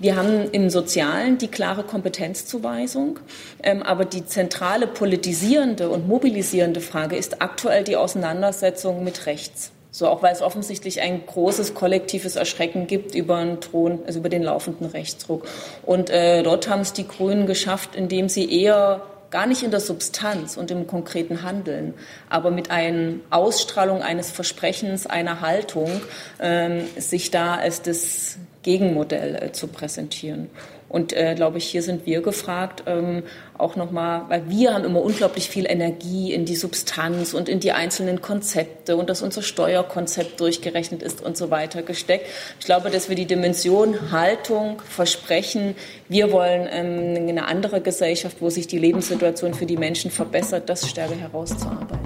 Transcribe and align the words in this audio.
Wir 0.00 0.14
haben 0.14 0.50
im 0.52 0.70
Sozialen 0.70 1.38
die 1.38 1.48
klare 1.48 1.82
Kompetenzzuweisung, 1.82 3.18
ähm, 3.62 3.82
aber 3.82 4.04
die 4.04 4.24
zentrale 4.24 4.86
politisierende 4.86 5.88
und 5.88 6.06
mobilisierende 6.06 6.80
Frage 6.80 7.16
ist 7.16 7.42
aktuell 7.42 7.82
die 7.82 7.96
Auseinandersetzung 7.96 9.02
mit 9.02 9.26
rechts. 9.26 9.72
So 9.90 10.06
auch 10.06 10.22
weil 10.22 10.32
es 10.32 10.42
offensichtlich 10.42 11.00
ein 11.00 11.26
großes 11.26 11.74
kollektives 11.74 12.36
Erschrecken 12.36 12.86
gibt 12.86 13.16
über 13.16 13.42
den 13.44 13.60
Thron, 13.60 13.98
also 14.06 14.20
über 14.20 14.28
den 14.28 14.44
laufenden 14.44 14.86
Rechtsruck. 14.86 15.48
Und 15.84 16.10
äh, 16.10 16.44
dort 16.44 16.68
haben 16.68 16.82
es 16.82 16.92
die 16.92 17.08
Grünen 17.08 17.46
geschafft, 17.46 17.96
indem 17.96 18.28
sie 18.28 18.48
eher 18.48 19.02
gar 19.30 19.46
nicht 19.46 19.64
in 19.64 19.72
der 19.72 19.80
Substanz 19.80 20.56
und 20.56 20.70
im 20.70 20.86
konkreten 20.86 21.42
Handeln, 21.42 21.94
aber 22.30 22.50
mit 22.50 22.70
einer 22.70 23.14
Ausstrahlung 23.30 24.02
eines 24.02 24.30
Versprechens, 24.30 25.06
einer 25.06 25.40
Haltung, 25.40 26.00
ähm, 26.40 26.84
sich 26.96 27.30
da 27.30 27.56
als 27.56 27.82
das 27.82 28.38
Gegenmodell 28.62 29.36
äh, 29.36 29.52
zu 29.52 29.68
präsentieren. 29.68 30.50
Und 30.88 31.12
äh, 31.12 31.34
glaube 31.34 31.58
ich, 31.58 31.66
hier 31.66 31.82
sind 31.82 32.06
wir 32.06 32.22
gefragt, 32.22 32.84
ähm, 32.86 33.22
auch 33.58 33.76
nochmal, 33.76 34.22
weil 34.28 34.48
wir 34.48 34.72
haben 34.72 34.84
immer 34.84 35.02
unglaublich 35.02 35.50
viel 35.50 35.66
Energie 35.68 36.32
in 36.32 36.46
die 36.46 36.56
Substanz 36.56 37.34
und 37.34 37.48
in 37.48 37.60
die 37.60 37.72
einzelnen 37.72 38.22
Konzepte 38.22 38.96
und 38.96 39.10
dass 39.10 39.20
unser 39.20 39.42
Steuerkonzept 39.42 40.40
durchgerechnet 40.40 41.02
ist 41.02 41.22
und 41.22 41.36
so 41.36 41.50
weiter 41.50 41.82
gesteckt. 41.82 42.26
Ich 42.58 42.64
glaube, 42.64 42.88
dass 42.88 43.10
wir 43.10 43.16
die 43.16 43.26
Dimension 43.26 44.12
Haltung, 44.12 44.80
Versprechen, 44.82 45.74
wir 46.08 46.32
wollen 46.32 46.66
ähm, 46.70 47.28
eine 47.28 47.46
andere 47.48 47.82
Gesellschaft, 47.82 48.38
wo 48.40 48.48
sich 48.48 48.66
die 48.66 48.78
Lebenssituation 48.78 49.52
für 49.52 49.66
die 49.66 49.76
Menschen 49.76 50.10
verbessert, 50.10 50.70
das 50.70 50.88
stärker 50.88 51.16
herauszuarbeiten. 51.16 51.98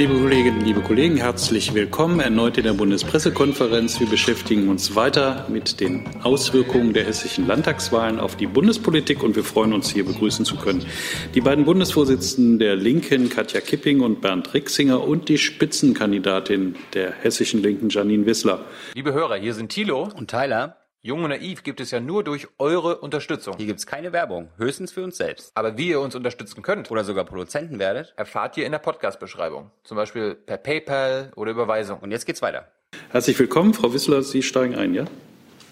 Liebe 0.00 0.14
Kolleginnen, 0.14 0.64
liebe 0.64 0.80
Kollegen, 0.80 1.18
herzlich 1.18 1.74
willkommen 1.74 2.20
erneut 2.20 2.56
in 2.56 2.64
der 2.64 2.72
Bundespressekonferenz. 2.72 4.00
Wir 4.00 4.06
beschäftigen 4.06 4.70
uns 4.70 4.96
weiter 4.96 5.44
mit 5.50 5.78
den 5.78 6.06
Auswirkungen 6.22 6.94
der 6.94 7.04
hessischen 7.04 7.46
Landtagswahlen 7.46 8.18
auf 8.18 8.34
die 8.34 8.46
Bundespolitik 8.46 9.22
und 9.22 9.36
wir 9.36 9.44
freuen 9.44 9.74
uns, 9.74 9.90
hier 9.90 10.06
begrüßen 10.06 10.46
zu 10.46 10.56
können 10.56 10.86
die 11.34 11.42
beiden 11.42 11.66
Bundesvorsitzenden 11.66 12.58
der 12.58 12.76
Linken, 12.76 13.28
Katja 13.28 13.60
Kipping 13.60 14.00
und 14.00 14.22
Bernd 14.22 14.54
Rixinger 14.54 15.06
und 15.06 15.28
die 15.28 15.36
Spitzenkandidatin 15.36 16.76
der 16.94 17.12
hessischen 17.12 17.62
Linken, 17.62 17.90
Janine 17.90 18.24
Wissler. 18.24 18.64
Liebe 18.94 19.12
Hörer, 19.12 19.36
hier 19.36 19.52
sind 19.52 19.68
Thilo 19.68 20.08
und 20.16 20.30
Tyler. 20.30 20.79
Jung 21.02 21.24
und 21.24 21.30
Naiv 21.30 21.62
gibt 21.62 21.80
es 21.80 21.92
ja 21.92 21.98
nur 21.98 22.22
durch 22.24 22.46
eure 22.58 22.98
Unterstützung. 22.98 23.56
Hier 23.56 23.64
gibt 23.64 23.78
es 23.78 23.86
keine 23.86 24.12
Werbung, 24.12 24.50
höchstens 24.58 24.92
für 24.92 25.02
uns 25.02 25.16
selbst. 25.16 25.50
Aber 25.54 25.78
wie 25.78 25.88
ihr 25.88 26.00
uns 26.00 26.14
unterstützen 26.14 26.60
könnt 26.60 26.90
oder 26.90 27.04
sogar 27.04 27.24
Produzenten 27.24 27.78
werdet, 27.78 28.12
erfahrt 28.18 28.58
ihr 28.58 28.66
in 28.66 28.72
der 28.72 28.80
Podcast-Beschreibung. 28.80 29.70
Zum 29.82 29.96
Beispiel 29.96 30.34
per 30.34 30.58
PayPal 30.58 31.32
oder 31.36 31.52
Überweisung. 31.52 32.00
Und 32.00 32.10
jetzt 32.10 32.26
geht's 32.26 32.42
weiter. 32.42 32.68
Herzlich 33.12 33.38
willkommen, 33.38 33.72
Frau 33.72 33.94
Wissler, 33.94 34.22
Sie 34.22 34.42
steigen 34.42 34.74
ein, 34.74 34.92
ja? 34.92 35.06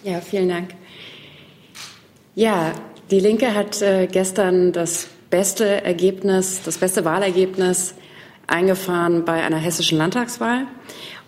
Ja, 0.02 0.22
vielen 0.22 0.48
Dank. 0.48 0.70
Ja, 2.34 2.72
die 3.10 3.20
Linke 3.20 3.54
hat 3.54 3.82
äh, 3.82 4.06
gestern 4.06 4.72
das 4.72 5.08
beste 5.28 5.84
Ergebnis, 5.84 6.62
das 6.62 6.78
beste 6.78 7.04
Wahlergebnis 7.04 7.94
eingefahren 8.46 9.26
bei 9.26 9.42
einer 9.42 9.58
hessischen 9.58 9.98
Landtagswahl. 9.98 10.66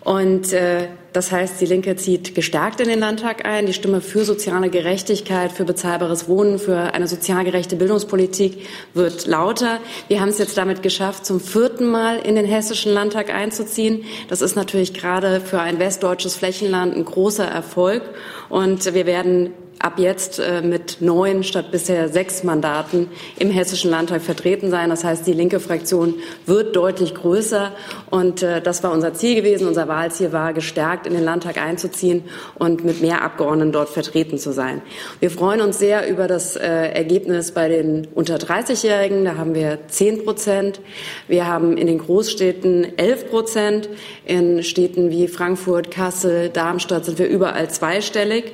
Und 0.03 0.51
äh, 0.51 0.87
das 1.13 1.31
heißt, 1.31 1.61
die 1.61 1.65
Linke 1.65 1.95
zieht 1.95 2.33
gestärkt 2.33 2.79
in 2.79 2.87
den 2.87 2.99
Landtag 2.99 3.45
ein. 3.45 3.65
Die 3.67 3.73
Stimme 3.73 4.01
für 4.01 4.23
soziale 4.25 4.69
Gerechtigkeit, 4.69 5.51
für 5.51 5.65
bezahlbares 5.65 6.27
Wohnen, 6.27 6.57
für 6.57 6.93
eine 6.93 7.07
sozial 7.07 7.43
gerechte 7.43 7.75
Bildungspolitik 7.75 8.65
wird 8.93 9.27
lauter. 9.27 9.79
Wir 10.07 10.21
haben 10.21 10.29
es 10.29 10.39
jetzt 10.39 10.57
damit 10.57 10.81
geschafft, 10.81 11.25
zum 11.25 11.39
vierten 11.39 11.89
Mal 11.91 12.17
in 12.19 12.35
den 12.35 12.45
hessischen 12.45 12.93
Landtag 12.93 13.29
einzuziehen. 13.29 14.03
Das 14.27 14.41
ist 14.41 14.55
natürlich 14.55 14.93
gerade 14.93 15.41
für 15.41 15.59
ein 15.59 15.79
westdeutsches 15.79 16.35
Flächenland 16.35 16.95
ein 16.95 17.05
großer 17.05 17.45
Erfolg. 17.45 18.01
Und 18.49 18.93
wir 18.93 19.05
werden 19.05 19.51
ab 19.83 19.97
jetzt 19.97 20.39
äh, 20.39 20.61
mit 20.61 20.97
neun 21.01 21.43
statt 21.43 21.71
bisher 21.71 22.09
sechs 22.09 22.43
Mandaten 22.43 23.09
im 23.37 23.49
Hessischen 23.49 23.89
Landtag 23.91 24.21
vertreten 24.21 24.69
sein. 24.69 24.89
Das 24.89 25.03
heißt, 25.03 25.25
die 25.25 25.33
linke 25.33 25.59
Fraktion 25.59 26.15
wird 26.45 26.75
deutlich 26.75 27.15
größer. 27.15 27.71
Und 28.09 28.43
äh, 28.43 28.61
das 28.61 28.83
war 28.83 28.91
unser 28.91 29.13
Ziel 29.13 29.35
gewesen. 29.35 29.67
Unser 29.67 29.87
Wahlziel 29.87 30.31
war, 30.31 30.53
gestärkt 30.53 31.07
in 31.07 31.13
den 31.13 31.23
Landtag 31.23 31.57
einzuziehen 31.57 32.23
und 32.55 32.83
mit 32.83 33.01
mehr 33.01 33.23
Abgeordneten 33.23 33.71
dort 33.71 33.89
vertreten 33.89 34.37
zu 34.37 34.51
sein. 34.51 34.81
Wir 35.19 35.31
freuen 35.31 35.61
uns 35.61 35.79
sehr 35.79 36.09
über 36.09 36.27
das 36.27 36.55
äh, 36.55 36.67
Ergebnis 36.67 37.51
bei 37.51 37.67
den 37.67 38.07
unter 38.13 38.35
30-Jährigen. 38.35 39.25
Da 39.25 39.35
haben 39.35 39.55
wir 39.55 39.79
zehn 39.87 40.23
Prozent. 40.23 40.79
Wir 41.27 41.47
haben 41.47 41.77
in 41.77 41.87
den 41.87 41.97
Großstädten 41.97 42.97
elf 42.97 43.29
Prozent. 43.29 43.89
In 44.25 44.63
Städten 44.63 45.09
wie 45.09 45.27
Frankfurt, 45.27 45.91
Kassel, 45.91 46.49
Darmstadt 46.49 47.05
sind 47.05 47.19
wir 47.19 47.27
überall 47.27 47.69
zweistellig. 47.69 48.53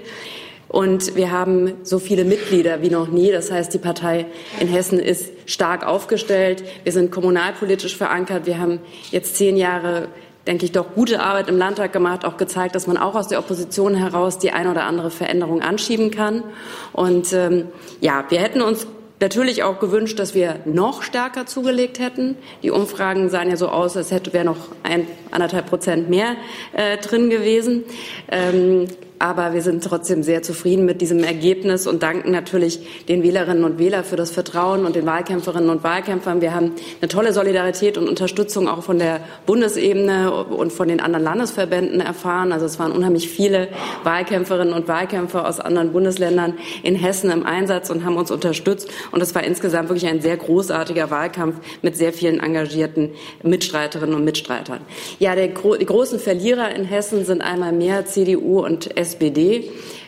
Und 0.69 1.16
wir 1.16 1.31
haben 1.31 1.73
so 1.83 2.00
viele 2.00 2.25
Mitglieder 2.25 2.81
wie 2.81 2.89
noch 2.89 3.07
nie. 3.07 3.31
Das 3.31 3.51
heißt, 3.51 3.73
die 3.73 3.78
Partei 3.78 4.25
in 4.59 4.67
Hessen 4.67 5.00
ist 5.00 5.31
stark 5.45 5.85
aufgestellt. 5.85 6.63
Wir 6.83 6.91
sind 6.91 7.11
kommunalpolitisch 7.11 7.95
verankert. 7.95 8.45
Wir 8.45 8.59
haben 8.59 8.79
jetzt 9.11 9.38
zehn 9.38 9.56
Jahre, 9.56 10.09
denke 10.45 10.66
ich, 10.66 10.73
doch 10.73 10.94
gute 10.94 11.22
Arbeit 11.22 11.47
im 11.47 11.57
Landtag 11.57 11.94
gemacht, 11.94 12.25
auch 12.25 12.38
gezeigt, 12.38 12.75
dass 12.75 12.85
man 12.85 12.97
auch 12.97 13.16
aus 13.16 13.29
der 13.29 13.39
Opposition 13.39 13.95
heraus 13.95 14.39
die 14.39 14.51
eine 14.51 14.72
oder 14.72 14.83
andere 14.83 15.09
Veränderung 15.09 15.61
anschieben 15.61 16.11
kann. 16.11 16.44
Und 16.91 17.31
ähm, 17.31 17.67
ja, 18.01 18.25
wir 18.29 18.39
hätten 18.39 18.61
uns 18.61 18.88
natürlich 19.19 19.63
auch 19.63 19.79
gewünscht, 19.79 20.19
dass 20.19 20.35
wir 20.35 20.59
noch 20.66 21.01
stärker 21.01 21.45
zugelegt 21.45 22.00
hätten. 22.00 22.35
Die 22.61 22.72
Umfragen 22.72 23.29
sahen 23.29 23.50
ja 23.50 23.56
so 23.56 23.69
aus, 23.69 23.95
als 23.95 24.11
hätte 24.11 24.33
wäre 24.33 24.45
noch 24.45 24.57
ein 24.83 25.07
anderthalb 25.31 25.67
Prozent 25.67 26.09
mehr 26.09 26.35
äh, 26.73 26.97
drin 26.97 27.29
gewesen. 27.29 27.83
Ähm, 28.29 28.88
aber 29.19 29.53
wir 29.53 29.61
sind 29.61 29.83
trotzdem 29.83 30.22
sehr 30.22 30.44
zufrieden 30.44 30.85
mit 30.85 31.01
diesem 31.01 31.23
Ergebnis 31.23 31.88
und 31.88 32.03
danken 32.03 32.31
natürlich 32.31 33.05
den 33.07 33.23
Wählerinnen 33.23 33.63
und 33.63 33.79
Wählern 33.79 34.03
für 34.03 34.16
das 34.16 34.29
Vertrauen 34.29 34.85
und 34.85 34.95
den 34.95 35.05
Wahlkämpferinnen 35.07 35.69
und 35.69 35.83
Wahlkämpfern. 35.83 36.41
Wir 36.41 36.53
haben 36.53 36.73
eine 37.01 37.09
tolle 37.09 37.33
Solidarität 37.33 37.97
und 37.97 38.07
Unterstützung 38.07 38.67
auch 38.67 38.83
von 38.83 39.00
der 39.00 39.22
Bundesebene 39.47 40.31
und 40.31 40.72
von 40.72 40.88
den 40.88 41.00
anderen 41.00 41.23
Landesverbänden 41.23 42.00
erfahren. 42.00 42.51
Also 42.51 42.67
es 42.67 42.77
waren 42.77 42.91
unheimlich 42.91 43.27
viele 43.27 43.69
Wahlkämpferinnen 44.03 44.73
und 44.73 44.88
Wahlkämpfer 44.88 45.47
aus 45.47 45.59
anderen 45.59 45.94
Bundesländern 45.94 46.53
in 46.83 46.94
Hessen 46.94 47.31
im 47.31 47.44
Einsatz 47.45 47.89
und 47.89 48.06
haben 48.06 48.17
uns 48.17 48.29
unterstützt. 48.29 48.89
Und 49.11 49.22
es 49.22 49.33
war 49.33 49.44
insgesamt 49.44 49.89
wirklich 49.89 50.07
ein 50.07 50.22
sehr 50.22 50.38
großartiger 50.38 51.09
Wahlkampf 51.09 51.56
mit 51.81 51.97
sehr 51.97 52.13
vielen 52.13 52.39
engagierten 52.39 53.11
Mitstreiterinnen 53.41 54.16
und 54.16 54.25
Mitstreitern. 54.25 54.81
Ja, 55.17 55.33
der, 55.33 55.47
die 55.47 55.85
großen 55.85 56.19
Verlierer 56.19 56.73
in 56.75 56.85
Hessen 56.85 57.25
sind 57.25 57.41
einmal 57.41 57.72
mehr 57.72 58.06
CDU 58.06 58.63
und 58.63 58.95
SPD. 58.95 59.06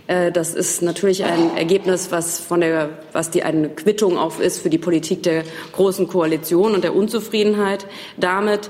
Äh, 0.10 0.32
das 0.32 0.56
ist 0.56 0.82
natürlich 0.82 1.24
ein 1.24 1.56
Ergebnis, 1.56 2.12
was 2.12 2.40
von 2.40 2.62
der, 2.62 2.90
was 3.14 3.30
die 3.30 3.44
eine 3.44 3.70
Quittung 3.70 4.18
auf 4.18 4.40
ist 4.40 4.60
für 4.60 4.70
die 4.70 4.78
Politik 4.78 5.24
der 5.24 5.44
großen 5.74 6.08
Koalition 6.08 6.74
und 6.74 6.84
der 6.84 6.96
Unzufriedenheit 6.96 7.86
damit. 8.18 8.70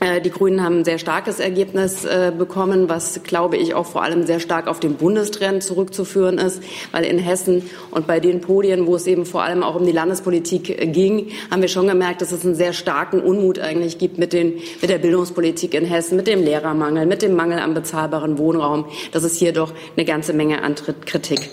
Äh, 0.00 0.20
die 0.20 0.30
Grünen 0.30 0.62
haben 0.62 0.78
ein 0.78 0.84
sehr 0.84 0.98
starkes 0.98 1.40
Ergebnis 1.40 2.04
äh, 2.04 2.32
bekommen, 2.36 2.88
was, 2.88 3.20
glaube 3.24 3.56
ich, 3.56 3.74
auch 3.74 3.86
vor 3.86 4.02
allem 4.02 4.26
sehr 4.26 4.38
stark 4.38 4.68
auf 4.68 4.78
den 4.78 4.94
Bundestrend 4.94 5.62
zurückzuführen 5.62 6.38
ist, 6.38 6.62
weil 6.92 7.04
in 7.04 7.18
Hessen 7.18 7.68
und 7.90 8.06
bei 8.06 8.20
den 8.20 8.40
Podien, 8.40 8.86
wo 8.86 8.94
es 8.94 9.06
eben 9.06 9.26
vor 9.26 9.42
allem 9.42 9.62
auch 9.62 9.74
um 9.74 9.84
die 9.84 9.92
Landespolitik 9.92 10.70
äh, 10.70 10.86
ging, 10.86 11.30
haben 11.50 11.62
wir 11.62 11.68
schon 11.68 11.88
gemerkt, 11.88 12.22
dass 12.22 12.30
es 12.30 12.44
einen 12.44 12.54
sehr 12.54 12.72
starken 12.72 13.20
Unmut 13.20 13.58
eigentlich 13.58 13.98
gibt 13.98 14.18
mit, 14.18 14.32
den, 14.32 14.60
mit 14.80 14.90
der 14.90 14.98
Bildungspolitik 14.98 15.74
in 15.74 15.84
Hessen, 15.84 16.16
mit 16.16 16.28
dem 16.28 16.44
Lehrermangel, 16.44 17.06
mit 17.06 17.22
dem 17.22 17.34
Mangel 17.34 17.58
an 17.58 17.74
bezahlbaren 17.74 18.38
Wohnraum, 18.38 18.84
dass 19.12 19.24
es 19.24 19.36
hier 19.36 19.52
doch 19.52 19.72
eine 19.96 20.04
ganze 20.04 20.32
Menge 20.32 20.62
an 20.62 20.74
Kritik 21.06 21.50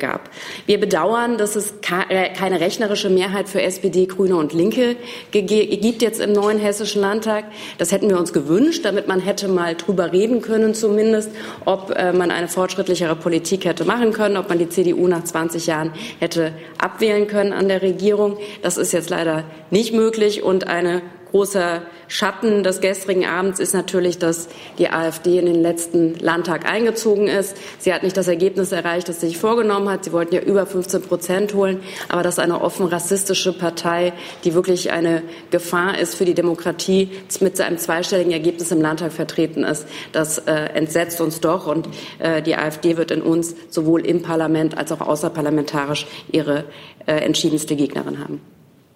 gab. 0.00 0.30
Wir 0.66 0.78
bedauern, 0.78 1.38
dass 1.38 1.56
es 1.56 1.74
keine 1.80 2.60
rechnerische 2.60 3.10
Mehrheit 3.10 3.48
für 3.48 3.62
SPD, 3.62 4.06
Grüne 4.06 4.36
und 4.36 4.52
Linke 4.52 4.96
gibt 5.30 6.02
jetzt 6.02 6.20
im 6.20 6.32
neuen 6.32 6.58
Hessischen 6.58 7.00
Landtag. 7.00 7.44
Das 7.78 7.87
das 7.88 7.94
hätten 7.94 8.10
wir 8.10 8.18
uns 8.18 8.34
gewünscht, 8.34 8.84
damit 8.84 9.08
man 9.08 9.18
hätte 9.18 9.48
mal 9.48 9.74
drüber 9.74 10.12
reden 10.12 10.42
können 10.42 10.74
zumindest, 10.74 11.30
ob 11.64 11.90
äh, 11.96 12.12
man 12.12 12.30
eine 12.30 12.46
fortschrittlichere 12.46 13.16
Politik 13.16 13.64
hätte 13.64 13.86
machen 13.86 14.12
können, 14.12 14.36
ob 14.36 14.50
man 14.50 14.58
die 14.58 14.68
CDU 14.68 15.08
nach 15.08 15.24
20 15.24 15.66
Jahren 15.66 15.92
hätte 16.20 16.52
abwählen 16.76 17.26
können 17.26 17.54
an 17.54 17.66
der 17.66 17.80
Regierung. 17.80 18.36
Das 18.60 18.76
ist 18.76 18.92
jetzt 18.92 19.08
leider 19.08 19.44
nicht 19.70 19.94
möglich 19.94 20.42
und 20.42 20.66
eine 20.66 21.00
großer 21.30 21.82
Schatten 22.08 22.62
des 22.62 22.80
gestrigen 22.80 23.26
Abends 23.26 23.60
ist 23.60 23.74
natürlich, 23.74 24.18
dass 24.18 24.48
die 24.78 24.88
AfD 24.88 25.38
in 25.38 25.46
den 25.46 25.62
letzten 25.62 26.14
Landtag 26.18 26.70
eingezogen 26.70 27.28
ist. 27.28 27.56
Sie 27.78 27.92
hat 27.92 28.02
nicht 28.02 28.16
das 28.16 28.28
Ergebnis 28.28 28.72
erreicht, 28.72 29.08
das 29.08 29.20
sie 29.20 29.28
sich 29.28 29.38
vorgenommen 29.38 29.88
hat. 29.88 30.04
Sie 30.04 30.12
wollten 30.12 30.34
ja 30.34 30.40
über 30.40 30.66
15 30.66 31.02
Prozent 31.02 31.54
holen. 31.54 31.80
Aber 32.08 32.22
dass 32.22 32.38
eine 32.38 32.60
offen 32.60 32.86
rassistische 32.86 33.52
Partei, 33.52 34.12
die 34.44 34.54
wirklich 34.54 34.90
eine 34.90 35.22
Gefahr 35.50 35.98
ist 35.98 36.14
für 36.14 36.24
die 36.24 36.34
Demokratie, 36.34 37.10
mit 37.40 37.60
einem 37.60 37.78
zweistelligen 37.78 38.32
Ergebnis 38.32 38.72
im 38.72 38.80
Landtag 38.80 39.12
vertreten 39.12 39.64
ist, 39.64 39.86
das 40.12 40.38
äh, 40.38 40.52
entsetzt 40.52 41.20
uns 41.20 41.40
doch. 41.40 41.66
Und 41.66 41.88
äh, 42.18 42.42
die 42.42 42.56
AfD 42.56 42.96
wird 42.96 43.10
in 43.10 43.22
uns 43.22 43.54
sowohl 43.68 44.06
im 44.06 44.22
Parlament 44.22 44.76
als 44.76 44.92
auch 44.92 45.00
außerparlamentarisch 45.00 46.06
ihre 46.32 46.64
äh, 47.06 47.12
entschiedenste 47.12 47.76
Gegnerin 47.76 48.18
haben. 48.18 48.40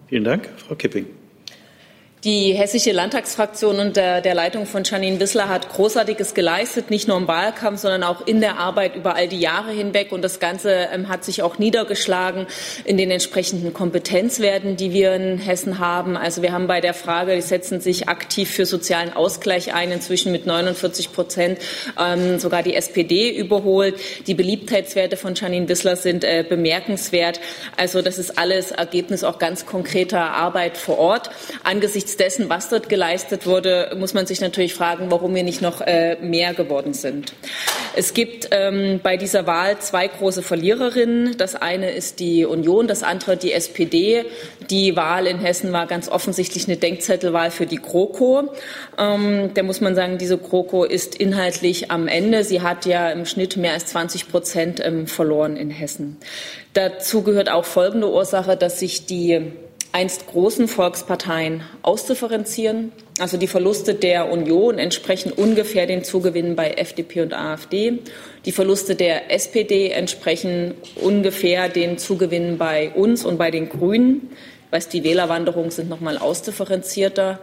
Vielen 0.09 0.25
Dank. 0.25 0.49
Frau 0.57 0.75
Kipping. 0.75 1.07
Die 2.25 2.53
hessische 2.53 2.93
Landtagsfraktion 2.93 3.81
unter 3.81 4.21
der 4.21 4.37
Leitung 4.37 4.65
von 4.65 4.85
Janine 4.85 5.19
Wissler 5.19 5.49
hat 5.49 5.69
Großartiges 5.71 6.35
geleistet, 6.35 6.89
nicht 6.89 7.09
nur 7.09 7.17
im 7.17 7.27
Wahlkampf, 7.27 7.81
sondern 7.81 8.05
auch 8.05 8.29
in 8.29 8.41
der 8.41 8.59
Arbeit 8.59 8.95
über 8.95 9.17
all 9.17 9.27
die 9.27 9.41
Jahre 9.41 9.73
hinweg. 9.73 10.13
Und 10.13 10.23
das 10.23 10.39
Ganze 10.39 10.87
ähm, 10.93 11.09
hat 11.09 11.25
sich 11.25 11.43
auch 11.43 11.59
niedergeschlagen 11.59 12.47
in 12.85 12.97
den 12.97 13.11
entsprechenden 13.11 13.75
Kompetenzwerten, 13.75 14.77
die 14.77 14.93
wir 14.93 15.15
in 15.15 15.39
Hessen 15.39 15.81
haben. 15.81 16.17
Also 16.17 16.43
wir 16.43 16.53
haben 16.53 16.69
bei 16.69 16.81
der 16.81 16.95
Frage, 16.95 17.35
die 17.35 17.41
setzen 17.41 17.81
sich 17.81 18.09
aktiv 18.09 18.49
für 18.49 18.67
sozialen 18.67 19.13
Ausgleich 19.13 19.75
ein, 19.75 19.91
inzwischen 19.91 20.31
mit 20.31 20.47
49 20.47 21.13
Prozent 21.13 21.59
ähm, 22.01 22.39
sogar 22.39 22.63
die 22.63 22.77
SPD 22.77 23.37
überholt. 23.37 23.97
Die 24.29 24.35
Beliebtheitswerte 24.35 25.17
von 25.17 25.35
Janine 25.35 25.69
Wissler 25.69 25.97
sind 25.97 26.23
äh, 26.23 26.45
bemerkenswert. 26.49 27.41
Also 27.77 28.01
das 28.01 28.19
ist 28.19 28.39
alles 28.39 28.71
Ergebnis 28.71 29.25
auch 29.25 29.41
ganz 29.41 29.67
konkreter 29.67 30.21
Arbeit 30.21 30.77
vor 30.77 30.99
Ort. 30.99 31.29
Angesichts 31.65 32.12
angesichts 32.13 32.17
dessen, 32.17 32.49
was 32.49 32.69
dort 32.69 32.89
geleistet 32.89 33.47
wurde, 33.47 33.95
muss 33.99 34.15
man 34.15 34.27
sich 34.27 34.41
natürlich 34.41 34.75
fragen, 34.75 35.11
warum 35.11 35.35
wir 35.35 35.43
nicht 35.43 35.63
noch 35.63 35.81
äh, 35.81 36.17
mehr 36.21 36.55
geworden 36.55 36.95
sind. 36.95 37.35
Es 37.95 38.15
gibt 38.15 38.49
ähm, 38.51 39.01
bei 39.03 39.17
dieser 39.17 39.47
Wahl 39.47 39.79
zwei 39.79 40.09
große 40.09 40.43
Verliererinnen. 40.43 41.37
Das 41.37 41.55
eine 41.55 41.91
ist 41.91 42.21
die 42.21 42.45
Union, 42.45 42.87
das 42.87 43.03
andere 43.03 43.37
die 43.37 43.53
SPD. 43.53 44.25
Die 44.71 44.97
Wahl 44.97 45.27
in 45.27 45.39
Hessen 45.39 45.73
war 45.73 45.87
ganz 45.87 46.09
offensichtlich 46.09 46.69
eine 46.69 46.77
Denkzettelwahl 46.77 47.51
für 47.51 47.67
die 47.67 47.77
GroKo. 47.77 48.53
Ähm, 48.99 49.51
da 49.55 49.63
muss 49.63 49.81
man 49.81 49.95
sagen, 49.95 50.19
diese 50.19 50.39
GroKo 50.39 50.85
ist 50.85 51.15
inhaltlich 51.15 51.91
am 51.91 52.09
Ende. 52.09 52.45
Sie 52.45 52.61
hat 52.61 52.87
ja 52.87 53.11
im 53.11 53.27
Schnitt 53.27 53.57
mehr 53.57 53.73
als 53.73 53.87
20 53.87 54.31
Prozent 54.31 54.81
ähm, 54.85 55.07
verloren 55.07 55.57
in 55.57 55.71
Hessen. 55.71 56.17
Dazu 56.73 57.23
gehört 57.23 57.51
auch 57.51 57.67
folgende 57.67 58.11
Ursache, 58.11 58.57
dass 58.57 58.79
sich 58.79 59.05
die 59.05 59.53
einst 59.93 60.27
großen 60.27 60.69
Volksparteien 60.69 61.63
auszudifferenzieren. 61.83 62.93
Also 63.21 63.37
die 63.37 63.47
Verluste 63.47 63.95
der 63.95 64.33
Union 64.33 64.79
entsprechen 64.79 65.33
ungefähr 65.33 65.87
den 65.87 66.03
Zugewinnen 66.03 66.57
bei 66.57 66.73
FDP 66.73 67.21
und 67.21 67.35
AfD. 67.35 67.99
Die 68.47 68.53
Verluste 68.53 68.95
der 68.95 69.31
SPD 69.31 69.91
entsprechen 69.91 70.75
ungefähr 70.97 71.69
den 71.69 71.99
Zugewinnen 71.99 72.57
bei 72.57 72.91
uns 72.91 73.25
und 73.25 73.37
bei 73.37 73.51
den 73.51 73.69
Grünen. 73.69 74.31
Ich 74.67 74.73
weiß, 74.73 74.89
die 74.89 75.05
Wählerwanderungen 75.05 75.71
sind 75.71 75.91
noch 75.91 76.01
mal 76.01 76.17
ausdifferenzierter. 76.17 77.39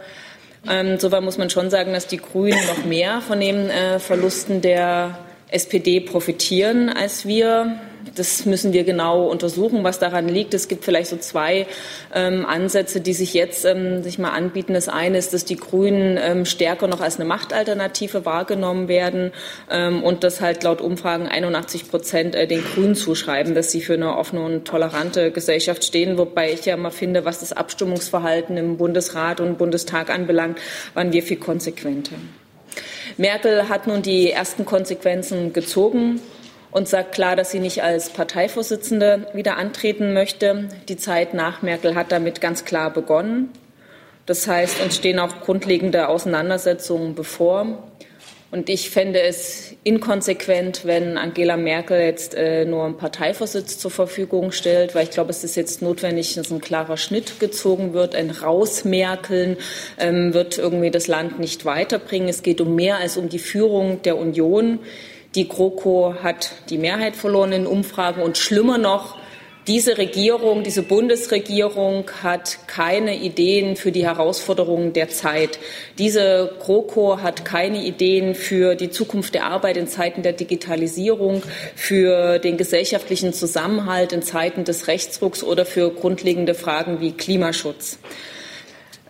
Ähm, 0.68 0.94
insofern 0.94 1.24
muss 1.24 1.38
man 1.38 1.50
schon 1.50 1.70
sagen, 1.70 1.92
dass 1.92 2.08
die 2.08 2.18
Grünen 2.18 2.58
noch 2.66 2.84
mehr 2.84 3.20
von 3.20 3.40
den 3.40 3.70
äh, 3.70 4.00
Verlusten 4.00 4.60
der 4.60 5.18
SPD 5.50 6.00
profitieren 6.00 6.88
als 6.88 7.26
wir 7.26 7.80
das 8.14 8.46
müssen 8.46 8.72
wir 8.72 8.84
genau 8.84 9.26
untersuchen, 9.26 9.84
was 9.84 9.98
daran 9.98 10.28
liegt. 10.28 10.54
Es 10.54 10.68
gibt 10.68 10.84
vielleicht 10.84 11.10
so 11.10 11.16
zwei 11.16 11.66
ähm, 12.14 12.46
Ansätze, 12.46 13.00
die 13.00 13.12
sich 13.12 13.34
jetzt 13.34 13.64
ähm, 13.64 14.02
sich 14.02 14.18
mal 14.18 14.30
anbieten. 14.30 14.74
Das 14.74 14.88
eine 14.88 15.18
ist, 15.18 15.32
dass 15.32 15.44
die 15.44 15.56
Grünen 15.56 16.18
ähm, 16.20 16.44
stärker 16.44 16.86
noch 16.86 17.00
als 17.00 17.16
eine 17.16 17.24
Machtalternative 17.26 18.24
wahrgenommen 18.24 18.88
werden 18.88 19.32
ähm, 19.70 20.02
und 20.02 20.24
dass 20.24 20.40
halt 20.40 20.62
laut 20.64 20.80
Umfragen 20.80 21.28
81 21.28 21.90
Prozent 21.90 22.34
äh, 22.34 22.46
den 22.46 22.64
Grünen 22.64 22.94
zuschreiben, 22.94 23.54
dass 23.54 23.70
sie 23.70 23.80
für 23.80 23.94
eine 23.94 24.16
offene 24.16 24.42
und 24.42 24.64
tolerante 24.64 25.30
Gesellschaft 25.30 25.84
stehen. 25.84 26.18
Wobei 26.18 26.52
ich 26.52 26.64
ja 26.64 26.74
immer 26.74 26.90
finde, 26.90 27.24
was 27.24 27.40
das 27.40 27.52
Abstimmungsverhalten 27.52 28.56
im 28.56 28.76
Bundesrat 28.76 29.40
und 29.40 29.58
Bundestag 29.58 30.10
anbelangt, 30.10 30.58
waren 30.94 31.12
wir 31.12 31.22
viel 31.22 31.38
konsequenter. 31.38 32.16
Merkel 33.16 33.68
hat 33.68 33.86
nun 33.86 34.02
die 34.02 34.30
ersten 34.30 34.64
Konsequenzen 34.64 35.52
gezogen 35.52 36.20
und 36.70 36.88
sagt 36.88 37.12
klar, 37.12 37.36
dass 37.36 37.50
sie 37.50 37.60
nicht 37.60 37.82
als 37.82 38.10
Parteivorsitzende 38.10 39.26
wieder 39.34 39.56
antreten 39.56 40.12
möchte. 40.12 40.68
Die 40.88 40.96
Zeit 40.96 41.34
nach 41.34 41.62
Merkel 41.62 41.94
hat 41.94 42.12
damit 42.12 42.40
ganz 42.40 42.64
klar 42.64 42.92
begonnen. 42.92 43.50
Das 44.26 44.46
heißt, 44.46 44.80
uns 44.82 44.96
stehen 44.96 45.18
auch 45.18 45.40
grundlegende 45.40 46.08
Auseinandersetzungen 46.08 47.14
bevor. 47.14 47.82
Und 48.52 48.68
ich 48.68 48.90
fände 48.90 49.20
es 49.20 49.76
inkonsequent, 49.84 50.84
wenn 50.84 51.16
Angela 51.16 51.56
Merkel 51.56 52.00
jetzt 52.00 52.34
äh, 52.34 52.64
nur 52.64 52.84
einen 52.84 52.96
Parteivorsitz 52.96 53.78
zur 53.78 53.92
Verfügung 53.92 54.50
stellt, 54.50 54.96
weil 54.96 55.04
ich 55.04 55.10
glaube, 55.10 55.30
es 55.30 55.44
ist 55.44 55.54
jetzt 55.54 55.82
notwendig, 55.82 56.34
dass 56.34 56.50
ein 56.50 56.60
klarer 56.60 56.96
Schnitt 56.96 57.38
gezogen 57.38 57.92
wird. 57.92 58.16
Ein 58.16 58.30
Rausmerkeln 58.30 59.56
ähm, 59.98 60.34
wird 60.34 60.58
irgendwie 60.58 60.90
das 60.90 61.06
Land 61.06 61.38
nicht 61.38 61.64
weiterbringen. 61.64 62.28
Es 62.28 62.42
geht 62.42 62.60
um 62.60 62.74
mehr 62.74 62.96
als 62.96 63.16
um 63.16 63.28
die 63.28 63.38
Führung 63.38 64.02
der 64.02 64.18
Union. 64.18 64.80
Die 65.34 65.48
GroKo 65.48 66.16
hat 66.22 66.50
die 66.70 66.78
Mehrheit 66.78 67.14
verloren 67.14 67.52
in 67.52 67.66
Umfragen 67.66 68.22
und 68.22 68.36
schlimmer 68.36 68.78
noch, 68.78 69.16
diese 69.66 69.98
Regierung, 69.98 70.64
diese 70.64 70.82
Bundesregierung 70.82 72.10
hat 72.22 72.66
keine 72.66 73.16
Ideen 73.16 73.76
für 73.76 73.92
die 73.92 74.04
Herausforderungen 74.04 74.94
der 74.94 75.10
Zeit. 75.10 75.60
Diese 75.98 76.56
GroKo 76.58 77.22
hat 77.22 77.44
keine 77.44 77.84
Ideen 77.84 78.34
für 78.34 78.74
die 78.74 78.90
Zukunft 78.90 79.34
der 79.34 79.44
Arbeit 79.44 79.76
in 79.76 79.86
Zeiten 79.86 80.22
der 80.22 80.32
Digitalisierung, 80.32 81.42
für 81.76 82.38
den 82.40 82.56
gesellschaftlichen 82.56 83.32
Zusammenhalt 83.32 84.12
in 84.12 84.22
Zeiten 84.22 84.64
des 84.64 84.88
Rechtsrucks 84.88 85.44
oder 85.44 85.64
für 85.64 85.90
grundlegende 85.90 86.54
Fragen 86.54 87.00
wie 87.00 87.12
Klimaschutz. 87.12 87.98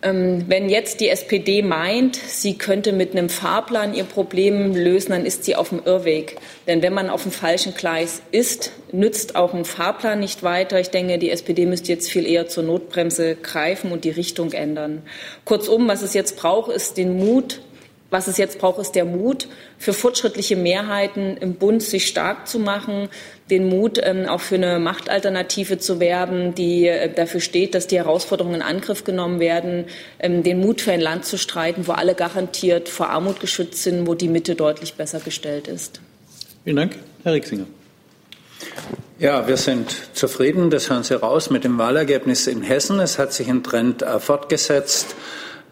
Ähm, 0.02 0.44
wenn 0.48 0.70
jetzt 0.70 1.00
die 1.00 1.10
SPD 1.10 1.60
meint, 1.60 2.16
sie 2.16 2.56
könnte 2.56 2.92
mit 2.92 3.12
einem 3.12 3.28
Fahrplan 3.28 3.92
ihr 3.92 4.04
Problem 4.04 4.74
lösen, 4.74 5.12
dann 5.12 5.26
ist 5.26 5.44
sie 5.44 5.56
auf 5.56 5.68
dem 5.68 5.82
Irrweg. 5.84 6.38
Denn 6.66 6.80
wenn 6.80 6.94
man 6.94 7.10
auf 7.10 7.24
dem 7.24 7.32
falschen 7.32 7.74
Gleis 7.74 8.22
ist, 8.30 8.72
nützt 8.92 9.36
auch 9.36 9.52
ein 9.52 9.66
Fahrplan 9.66 10.20
nicht 10.20 10.42
weiter. 10.42 10.80
Ich 10.80 10.88
denke, 10.88 11.18
die 11.18 11.30
SPD 11.30 11.66
müsste 11.66 11.92
jetzt 11.92 12.10
viel 12.10 12.26
eher 12.26 12.48
zur 12.48 12.62
Notbremse 12.62 13.36
greifen 13.36 13.92
und 13.92 14.04
die 14.04 14.10
Richtung 14.10 14.52
ändern. 14.52 15.02
Kurzum, 15.44 15.86
was 15.86 16.00
es 16.00 16.14
jetzt 16.14 16.38
braucht, 16.38 16.72
ist 16.72 16.96
den 16.96 17.18
Mut, 17.18 17.60
was 18.10 18.26
es 18.26 18.36
jetzt 18.36 18.58
braucht, 18.58 18.80
ist 18.80 18.92
der 18.92 19.04
Mut, 19.04 19.46
für 19.78 19.92
fortschrittliche 19.92 20.56
Mehrheiten 20.56 21.36
im 21.36 21.54
Bund 21.54 21.82
sich 21.82 22.06
stark 22.06 22.48
zu 22.48 22.58
machen, 22.58 23.08
den 23.50 23.68
Mut, 23.68 24.00
ähm, 24.02 24.26
auch 24.26 24.40
für 24.40 24.56
eine 24.56 24.78
Machtalternative 24.78 25.78
zu 25.78 26.00
werben, 26.00 26.54
die 26.54 26.86
äh, 26.86 27.12
dafür 27.12 27.40
steht, 27.40 27.74
dass 27.74 27.86
die 27.86 27.96
Herausforderungen 27.96 28.56
in 28.56 28.62
Angriff 28.62 29.04
genommen 29.04 29.40
werden, 29.40 29.86
ähm, 30.18 30.42
den 30.42 30.60
Mut 30.60 30.80
für 30.80 30.92
ein 30.92 31.00
Land 31.00 31.24
zu 31.24 31.38
streiten, 31.38 31.86
wo 31.86 31.92
alle 31.92 32.14
garantiert 32.14 32.88
vor 32.88 33.10
Armut 33.10 33.40
geschützt 33.40 33.82
sind, 33.82 34.06
wo 34.06 34.14
die 34.14 34.28
Mitte 34.28 34.54
deutlich 34.54 34.94
besser 34.94 35.20
gestellt 35.20 35.68
ist. 35.68 36.00
Vielen 36.64 36.76
Dank. 36.76 36.96
Herr 37.22 37.32
Rixinger. 37.32 37.66
Ja, 39.18 39.46
wir 39.46 39.56
sind 39.56 39.94
zufrieden, 40.14 40.70
das 40.70 40.88
hören 40.88 41.02
Sie 41.02 41.14
raus, 41.14 41.50
mit 41.50 41.64
dem 41.64 41.76
Wahlergebnis 41.78 42.46
in 42.46 42.62
Hessen. 42.62 43.00
Es 43.00 43.18
hat 43.18 43.32
sich 43.32 43.48
ein 43.48 43.62
Trend 43.62 44.02
äh, 44.02 44.18
fortgesetzt. 44.18 45.14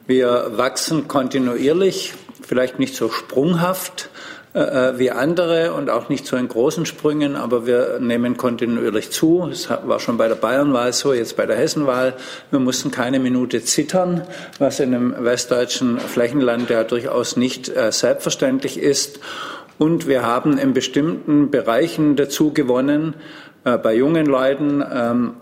Wir 0.07 0.53
wachsen 0.57 1.09
kontinuierlich 1.09 2.15
vielleicht 2.49 2.79
nicht 2.79 2.97
so 2.97 3.11
sprunghaft 3.11 4.11
äh, 4.55 4.61
äh, 4.61 4.99
wie 4.99 5.11
andere 5.11 5.75
und 5.75 5.91
auch 5.91 6.09
nicht 6.09 6.27
so 6.27 6.35
in 6.37 6.49
großen 6.49 6.87
Sprüngen, 6.87 7.37
aber 7.37 7.67
wir 7.67 7.99
nehmen 8.01 8.39
kontinuierlich 8.39 9.11
zu. 9.11 9.47
Es 9.53 9.69
war 9.69 10.01
schon 10.01 10.17
bei 10.17 10.27
der 10.27 10.37
Bayernwahl 10.37 10.95
so, 10.95 11.13
jetzt 11.13 11.37
bei 11.37 11.45
der 11.45 11.57
Hessenwahl. 11.57 12.15
Wir 12.51 12.59
mussten 12.59 12.91
keine 12.91 13.21
Minute 13.21 13.63
zittern, 13.63 14.23
was 14.59 14.81
in 14.81 14.95
einem 14.95 15.15
westdeutschen 15.23 16.01
Flächenland 16.01 16.71
ja 16.71 16.83
durchaus 16.83 17.37
nicht 17.37 17.69
äh, 17.69 17.93
selbstverständlich 17.93 18.79
ist. 18.79 19.21
Und 19.77 20.09
wir 20.09 20.23
haben 20.23 20.57
in 20.57 20.73
bestimmten 20.73 21.51
Bereichen 21.51 22.17
dazu 22.17 22.53
gewonnen, 22.55 23.15
äh, 23.65 23.77
bei 23.77 23.95
jungen 23.95 24.25
Leuten, 24.25 24.83
ähm, 24.91 25.35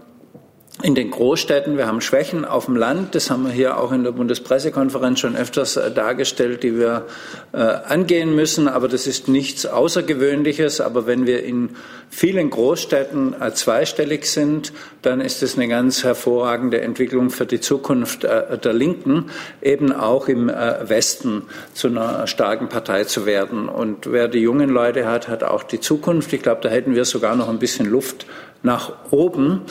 in 0.83 0.95
den 0.95 1.11
Großstädten, 1.11 1.78
wir 1.78 1.87
haben 1.87 2.02
Schwächen 2.02 2.45
auf 2.45 2.66
dem 2.66 2.76
Land, 2.76 3.14
das 3.14 3.30
haben 3.30 3.47
wir 3.47 3.52
hier 3.52 3.78
auch 3.78 3.92
in 3.92 4.04
der 4.04 4.12
Bundespressekonferenz 4.12 5.21
schon 5.21 5.35
öfters 5.35 5.76
äh, 5.76 5.90
dargestellt, 5.90 6.62
die 6.62 6.78
wir 6.78 7.06
äh, 7.52 7.56
angehen 7.59 8.35
müssen, 8.35 8.68
aber 8.68 8.87
das 8.87 9.06
ist 9.06 9.26
nichts 9.26 9.64
Außergewöhnliches. 9.64 10.83
Aber 10.83 11.06
wenn 11.06 11.26
wir 11.26 11.45
in 11.45 11.76
vielen 12.11 12.50
Großstädten 12.50 13.40
äh, 13.40 13.54
zweistellig 13.54 14.26
sind, 14.26 14.75
dann 15.00 15.23
ist 15.23 15.42
es 15.42 15.56
eine 15.56 15.66
ganz 15.66 16.04
hervorragende 16.04 16.83
Entwicklung 16.83 17.30
für 17.30 17.47
die 17.47 17.61
Zukunft 17.61 18.25
der 18.25 18.73
Linken, 18.73 19.30
eben 19.62 19.92
auch 19.92 20.28
im 20.28 20.49
Westen 20.49 21.42
zu 21.75 21.88
einer 21.88 22.26
starken 22.26 22.68
Partei 22.68 23.04
zu 23.04 23.25
werden. 23.25 23.68
Und 23.68 24.11
wer 24.11 24.28
die 24.28 24.40
jungen 24.40 24.68
Leute 24.68 25.06
hat, 25.06 25.28
hat 25.28 25.45
auch 25.45 25.62
die 25.62 25.80
Zukunft. 25.80 26.33
Ich 26.33 26.42
glaube, 26.42 26.61
da 26.62 26.68
hätten 26.68 26.95
wir 26.95 27.04
sogar 27.04 27.37
noch 27.37 27.49
ein 27.49 27.59
bisschen 27.59 27.87
Luft 27.87 28.26
nach 28.62 28.92
oben. 29.11 29.62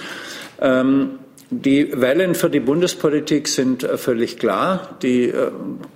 Ähm, 0.62 1.20
die 1.52 2.02
Wellen 2.02 2.34
für 2.34 2.50
die 2.50 2.60
Bundespolitik 2.60 3.48
sind 3.48 3.84
äh, 3.84 3.98
völlig 3.98 4.40
klar. 4.40 4.98
Die 5.02 5.30
äh, 5.30 5.52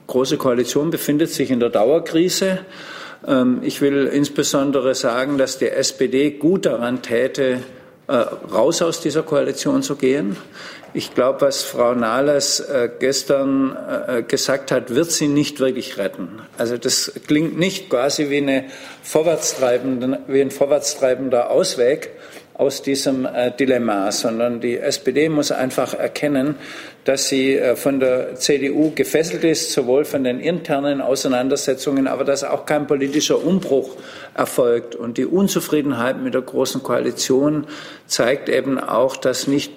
Große 0.06 0.38
Koalition 0.38 0.92
befindet 0.92 1.32
sich 1.32 1.50
in 1.50 1.60
der 1.60 1.70
Dauerkrise. 1.70 2.60
Ähm, 3.28 3.60
ich 3.64 3.82
will 3.82 4.06
insbesondere 4.06 4.94
sagen, 4.94 5.38
dass 5.38 5.58
die 5.58 5.70
SPD 5.70 6.32
gut 6.32 6.66
daran 6.68 7.02
täte, 7.02 7.62
äh, 8.08 8.14
raus 8.14 8.82
aus 8.84 9.02
dieser 9.02 9.24
Koalition 9.24 9.82
zu 9.82 9.96
gehen. 9.96 10.38
Ich 10.94 11.16
glaube, 11.16 11.42
was 11.42 11.62
Frau 11.62 11.94
Nahles 11.94 12.64
gestern 12.98 13.78
gesagt 14.28 14.72
hat, 14.72 14.96
wird 14.96 15.12
sie 15.12 15.28
nicht 15.28 15.60
wirklich 15.60 16.00
retten. 16.00 16.42
Also 16.58 16.78
das 16.80 17.12
klingt 17.28 17.60
nicht 17.60 17.92
quasi 17.92 18.32
wie, 18.32 18.38
eine 18.38 18.66
vorwärtstreibende, 19.04 20.22
wie 20.26 20.42
ein 20.42 20.50
vorwärtstreibender 20.50 21.52
Ausweg, 21.52 22.10
aus 22.60 22.82
diesem 22.82 23.26
äh, 23.26 23.52
Dilemma, 23.58 24.12
sondern 24.12 24.60
die 24.60 24.78
SPD 24.78 25.30
muss 25.30 25.50
einfach 25.50 25.94
erkennen, 25.94 26.56
dass 27.06 27.30
sie 27.30 27.56
äh, 27.56 27.78
von 27.78 28.02
der 28.02 28.36
CDU 28.36 28.92
gefesselt 28.94 29.46
ist, 29.46 29.72
sowohl 29.72 30.04
von 30.04 30.26
den 30.26 30.42
internen 30.42 31.00
Auseinandersetzungen, 31.00 32.06
aber 32.06 32.26
dass 32.26 32.44
auch 32.44 32.66
kein 32.66 32.86
politischer 32.86 33.42
Umbruch 33.42 33.96
erfolgt. 34.36 34.94
Und 34.94 35.18
die 35.18 35.26
Unzufriedenheit 35.26 36.22
mit 36.22 36.34
der 36.34 36.42
Großen 36.42 36.84
Koalition 36.84 37.66
zeigt 38.08 38.50
eben 38.50 38.78
auch, 38.78 39.16
dass 39.16 39.48
nicht 39.48 39.72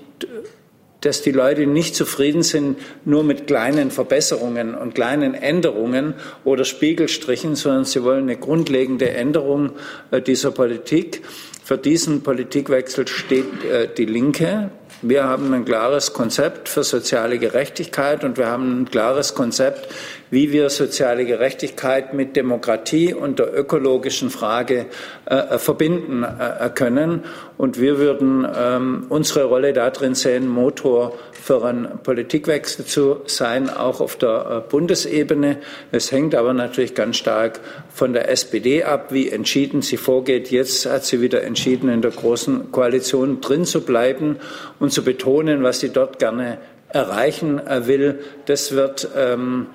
dass 1.02 1.20
die 1.20 1.32
Leute 1.32 1.66
nicht 1.66 1.96
zufrieden 1.96 2.42
sind 2.44 2.78
nur 3.04 3.24
mit 3.24 3.48
kleinen 3.48 3.90
Verbesserungen 3.90 4.76
und 4.76 4.94
kleinen 4.94 5.34
Änderungen 5.34 6.14
oder 6.44 6.64
Spiegelstrichen, 6.64 7.56
sondern 7.56 7.84
sie 7.84 8.04
wollen 8.04 8.22
eine 8.22 8.36
grundlegende 8.36 9.10
Änderung 9.10 9.72
äh, 10.10 10.22
dieser 10.22 10.52
Politik. 10.52 11.22
Für 11.64 11.78
diesen 11.78 12.22
Politikwechsel 12.22 13.06
steht 13.06 13.64
äh, 13.64 13.88
die 13.96 14.06
Linke. 14.06 14.70
Wir 15.00 15.24
haben 15.24 15.52
ein 15.54 15.64
klares 15.64 16.12
Konzept 16.12 16.68
für 16.68 16.82
soziale 16.82 17.38
Gerechtigkeit 17.38 18.24
und 18.24 18.36
wir 18.36 18.46
haben 18.46 18.82
ein 18.82 18.90
klares 18.90 19.34
Konzept, 19.34 19.88
wie 20.32 20.50
wir 20.50 20.70
soziale 20.70 21.26
Gerechtigkeit 21.26 22.14
mit 22.14 22.36
Demokratie 22.36 23.12
und 23.12 23.38
der 23.38 23.54
ökologischen 23.54 24.30
Frage 24.30 24.86
äh, 25.26 25.58
verbinden 25.58 26.24
äh, 26.24 26.70
können. 26.74 27.24
Und 27.58 27.78
wir 27.78 27.98
würden 27.98 28.46
ähm, 28.56 29.04
unsere 29.10 29.44
Rolle 29.44 29.74
darin 29.74 30.14
sehen, 30.14 30.48
Motor 30.48 31.12
für 31.32 31.62
einen 31.62 31.98
Politikwechsel 32.02 32.86
zu 32.86 33.20
sein, 33.26 33.68
auch 33.68 34.00
auf 34.00 34.16
der 34.16 34.64
äh, 34.64 34.70
Bundesebene. 34.70 35.58
Es 35.90 36.10
hängt 36.10 36.34
aber 36.34 36.54
natürlich 36.54 36.94
ganz 36.94 37.18
stark 37.18 37.60
von 37.92 38.14
der 38.14 38.30
SPD 38.30 38.84
ab, 38.84 39.12
wie 39.12 39.28
entschieden 39.28 39.82
sie 39.82 39.98
vorgeht. 39.98 40.50
Jetzt 40.50 40.86
hat 40.86 41.04
sie 41.04 41.20
wieder 41.20 41.42
entschieden, 41.42 41.90
in 41.90 42.00
der 42.00 42.10
Großen 42.10 42.72
Koalition 42.72 43.42
drin 43.42 43.66
zu 43.66 43.82
bleiben 43.82 44.38
und 44.80 44.92
zu 44.92 45.04
betonen, 45.04 45.62
was 45.62 45.80
sie 45.80 45.90
dort 45.90 46.18
gerne 46.18 46.56
erreichen 46.88 47.58
äh, 47.66 47.86
will. 47.86 48.20
Das 48.46 48.72
wird 48.72 49.08
ähm, 49.14 49.66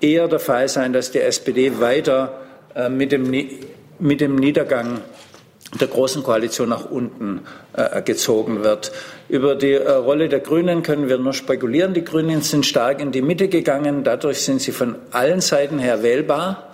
eher 0.00 0.28
der 0.28 0.38
Fall 0.38 0.68
sein, 0.68 0.92
dass 0.92 1.10
die 1.10 1.20
SPD 1.20 1.80
weiter 1.80 2.40
äh, 2.74 2.88
mit, 2.88 3.12
dem, 3.12 3.30
mit 3.98 4.20
dem 4.20 4.36
Niedergang 4.36 5.00
der 5.80 5.88
Großen 5.88 6.22
Koalition 6.22 6.70
nach 6.70 6.90
unten 6.90 7.42
äh, 7.74 8.00
gezogen 8.02 8.64
wird. 8.64 8.92
Über 9.28 9.54
die 9.54 9.72
äh, 9.72 9.90
Rolle 9.90 10.28
der 10.28 10.40
Grünen 10.40 10.82
können 10.82 11.08
wir 11.08 11.18
nur 11.18 11.34
spekulieren. 11.34 11.92
Die 11.92 12.04
Grünen 12.04 12.40
sind 12.42 12.64
stark 12.64 13.00
in 13.00 13.12
die 13.12 13.20
Mitte 13.20 13.48
gegangen. 13.48 14.02
Dadurch 14.04 14.40
sind 14.40 14.62
sie 14.62 14.72
von 14.72 14.96
allen 15.10 15.40
Seiten 15.40 15.78
her 15.78 16.02
wählbar. 16.02 16.72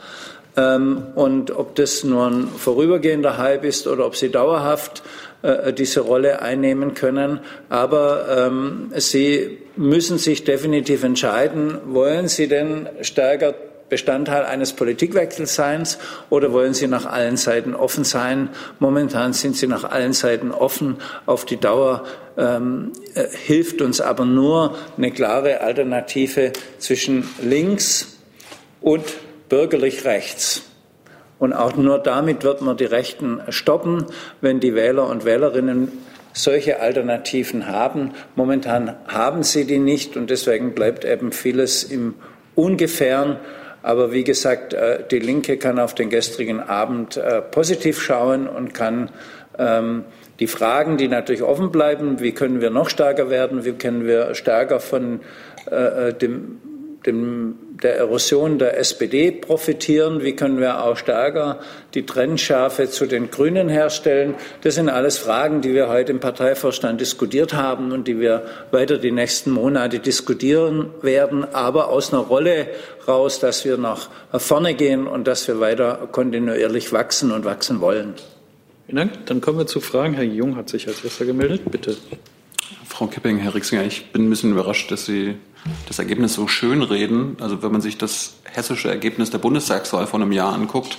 Ähm, 0.57 1.07
und 1.15 1.51
ob 1.51 1.75
das 1.75 2.05
nur 2.05 2.27
ein 2.27 2.49
vorübergehender 2.49 3.39
Hype 3.39 3.65
ist 3.65 3.87
oder 3.87 4.07
ob 4.07 4.17
sie 4.17 4.31
dauerhaft 4.31 5.03
äh, 5.43 5.73
diese 5.73 6.01
Rolle 6.01 6.43
einnehmen 6.43 6.95
können. 6.95 7.41
Aber 7.69 8.27
ähm, 8.29 8.93
sie 8.97 9.59
müssen 9.77 10.19
sich 10.19 10.45
definitiv 10.45 11.03
entscheiden, 11.03 11.79
wollen 11.87 12.29
sie 12.29 12.49
denn 12.49 12.89
stärker 13.01 13.55
Bestandteil 13.89 14.45
eines 14.45 14.73
Politikwechsels 14.73 15.55
sein 15.55 15.87
oder 16.31 16.53
wollen 16.53 16.75
Sie 16.75 16.89
nach 16.89 17.07
allen 17.07 17.37
Seiten 17.37 17.75
offen 17.75 18.05
sein? 18.05 18.49
Momentan 18.79 19.33
sind 19.33 19.57
Sie 19.57 19.67
nach 19.67 19.85
allen 19.85 20.13
Seiten 20.15 20.51
offen. 20.51 20.97
Auf 21.27 21.45
die 21.45 21.59
Dauer 21.59 22.05
ähm, 22.37 22.93
äh, 23.15 23.27
hilft 23.29 23.83
uns 23.83 24.01
aber 24.01 24.25
nur 24.25 24.77
eine 24.97 25.11
klare 25.11 25.61
Alternative 25.61 26.53
zwischen 26.79 27.29
links 27.43 28.19
und 28.81 29.05
bürgerlich 29.49 30.05
rechts. 30.05 30.63
Und 31.39 31.53
auch 31.53 31.77
nur 31.77 31.99
damit 31.99 32.45
wird 32.45 32.63
man 32.63 32.77
die 32.77 32.85
Rechten 32.85 33.41
stoppen, 33.49 34.07
wenn 34.41 34.61
die 34.61 34.75
Wähler 34.75 35.09
und 35.09 35.25
Wählerinnen 35.25 35.93
solche 36.33 36.81
Alternativen 36.81 37.67
haben. 37.67 38.13
Momentan 38.35 38.97
haben 39.07 39.43
sie 39.43 39.65
die 39.65 39.79
nicht 39.79 40.17
und 40.17 40.31
deswegen 40.31 40.75
bleibt 40.75 41.05
eben 41.05 41.33
vieles 41.33 41.85
im 41.85 42.15
Ungefähren. 42.55 43.37
Aber 43.83 44.13
wie 44.13 44.25
gesagt, 44.25 44.75
äh, 44.75 45.05
die 45.09 45.19
Linke 45.19 45.59
kann 45.59 45.79
auf 45.79 45.95
den 45.95 46.11
gestrigen 46.11 46.61
Abend 46.61 47.17
äh, 47.17 47.43
positiv 47.43 48.01
schauen 48.01 48.49
und 48.49 48.73
kann 48.75 49.11
ähm, 49.59 50.05
die 50.41 50.47
Fragen, 50.47 50.97
die 50.97 51.09
natürlich 51.09 51.43
offen 51.43 51.71
bleiben, 51.71 52.21
wie 52.21 52.33
können 52.33 52.61
wir 52.61 52.71
noch 52.71 52.89
stärker 52.89 53.31
werden, 53.31 53.65
wie 53.65 53.73
können 53.73 54.07
wir 54.07 54.35
stärker 54.35 54.81
von 54.81 55.21
äh, 55.71 56.13
dem 56.15 56.59
dem, 57.07 57.57
der 57.83 57.97
Erosion 57.97 58.59
der 58.59 58.79
SPD 58.79 59.31
profitieren? 59.31 60.23
Wie 60.23 60.35
können 60.35 60.59
wir 60.59 60.83
auch 60.85 60.97
stärker 60.97 61.61
die 61.95 62.07
Trennschärfe 62.07 62.89
zu 62.89 63.07
den 63.07 63.31
Grünen 63.31 63.69
herstellen? 63.69 64.35
Das 64.63 64.77
sind 64.77 64.89
alles 64.89 65.19
Fragen, 65.19 65.61
die 65.61 65.75
wir 65.75 65.89
heute 65.89 66.13
im 66.13 66.21
Parteivorstand 66.21 67.01
diskutiert 67.01 67.55
haben 67.55 67.93
und 67.93 68.09
die 68.09 68.21
wir 68.21 68.43
weiter 68.71 68.99
die 68.99 69.13
nächsten 69.13 69.51
Monate 69.51 69.99
diskutieren 69.99 70.91
werden, 71.03 71.45
aber 71.53 71.89
aus 71.89 72.13
einer 72.13 72.23
Rolle 72.23 72.69
raus, 73.07 73.39
dass 73.39 73.65
wir 73.65 73.77
nach 73.77 74.09
vorne 74.33 74.75
gehen 74.75 75.07
und 75.07 75.27
dass 75.27 75.47
wir 75.49 75.61
weiter 75.61 76.09
kontinuierlich 76.11 76.93
wachsen 76.93 77.33
und 77.33 77.45
wachsen 77.45 77.81
wollen. 77.81 78.15
Vielen 78.87 78.97
Dank. 78.97 79.27
Dann 79.27 79.41
kommen 79.41 79.59
wir 79.59 79.67
zu 79.67 79.81
Fragen. 79.81 80.15
Herr 80.15 80.25
Jung 80.25 80.57
hat 80.57 80.69
sich 80.69 80.87
als 80.87 81.03
erster 81.05 81.25
gemeldet. 81.25 81.63
Bitte. 81.71 81.97
Frau 82.87 83.07
Kipping, 83.07 83.39
Herr 83.39 83.55
Rixinger, 83.55 83.85
ich 83.85 84.13
bin 84.13 84.27
ein 84.27 84.31
bisschen 84.31 84.53
überrascht, 84.53 84.91
dass 84.91 85.07
Sie 85.07 85.37
das 85.89 85.99
Ergebnis 85.99 86.35
so 86.35 86.47
schön 86.47 86.83
reden. 86.83 87.37
Also 87.41 87.63
wenn 87.63 87.73
man 87.73 87.81
sich 87.81 87.99
das 87.99 88.35
hessische 88.45 88.89
Ergebnis 88.89 89.31
der 89.31 89.39
Bundestagswahl 89.39 90.07
vor 90.07 90.21
einem 90.21 90.33
Jahr 90.33 90.53
anguckt, 90.53 90.99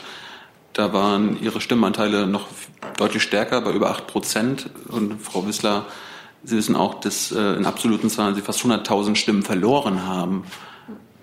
da 0.74 0.92
waren 0.92 1.42
Ihre 1.42 1.62
Stimmenanteile 1.62 2.28
noch 2.28 2.48
deutlich 2.98 3.24
stärker, 3.24 3.62
bei 3.62 3.72
über 3.72 3.92
8 3.92 4.08
Prozent. 4.08 4.70
Und 4.90 5.22
Frau 5.22 5.48
Wissler, 5.48 5.86
Sie 6.44 6.58
wissen 6.58 6.76
auch, 6.76 7.00
dass 7.00 7.32
äh, 7.32 7.54
in 7.56 7.66
absoluten 7.66 8.10
Zahlen 8.10 8.36
Sie 8.36 8.42
fast 8.42 8.60
100.000 8.62 9.16
Stimmen 9.16 9.44
verloren 9.44 10.06
haben. 10.06 10.44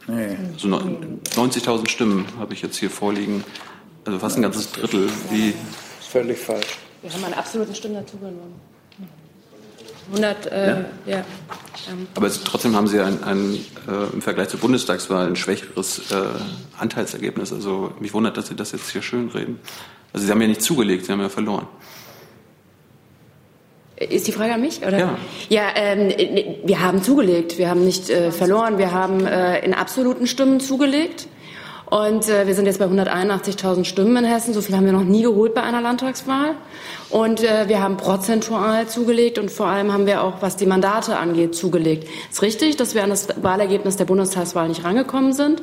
Nee. 0.07 0.37
Also 0.55 0.69
90.000 0.69 1.89
Stimmen 1.89 2.27
habe 2.39 2.55
ich 2.55 2.63
jetzt 2.63 2.77
hier 2.77 2.91
vorliegen. 2.91 3.45
Also 4.05 4.19
fast 4.19 4.37
ein 4.37 4.43
ganzes 4.43 4.73
Drittel. 4.73 5.09
Wie 5.31 5.53
das 5.53 6.07
ist 6.07 6.13
völlig 6.13 6.39
falsch. 6.39 6.79
Wir 7.03 7.13
haben 7.13 7.25
an 7.25 7.35
absoluten 7.35 7.75
Stimmen 7.75 7.95
dazugenommen. 7.95 8.72
100, 10.11 10.47
äh, 10.47 10.69
ja. 10.69 10.85
ja. 11.07 11.25
Aber 12.15 12.27
es, 12.27 12.43
trotzdem 12.45 12.77
haben 12.77 12.87
Sie 12.87 13.01
ein, 13.01 13.23
ein 13.25 13.55
äh, 13.89 14.13
im 14.13 14.23
Vergleich 14.23 14.49
zur 14.49 14.61
Bundestagswahl 14.61 15.27
ein 15.27 15.37
schwächeres 15.37 16.11
äh, 16.11 16.17
Anteilsergebnis. 16.79 17.53
Also 17.53 17.93
mich 18.01 18.13
wundert, 18.13 18.37
dass 18.37 18.49
Sie 18.49 18.57
das 18.57 18.73
jetzt 18.73 18.91
hier 18.91 19.03
schön 19.03 19.29
reden. 19.29 19.59
Also 20.13 20.27
Sie 20.27 20.33
haben 20.33 20.41
ja 20.41 20.49
nicht 20.49 20.63
zugelegt, 20.63 21.07
Sie 21.07 21.13
haben 21.13 21.21
ja 21.21 21.29
verloren. 21.29 21.67
Ist 23.97 24.27
die 24.27 24.33
Frage 24.33 24.55
an 24.55 24.61
mich? 24.61 24.81
Oder? 24.85 24.99
Ja. 24.99 25.19
Ja, 25.49 25.63
ähm, 25.77 26.13
wir 26.65 26.81
haben 26.81 27.03
zugelegt. 27.03 27.59
Wir 27.59 27.69
haben 27.69 27.85
nicht 27.85 28.11
äh, 28.11 28.33
verloren. 28.33 28.79
Wir 28.79 28.93
haben 28.93 29.25
äh, 29.27 29.65
in 29.65 29.75
absoluten 29.75 30.27
Stimmen 30.27 30.61
zugelegt. 30.61 31.29
Und 31.93 32.27
äh, 32.31 32.47
wir 32.47 32.55
sind 32.55 32.65
jetzt 32.65 32.79
bei 32.79 32.87
181.000 32.87 33.85
Stimmen 33.85 34.17
in 34.17 34.25
Hessen. 34.25 34.55
So 34.55 34.63
viel 34.63 34.75
haben 34.75 34.87
wir 34.87 34.95
noch 34.95 35.05
nie 35.05 35.25
geholt 35.25 35.53
bei 35.53 35.63
einer 35.63 35.83
Landtagswahl. 35.83 36.55
Und 37.11 37.45
äh, 37.45 37.69
wir 37.69 37.83
haben 37.83 37.99
prozentual 37.99 38.89
zugelegt 38.89 39.39
und 39.39 39.51
vor 39.51 39.67
allem 39.67 39.93
haben 39.93 40.07
wir 40.07 40.25
auch, 40.25 40.41
was 40.41 40.57
die 40.57 40.65
Mandate 40.65 41.19
angeht, 41.19 41.55
zugelegt. 41.55 42.09
Es 42.31 42.37
ist 42.37 42.43
richtig, 42.43 42.77
dass 42.79 42.95
wir 42.95 43.05
an 43.05 43.11
das 43.11 43.29
Wahlergebnis 43.43 43.99
der 43.99 44.07
Bundestagswahl 44.07 44.69
nicht 44.69 44.85
rangekommen 44.85 45.35
sind. 45.35 45.63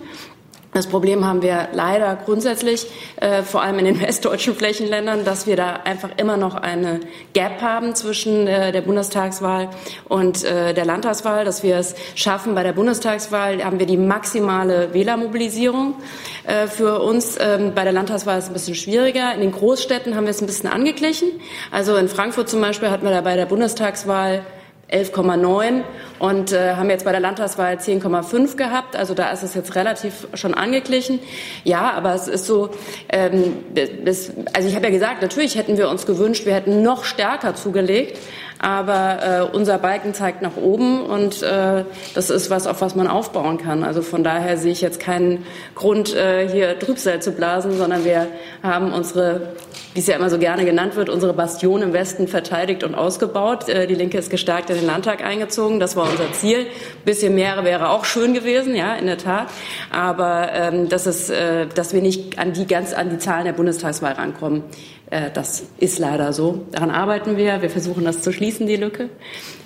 Das 0.72 0.86
Problem 0.86 1.26
haben 1.26 1.42
wir 1.42 1.70
leider 1.74 2.16
grundsätzlich, 2.16 2.86
äh, 3.16 3.42
vor 3.42 3.64
allem 3.64 3.80
in 3.80 3.86
den 3.86 4.02
westdeutschen 4.10 4.54
Flächenländern, 4.54 5.26
dass 5.26 5.48
wir 5.48 5.56
da 5.56 5.74
einfach 5.84 6.12
immer 6.18 6.38
noch 6.38 6.54
eine 6.54 7.00
Gap 7.34 7.62
haben 7.62 7.96
zwischen 7.96 8.46
äh, 8.46 8.72
der 8.72 8.82
Bundestagswahl 8.82 9.70
und 10.08 10.44
äh, 10.44 10.76
der 10.76 10.86
Landtagswahl, 10.86 11.44
dass 11.44 11.64
wir 11.64 11.78
es 11.78 11.96
schaffen. 12.14 12.54
Bei 12.54 12.62
der 12.62 12.74
Bundestagswahl 12.74 13.64
haben 13.64 13.80
wir 13.80 13.88
die 13.88 13.98
maximale 13.98 14.94
Wählermobilisierung 14.94 15.96
äh, 16.44 16.68
für 16.68 17.00
uns. 17.02 17.38
Ähm, 17.40 17.74
bei 17.74 17.84
der 17.84 17.94
Landtagswahl 17.94 18.38
ist 18.38 18.44
es 18.46 18.50
ein 18.52 18.54
bisschen 18.54 18.76
schwieriger. 18.76 19.34
In 19.34 19.42
den 19.42 19.52
Großstädten 19.52 20.16
haben 20.16 20.26
wir 20.26 20.32
es 20.32 20.42
ein 20.42 20.46
bisschen 20.46 20.70
angeglichen. 20.70 21.30
Also 21.72 21.96
in 21.96 22.08
Frankfurt 22.08 22.48
zum 22.48 22.62
Beispiel 22.62 22.92
hatten 22.92 23.06
wir 23.06 23.12
da 23.12 23.22
bei 23.22 23.36
der 23.36 23.48
Bundestagswahl 23.48 24.46
11,9 24.92 25.84
und 26.18 26.52
äh, 26.52 26.76
haben 26.76 26.90
jetzt 26.90 27.06
bei 27.06 27.12
der 27.12 27.20
Landtagswahl 27.20 27.76
10,5 27.76 28.56
gehabt. 28.56 28.96
Also 28.96 29.14
da 29.14 29.32
ist 29.32 29.44
es 29.44 29.54
jetzt 29.54 29.76
relativ 29.76 30.28
schon 30.34 30.54
angeglichen. 30.54 31.20
Ja, 31.64 31.92
aber 31.92 32.16
es 32.16 32.28
ist 32.28 32.46
so, 32.46 32.70
ähm, 33.10 33.58
das, 34.04 34.32
also 34.54 34.68
ich 34.68 34.76
habe 34.76 34.86
ja 34.86 34.92
gesagt, 34.92 35.22
natürlich 35.22 35.56
hätten 35.56 35.78
wir 35.78 35.90
uns 35.90 36.06
gewünscht, 36.06 36.46
wir 36.46 36.54
hätten 36.54 36.82
noch 36.82 37.04
stärker 37.04 37.56
zugelegt. 37.56 38.18
Aber 38.62 39.50
äh, 39.54 39.56
unser 39.56 39.78
Balken 39.78 40.14
zeigt 40.14 40.42
nach 40.42 40.58
oben 40.58 41.06
und 41.06 41.42
äh, 41.42 41.86
das 42.14 42.30
ist 42.30 42.50
was, 42.50 42.68
auf 42.68 42.82
was 42.82 42.94
man 42.94 43.08
aufbauen 43.08 43.58
kann. 43.58 43.86
Also 43.86 44.02
von 44.02 44.22
daher 44.22 44.58
sehe 44.58 44.74
ich 44.74 44.82
jetzt 44.82 45.00
keinen 45.00 45.46
Grund, 45.76 46.14
äh, 46.14 46.46
hier 46.50 46.78
Trübsal 46.78 47.22
zu 47.22 47.32
blasen, 47.32 47.78
sondern 47.78 48.04
wir 48.04 48.28
haben 48.62 48.92
unsere 48.92 49.54
wie 49.94 50.00
es 50.00 50.08
ja 50.08 50.16
immer 50.16 50.30
so 50.30 50.38
gerne 50.38 50.66
genannt 50.66 50.96
wird, 50.96 51.10
unsere 51.10 51.34
Bastion 51.34 51.82
im 51.82 51.94
Westen 51.94 52.28
verteidigt 52.28 52.84
und 52.84 52.96
ausgebaut. 52.96 53.68
Äh, 53.70 53.88
die 53.88 53.96
Linke 53.96 54.18
ist 54.18 54.30
gestärkt 54.30 54.70
in 54.70 54.76
den 54.76 54.86
Landtag 54.86 55.24
eingezogen. 55.24 55.80
Das 55.80 55.96
war 55.96 56.10
unser 56.10 56.32
Ziel. 56.34 56.60
Ein 56.60 57.06
bisschen 57.06 57.36
mehr 57.36 57.64
wäre 57.64 57.90
auch 57.90 58.06
schön 58.06 58.34
gewesen, 58.34 58.76
ja, 58.76 58.96
in 58.96 59.08
der 59.08 59.18
Tat. 59.18 59.48
Aber 59.92 60.52
ähm, 60.54 60.90
das 60.90 61.08
ist, 61.08 61.30
äh, 61.30 61.68
dass 61.68 61.94
wir 61.94 62.02
nicht 62.02 62.38
an 62.38 62.54
die 62.54 62.68
ganz 62.68 62.94
an 62.94 63.10
die 63.10 63.18
Zahlen 63.18 63.46
der 63.46 63.54
Bundestagswahl 63.54 64.14
rankommen. 64.14 64.64
Äh, 65.10 65.32
das 65.34 65.64
ist 65.80 66.00
leider 66.00 66.34
so. 66.34 66.66
Daran 66.72 66.92
arbeiten 66.92 67.38
wir. 67.38 67.62
Wir 67.62 67.70
versuchen 67.70 68.06
das 68.06 68.22
zu 68.22 68.32
schließen, 68.32 68.68
die 68.68 68.76
Lücke. 68.76 69.10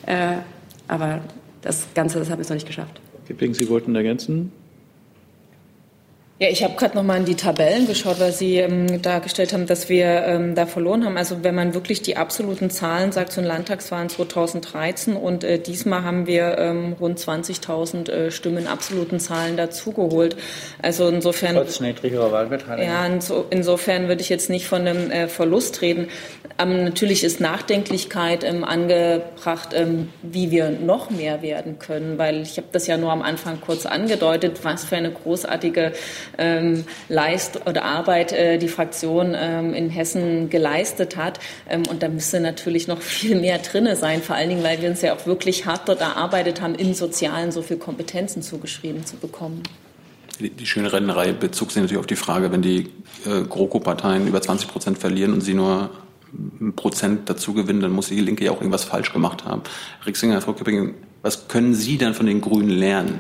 Äh, 0.06 0.38
aber 0.88 1.22
das 1.62 1.88
Ganze, 1.96 2.20
das 2.20 2.30
haben 2.30 2.40
wir 2.40 2.46
noch 2.46 2.54
nicht 2.54 2.68
geschafft. 2.68 3.02
Kipping, 3.28 3.54
Sie 3.54 3.70
wollten 3.70 3.96
ergänzen? 3.96 4.52
Ja, 6.40 6.50
ich 6.50 6.64
habe 6.64 6.74
gerade 6.76 6.96
noch 6.96 7.04
mal 7.04 7.18
in 7.18 7.26
die 7.26 7.36
Tabellen 7.36 7.86
geschaut, 7.86 8.20
weil 8.20 8.32
Sie 8.32 8.58
ähm, 8.58 9.04
dargestellt 9.04 9.54
haben, 9.54 9.68
dass 9.68 9.88
wir 9.88 10.24
ähm, 10.26 10.56
da 10.56 10.66
verloren 10.66 11.06
haben. 11.06 11.16
Also 11.16 11.44
wenn 11.44 11.54
man 11.54 11.76
wirklich 11.76 12.02
die 12.02 12.18
absoluten 12.18 12.72
Zahlen 12.72 13.12
sagt, 13.12 13.34
zu 13.34 13.42
den 13.42 13.48
Landtagswahlen 13.48 14.10
2013 14.10 15.16
und 15.16 15.44
äh, 15.44 15.60
diesmal 15.60 16.04
haben 16.04 16.26
wir 16.26 16.58
ähm, 16.58 16.96
rund 17.00 17.20
20.000 17.20 18.10
äh, 18.10 18.32
Stimmen 18.32 18.58
in 18.58 18.68
absoluten 18.68 19.20
Zahlen 19.20 19.58
dazugeholt. 19.58 20.36
Also 20.82 21.08
insofern 21.08 21.54
trotz 21.54 21.80
niedrigerer 21.80 22.32
Wahlbeteiligung. 22.32 22.92
Ja, 22.92 23.06
inso, 23.06 23.46
insofern 23.52 24.08
würde 24.08 24.22
ich 24.22 24.30
jetzt 24.30 24.50
nicht 24.50 24.66
von 24.66 24.88
einem 24.88 25.12
äh, 25.12 25.28
Verlust 25.28 25.84
reden. 25.84 26.08
Ähm, 26.58 26.84
natürlich 26.84 27.24
ist 27.24 27.42
Nachdenklichkeit 27.42 28.44
ähm, 28.44 28.64
angebracht, 28.64 29.70
ähm, 29.74 30.10
wie 30.24 30.50
wir 30.50 30.72
noch 30.72 31.12
mehr 31.12 31.44
werden 31.44 31.78
können, 31.78 32.18
weil 32.18 32.42
ich 32.42 32.58
habe 32.58 32.68
das 32.72 32.88
ja 32.88 32.98
nur 32.98 33.12
am 33.12 33.22
Anfang 33.22 33.62
kurz 33.62 33.86
angedeutet, 33.86 34.60
was 34.64 34.84
für 34.84 34.96
eine 34.96 35.12
großartige 35.12 35.94
ähm, 36.38 36.86
Leist 37.10 37.68
oder 37.68 37.86
Arbeit 37.86 38.32
äh, 38.32 38.58
die 38.58 38.68
Fraktion 38.68 39.36
ähm, 39.36 39.74
in 39.74 39.90
Hessen 39.90 40.50
geleistet 40.50 41.18
hat. 41.18 41.40
Ähm, 41.70 41.84
und 41.90 42.04
da 42.04 42.10
müsste 42.10 42.40
natürlich 42.40 42.88
noch 42.88 43.02
viel 43.02 43.40
mehr 43.40 43.60
drinne 43.60 43.96
sein, 43.96 44.22
vor 44.22 44.36
allen 44.36 44.50
Dingen, 44.50 44.64
weil 44.64 44.82
wir 44.82 44.90
uns 44.90 45.02
ja 45.02 45.14
auch 45.16 45.26
wirklich 45.26 45.66
hart 45.66 45.88
dort 45.88 46.02
erarbeitet 46.02 46.62
haben, 46.62 46.76
im 46.76 46.94
Sozialen 46.94 47.52
so 47.52 47.62
viel 47.62 47.78
Kompetenzen 47.78 48.42
zugeschrieben 48.42 49.06
zu 49.06 49.18
bekommen. 49.18 49.64
Die, 50.40 50.66
schöne 50.66 50.92
Rennerei 50.92 51.32
bezog 51.32 51.72
sich 51.72 51.82
natürlich 51.82 52.00
auf 52.00 52.08
die 52.08 52.16
Frage, 52.16 52.52
wenn 52.52 52.64
die 52.64 52.90
äh, 53.26 53.44
GroKo-Parteien 53.48 54.28
über 54.28 54.42
20 54.42 54.68
Prozent 54.68 54.98
verlieren 54.98 55.32
und 55.32 55.42
sie 55.42 55.54
nur 55.54 55.92
ein 56.34 56.74
Prozent 56.76 57.30
dazu 57.30 57.54
gewinnen, 57.54 57.82
dann 57.82 57.92
muss 57.92 58.08
die 58.08 58.20
Linke 58.20 58.44
ja 58.46 58.52
auch 58.52 58.60
irgendwas 58.60 58.84
falsch 58.84 59.14
gemacht 59.14 59.46
haben. 59.46 59.62
Rixinger, 60.06 60.42
Frau 60.42 60.54
Kipping, 60.54 60.96
was 61.22 61.48
können 61.48 61.76
Sie 61.76 61.98
dann 61.98 62.16
von 62.16 62.26
den 62.26 62.42
Grünen 62.42 62.70
lernen? 62.70 63.20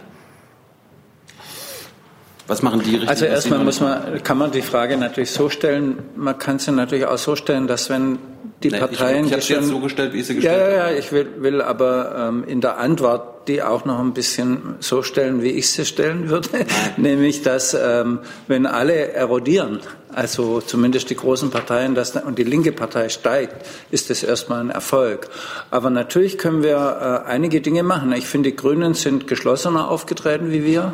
Was 2.47 2.61
machen 2.61 2.81
die 2.83 2.91
richtig? 2.91 3.09
Also 3.09 3.25
erstmal 3.25 3.59
muss 3.59 3.79
man, 3.79 4.21
kann 4.23 4.37
man 4.37 4.51
die 4.51 4.61
Frage 4.61 4.97
natürlich 4.97 5.31
so 5.31 5.49
stellen, 5.49 5.99
man 6.15 6.37
kann 6.37 6.59
sie 6.59 6.71
natürlich 6.71 7.05
auch 7.05 7.17
so 7.17 7.35
stellen, 7.35 7.67
dass 7.67 7.89
wenn 7.89 8.19
die 8.63 8.69
nee, 8.69 8.79
Parteien... 8.79 9.25
Ich, 9.25 9.27
ich 9.27 9.33
habe 9.33 9.41
sie 9.41 9.53
jetzt 9.53 9.67
so 9.67 9.79
gestellt, 9.79 10.13
wie 10.13 10.19
ich 10.19 10.27
sie 10.27 10.35
gestellt 10.35 10.61
habe. 10.61 10.71
Ja, 10.71 10.77
ja, 10.77 10.91
ja, 10.91 10.97
ich 10.97 11.11
will, 11.11 11.27
will 11.37 11.61
aber 11.61 12.29
ähm, 12.29 12.43
in 12.45 12.61
der 12.61 12.77
Antwort 12.77 13.33
die 13.47 13.61
auch 13.61 13.85
noch 13.85 13.99
ein 13.99 14.13
bisschen 14.13 14.75
so 14.79 15.03
stellen, 15.03 15.41
wie 15.41 15.49
ich 15.49 15.69
sie 15.69 15.85
stellen 15.85 16.29
würde, 16.29 16.49
nämlich 16.97 17.41
dass 17.41 17.73
ähm, 17.73 18.19
wenn 18.47 18.65
alle 18.65 19.11
erodieren, 19.11 19.79
also 20.13 20.61
zumindest 20.61 21.09
die 21.09 21.15
großen 21.15 21.49
Parteien 21.49 21.95
dass, 21.95 22.15
und 22.15 22.37
die 22.37 22.43
linke 22.43 22.71
Partei 22.71 23.09
steigt, 23.09 23.65
ist 23.91 24.09
das 24.09 24.23
erstmal 24.23 24.61
ein 24.61 24.69
Erfolg. 24.69 25.29
Aber 25.71 25.89
natürlich 25.89 26.37
können 26.37 26.63
wir 26.63 27.23
äh, 27.25 27.29
einige 27.29 27.61
Dinge 27.61 27.83
machen. 27.83 28.11
Ich 28.13 28.27
finde, 28.27 28.51
die 28.51 28.55
Grünen 28.55 28.93
sind 28.93 29.27
geschlossener 29.27 29.89
aufgetreten 29.89 30.51
wie 30.51 30.63
wir. 30.63 30.93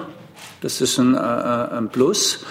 Das 0.61 0.81
ist 0.81 0.97
ein, 0.97 1.15
äh, 1.15 1.17
äh, 1.17 1.77
ein 1.77 1.89
Plus. 1.89 2.45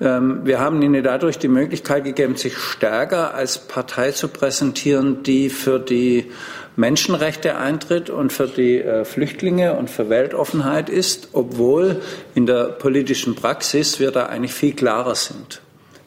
Ähm, 0.00 0.40
wir 0.44 0.58
haben 0.58 0.82
ihnen 0.82 1.02
dadurch 1.02 1.38
die 1.38 1.48
Möglichkeit 1.48 2.04
gegeben, 2.04 2.36
sich 2.36 2.56
stärker 2.56 3.34
als 3.34 3.58
Partei 3.58 4.10
zu 4.10 4.28
präsentieren, 4.28 5.22
die 5.22 5.48
für 5.48 5.78
die 5.78 6.30
Menschenrechte 6.74 7.56
eintritt 7.56 8.10
und 8.10 8.32
für 8.32 8.48
die 8.48 8.80
äh, 8.80 9.04
Flüchtlinge 9.04 9.74
und 9.74 9.90
für 9.90 10.08
Weltoffenheit 10.08 10.88
ist, 10.88 11.28
obwohl 11.32 12.00
in 12.34 12.46
der 12.46 12.64
politischen 12.64 13.34
Praxis 13.34 14.00
wir 14.00 14.10
da 14.10 14.26
eigentlich 14.26 14.54
viel 14.54 14.72
klarer 14.72 15.14
sind. 15.14 15.60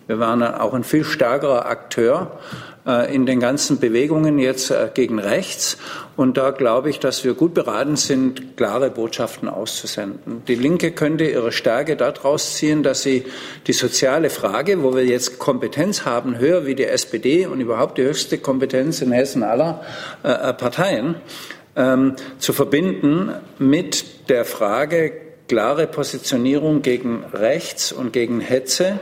Wir 0.07 0.19
waren 0.19 0.43
auch 0.43 0.73
ein 0.73 0.83
viel 0.83 1.03
stärkerer 1.03 1.65
Akteur 1.65 2.39
in 3.13 3.25
den 3.25 3.39
ganzen 3.39 3.79
Bewegungen 3.79 4.37
jetzt 4.37 4.69
äh, 4.69 4.89
gegen 4.93 5.19
rechts. 5.19 5.77
Und 6.15 6.37
da 6.37 6.51
glaube 6.51 6.89
ich, 6.89 6.99
dass 6.99 7.23
wir 7.23 7.33
gut 7.33 7.53
beraten 7.53 7.95
sind, 7.95 8.57
klare 8.57 8.89
Botschaften 8.89 9.49
auszusenden. 9.49 10.43
Die 10.47 10.55
Linke 10.55 10.91
könnte 10.91 11.25
ihre 11.25 11.51
Stärke 11.51 11.95
daraus 11.95 12.55
ziehen, 12.55 12.83
dass 12.83 13.01
sie 13.01 13.25
die 13.67 13.73
soziale 13.73 14.29
Frage, 14.29 14.83
wo 14.83 14.95
wir 14.95 15.05
jetzt 15.05 15.39
Kompetenz 15.39 16.05
haben, 16.05 16.37
höher 16.37 16.65
wie 16.65 16.75
die 16.75 16.85
SPD 16.85 17.47
und 17.47 17.59
überhaupt 17.59 17.97
die 17.97 18.03
höchste 18.03 18.37
Kompetenz 18.37 19.01
in 19.01 19.11
Hessen 19.11 19.43
aller 19.43 19.81
äh, 20.23 20.53
Parteien, 20.53 21.15
ähm, 21.75 22.15
zu 22.37 22.53
verbinden 22.53 23.33
mit 23.57 24.29
der 24.29 24.45
Frage 24.45 25.11
klare 25.47 25.87
Positionierung 25.87 26.81
gegen 26.81 27.23
rechts 27.33 27.91
und 27.91 28.13
gegen 28.13 28.39
Hetze 28.39 28.99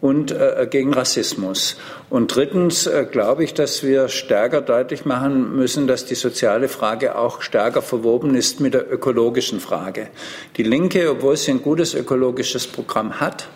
und 0.00 0.32
äh, 0.32 0.66
gegen 0.70 0.92
Rassismus. 0.92 1.76
Und 2.10 2.34
drittens 2.34 2.86
äh, 2.86 3.06
glaube 3.10 3.44
ich, 3.44 3.54
dass 3.54 3.82
wir 3.82 4.08
stärker 4.08 4.60
deutlich 4.60 5.04
machen 5.04 5.56
müssen, 5.56 5.86
dass 5.86 6.04
die 6.04 6.14
soziale 6.14 6.68
Frage 6.68 7.16
auch 7.16 7.40
stärker 7.40 7.82
verwoben 7.82 8.34
ist 8.34 8.60
mit 8.60 8.74
der 8.74 8.92
ökologischen 8.92 9.60
Frage. 9.60 10.08
Die 10.56 10.62
Linke, 10.62 11.10
obwohl 11.10 11.36
sie 11.36 11.52
ein 11.52 11.62
gutes 11.62 11.94
ökologisches 11.94 12.66
Programm 12.66 13.20
hat, 13.20 13.48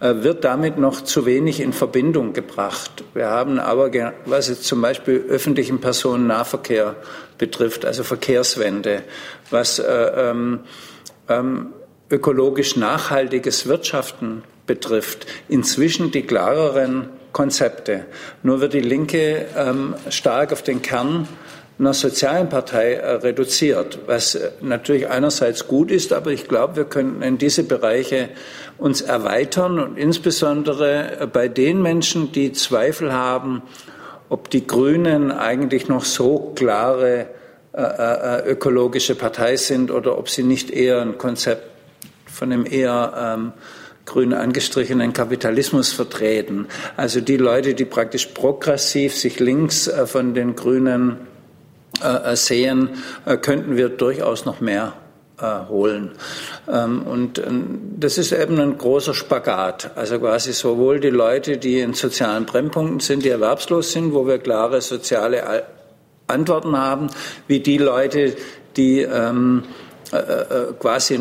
äh, 0.00 0.22
wird 0.22 0.44
damit 0.44 0.78
noch 0.78 1.02
zu 1.02 1.24
wenig 1.24 1.60
in 1.60 1.72
Verbindung 1.72 2.32
gebracht. 2.32 3.04
Wir 3.14 3.28
haben 3.28 3.60
aber, 3.60 3.90
was 4.26 4.48
jetzt 4.48 4.64
zum 4.64 4.82
Beispiel 4.82 5.24
öffentlichen 5.28 5.80
Personennahverkehr 5.80 6.96
betrifft, 7.38 7.84
also 7.84 8.02
Verkehrswende, 8.02 9.04
was 9.50 9.78
äh, 9.78 9.84
ähm, 9.84 10.60
ähm, 11.28 11.68
ökologisch 12.10 12.76
nachhaltiges 12.76 13.66
Wirtschaften 13.66 14.42
betrifft, 14.66 15.26
inzwischen 15.48 16.10
die 16.10 16.22
klareren 16.22 17.08
Konzepte. 17.32 18.04
Nur 18.42 18.60
wird 18.60 18.74
die 18.74 18.80
Linke 18.80 19.46
ähm, 19.56 19.94
stark 20.10 20.52
auf 20.52 20.62
den 20.62 20.82
Kern 20.82 21.28
einer 21.78 21.92
sozialen 21.92 22.48
Partei 22.48 22.94
äh, 22.94 23.14
reduziert, 23.16 23.98
was 24.06 24.36
äh, 24.36 24.50
natürlich 24.60 25.08
einerseits 25.08 25.66
gut 25.66 25.90
ist, 25.90 26.12
aber 26.12 26.30
ich 26.30 26.46
glaube, 26.46 26.76
wir 26.76 26.84
könnten 26.84 27.20
in 27.22 27.36
diese 27.36 27.64
Bereiche 27.64 28.28
uns 28.78 29.00
erweitern 29.00 29.80
und 29.80 29.98
insbesondere 29.98 31.20
äh, 31.20 31.26
bei 31.26 31.48
den 31.48 31.82
Menschen, 31.82 32.30
die 32.30 32.52
Zweifel 32.52 33.12
haben, 33.12 33.62
ob 34.28 34.50
die 34.50 34.66
Grünen 34.66 35.32
eigentlich 35.32 35.88
noch 35.88 36.04
so 36.04 36.52
klare 36.54 37.26
äh, 37.72 37.82
äh, 37.82 38.50
ökologische 38.50 39.16
Partei 39.16 39.56
sind 39.56 39.90
oder 39.90 40.16
ob 40.16 40.28
sie 40.28 40.44
nicht 40.44 40.70
eher 40.70 41.00
ein 41.00 41.18
Konzept 41.18 41.68
von 42.26 42.52
einem 42.52 42.66
eher 42.66 43.36
ähm, 43.36 43.52
grün 44.06 44.34
angestrichenen 44.34 45.12
Kapitalismus 45.12 45.92
vertreten. 45.92 46.66
Also 46.96 47.20
die 47.20 47.36
Leute, 47.36 47.74
die 47.74 47.84
praktisch 47.84 48.26
progressiv 48.26 49.16
sich 49.16 49.40
links 49.40 49.88
äh, 49.88 50.06
von 50.06 50.34
den 50.34 50.56
Grünen 50.56 51.16
äh, 52.02 52.32
äh, 52.32 52.36
sehen, 52.36 52.90
könnten 53.40 53.76
wir 53.76 53.88
durchaus 53.88 54.44
noch 54.44 54.60
mehr 54.60 54.94
holen. 55.68 56.12
Ähm, 56.68 57.02
und 57.02 57.42
das 57.98 58.18
ist 58.18 58.30
eben 58.30 58.60
ein 58.60 58.78
großer 58.78 59.14
Spagat. 59.14 59.90
Also 59.96 60.20
quasi 60.20 60.52
sowohl 60.52 61.00
die 61.00 61.10
Leute, 61.10 61.58
die 61.58 61.80
in 61.80 61.92
sozialen 61.92 62.46
Brennpunkten 62.46 63.00
sind, 63.00 63.24
die 63.24 63.30
erwerbslos 63.30 63.90
sind, 63.90 64.14
wo 64.14 64.28
wir 64.28 64.38
klare 64.38 64.80
soziale 64.80 65.64
Antworten 66.28 66.78
haben, 66.78 67.08
wie 67.48 67.58
die 67.58 67.78
Leute, 67.78 68.36
die 68.76 69.00
ähm, 69.00 69.64
quasi 70.78 71.18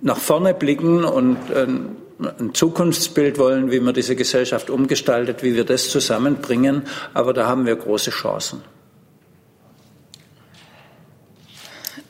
nach 0.00 0.18
vorne 0.18 0.54
blicken 0.54 1.04
und 1.04 1.38
ähm, 1.54 1.96
ein 2.18 2.52
Zukunftsbild 2.52 3.38
wollen, 3.38 3.70
wie 3.70 3.80
man 3.80 3.94
diese 3.94 4.16
Gesellschaft 4.16 4.70
umgestaltet, 4.70 5.42
wie 5.42 5.54
wir 5.54 5.64
das 5.64 5.88
zusammenbringen. 5.88 6.82
Aber 7.14 7.32
da 7.32 7.46
haben 7.46 7.66
wir 7.66 7.76
große 7.76 8.10
Chancen. 8.10 8.62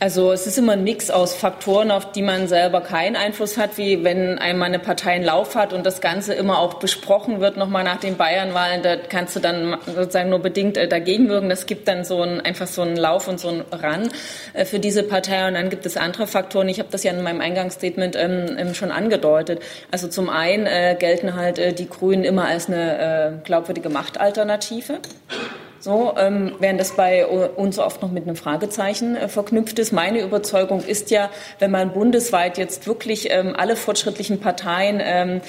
Also 0.00 0.30
es 0.30 0.46
ist 0.46 0.56
immer 0.58 0.74
ein 0.74 0.84
Mix 0.84 1.10
aus 1.10 1.34
Faktoren, 1.34 1.90
auf 1.90 2.12
die 2.12 2.22
man 2.22 2.46
selber 2.46 2.82
keinen 2.82 3.16
Einfluss 3.16 3.58
hat, 3.58 3.78
wie 3.78 4.04
wenn 4.04 4.38
einmal 4.38 4.68
eine 4.68 4.78
Partei 4.78 5.14
einen 5.14 5.24
Lauf 5.24 5.56
hat 5.56 5.72
und 5.72 5.84
das 5.84 6.00
Ganze 6.00 6.34
immer 6.34 6.60
auch 6.60 6.74
besprochen 6.74 7.40
wird, 7.40 7.56
nochmal 7.56 7.82
nach 7.82 7.98
den 7.98 8.16
Bayernwahlen, 8.16 8.82
da 8.84 8.96
kannst 8.96 9.34
du 9.34 9.40
dann 9.40 9.76
sozusagen 9.86 10.30
nur 10.30 10.38
bedingt 10.38 10.76
äh, 10.76 10.86
dagegen 10.86 11.28
wirken. 11.28 11.48
Das 11.48 11.66
gibt 11.66 11.88
dann 11.88 12.04
so 12.04 12.22
ein, 12.22 12.40
einfach 12.40 12.68
so 12.68 12.82
einen 12.82 12.96
Lauf 12.96 13.26
und 13.26 13.40
so 13.40 13.48
einen 13.48 13.64
Ran 13.72 14.08
äh, 14.52 14.64
für 14.64 14.78
diese 14.78 15.02
Partei. 15.02 15.48
Und 15.48 15.54
dann 15.54 15.68
gibt 15.68 15.84
es 15.84 15.96
andere 15.96 16.28
Faktoren. 16.28 16.68
Ich 16.68 16.78
habe 16.78 16.90
das 16.92 17.02
ja 17.02 17.10
in 17.10 17.20
meinem 17.22 17.40
Eingangsstatement 17.40 18.14
ähm, 18.14 18.56
ähm, 18.56 18.74
schon 18.74 18.92
angedeutet. 18.92 19.60
Also 19.90 20.06
zum 20.06 20.30
einen 20.30 20.66
äh, 20.66 20.94
gelten 20.96 21.34
halt 21.34 21.78
die 21.78 21.88
Grünen 21.88 22.22
immer 22.22 22.44
als 22.44 22.68
eine 22.68 23.40
glaubwürdige 23.44 23.88
Machtalternative. 23.88 25.00
So, 25.88 26.12
ähm, 26.18 26.54
während 26.58 26.78
das 26.78 26.92
bei 26.92 27.26
uns 27.26 27.78
oft 27.78 28.02
noch 28.02 28.10
mit 28.10 28.24
einem 28.24 28.36
Fragezeichen 28.36 29.16
äh, 29.16 29.26
verknüpft 29.26 29.78
ist. 29.78 29.90
Meine 29.90 30.20
Überzeugung 30.20 30.84
ist 30.84 31.10
ja, 31.10 31.30
wenn 31.60 31.70
man 31.70 31.94
bundesweit 31.94 32.58
jetzt 32.58 32.86
wirklich 32.86 33.28
ähm, 33.30 33.54
alle 33.56 33.74
fortschrittlichen 33.74 34.38
Parteien 34.38 35.00
ähm, 35.02 35.40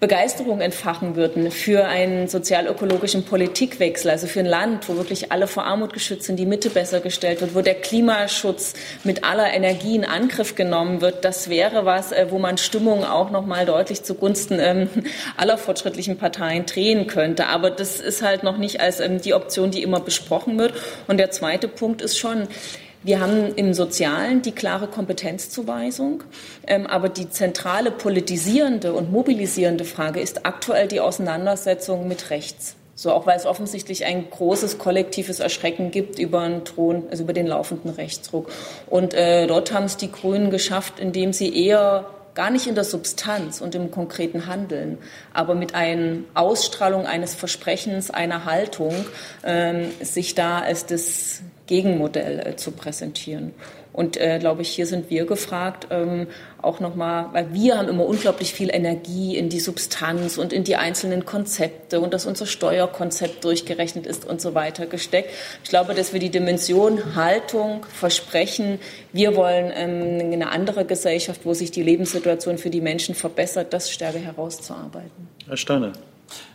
Begeisterung 0.00 0.60
entfachen 0.60 1.16
würden 1.16 1.50
für 1.50 1.86
einen 1.86 2.28
sozialökologischen 2.28 3.24
Politikwechsel, 3.24 4.12
also 4.12 4.28
für 4.28 4.38
ein 4.38 4.46
Land, 4.46 4.88
wo 4.88 4.94
wirklich 4.94 5.32
alle 5.32 5.48
vor 5.48 5.64
Armut 5.64 5.92
geschützt 5.92 6.26
sind, 6.26 6.36
die 6.36 6.46
Mitte 6.46 6.70
besser 6.70 7.00
gestellt 7.00 7.40
wird, 7.40 7.56
wo 7.56 7.62
der 7.62 7.74
Klimaschutz 7.74 8.74
mit 9.02 9.24
aller 9.24 9.52
Energie 9.52 9.96
in 9.96 10.04
Angriff 10.04 10.54
genommen 10.54 11.00
wird, 11.00 11.24
das 11.24 11.50
wäre 11.50 11.84
was, 11.84 12.12
äh, 12.12 12.26
wo 12.30 12.38
man 12.38 12.58
Stimmung 12.58 13.04
auch 13.04 13.32
noch 13.32 13.44
mal 13.44 13.66
deutlich 13.66 14.04
zugunsten 14.04 14.58
ähm, 14.60 14.88
aller 15.36 15.58
fortschrittlichen 15.58 16.16
Parteien 16.16 16.64
drehen 16.64 17.08
könnte. 17.08 17.46
Aber 17.46 17.70
das 17.70 17.98
ist 17.98 18.22
halt 18.22 18.44
noch 18.44 18.56
nicht 18.56 18.80
als 18.80 19.00
ähm, 19.00 19.20
die 19.20 19.34
Option, 19.34 19.72
die 19.72 19.82
immer 19.82 19.98
besprochen 19.98 20.60
wird. 20.60 20.74
Und 21.08 21.18
der 21.18 21.32
zweite 21.32 21.66
Punkt 21.66 22.02
ist 22.02 22.18
schon, 22.18 22.46
wir 23.02 23.20
haben 23.20 23.54
im 23.54 23.74
Sozialen 23.74 24.42
die 24.42 24.52
klare 24.52 24.88
Kompetenzzuweisung, 24.88 26.24
ähm, 26.66 26.86
aber 26.86 27.08
die 27.08 27.30
zentrale 27.30 27.90
politisierende 27.90 28.92
und 28.92 29.12
mobilisierende 29.12 29.84
Frage 29.84 30.20
ist 30.20 30.44
aktuell 30.46 30.88
die 30.88 31.00
Auseinandersetzung 31.00 32.08
mit 32.08 32.30
rechts. 32.30 32.74
So 32.96 33.12
auch 33.12 33.26
weil 33.26 33.36
es 33.36 33.46
offensichtlich 33.46 34.04
ein 34.04 34.28
großes 34.28 34.78
kollektives 34.78 35.38
Erschrecken 35.38 35.92
gibt 35.92 36.18
über 36.18 36.48
den 36.48 36.64
Thron, 36.64 37.04
also 37.08 37.22
über 37.22 37.32
den 37.32 37.46
laufenden 37.46 37.92
Rechtsruck. 37.92 38.50
Und 38.88 39.14
äh, 39.14 39.46
dort 39.46 39.72
haben 39.72 39.84
es 39.84 39.96
die 39.96 40.10
Grünen 40.10 40.50
geschafft, 40.50 40.98
indem 40.98 41.32
sie 41.32 41.54
eher 41.54 42.06
gar 42.34 42.50
nicht 42.50 42.66
in 42.66 42.74
der 42.74 42.82
Substanz 42.84 43.60
und 43.60 43.76
im 43.76 43.92
konkreten 43.92 44.46
Handeln, 44.46 44.98
aber 45.32 45.54
mit 45.54 45.74
einer 45.74 46.18
Ausstrahlung 46.34 47.06
eines 47.06 47.34
Versprechens, 47.34 48.10
einer 48.10 48.44
Haltung, 48.44 48.94
ähm, 49.44 49.90
sich 50.00 50.34
da 50.34 50.58
als 50.58 50.86
das 50.86 51.42
Gegenmodell 51.68 52.40
äh, 52.40 52.56
zu 52.56 52.72
präsentieren. 52.72 53.52
Und 53.92 54.16
äh, 54.16 54.38
glaube 54.38 54.62
ich, 54.62 54.68
hier 54.68 54.86
sind 54.86 55.10
wir 55.10 55.26
gefragt, 55.26 55.88
ähm, 55.90 56.28
auch 56.62 56.78
nochmal, 56.78 57.26
weil 57.32 57.52
wir 57.52 57.78
haben 57.78 57.88
immer 57.88 58.06
unglaublich 58.06 58.52
viel 58.52 58.70
Energie 58.72 59.36
in 59.36 59.48
die 59.48 59.58
Substanz 59.58 60.38
und 60.38 60.52
in 60.52 60.62
die 60.62 60.76
einzelnen 60.76 61.24
Konzepte 61.24 62.00
und 62.00 62.14
dass 62.14 62.24
unser 62.24 62.46
Steuerkonzept 62.46 63.44
durchgerechnet 63.44 64.06
ist 64.06 64.24
und 64.24 64.40
so 64.40 64.54
weiter 64.54 64.86
gesteckt. 64.86 65.30
Ich 65.64 65.70
glaube, 65.70 65.94
dass 65.94 66.12
wir 66.12 66.20
die 66.20 66.30
Dimension 66.30 67.16
Haltung, 67.16 67.86
Versprechen, 67.92 68.78
wir 69.12 69.34
wollen 69.34 69.72
ähm, 69.74 70.32
eine 70.32 70.50
andere 70.50 70.84
Gesellschaft, 70.84 71.40
wo 71.44 71.54
sich 71.54 71.70
die 71.70 71.82
Lebenssituation 71.82 72.58
für 72.58 72.70
die 72.70 72.80
Menschen 72.80 73.14
verbessert, 73.14 73.72
das 73.72 73.90
stärker 73.90 74.20
herauszuarbeiten. 74.20 75.28
Herr 75.46 75.56
Steiner. 75.56 75.92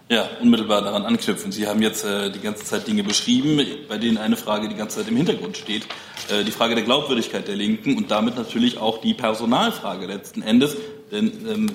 Ja, 0.10 0.30
unmittelbar 0.42 0.82
daran 0.82 1.06
anknüpfen. 1.06 1.54
Sie 1.54 1.66
haben 1.66 1.82
jetzt 1.82 2.04
äh, 2.04 2.30
die 2.30 2.40
ganze 2.40 2.66
Zeit 2.66 2.88
Dinge 2.88 3.04
beschrieben, 3.04 3.66
bei 3.88 3.98
denen 3.98 4.18
eine 4.18 4.36
Frage 4.36 4.68
die 4.68 4.76
ganze 4.76 4.98
Zeit 4.98 5.08
im 5.08 5.16
Hintergrund 5.16 5.56
steht. 5.56 5.84
Äh, 6.30 6.44
die 6.44 6.52
Frage 6.52 6.76
der 6.76 6.84
Glaubwürdigkeit 6.84 7.48
der 7.48 7.56
Linken 7.56 7.96
und 7.98 8.12
damit 8.12 8.36
natürlich 8.36 8.78
auch 8.80 9.00
die 9.00 9.14
Personalfrage 9.14 10.06
letzten 10.06 10.42
Endes. 10.42 10.76
Denn 11.10 11.32
ähm, 11.50 11.68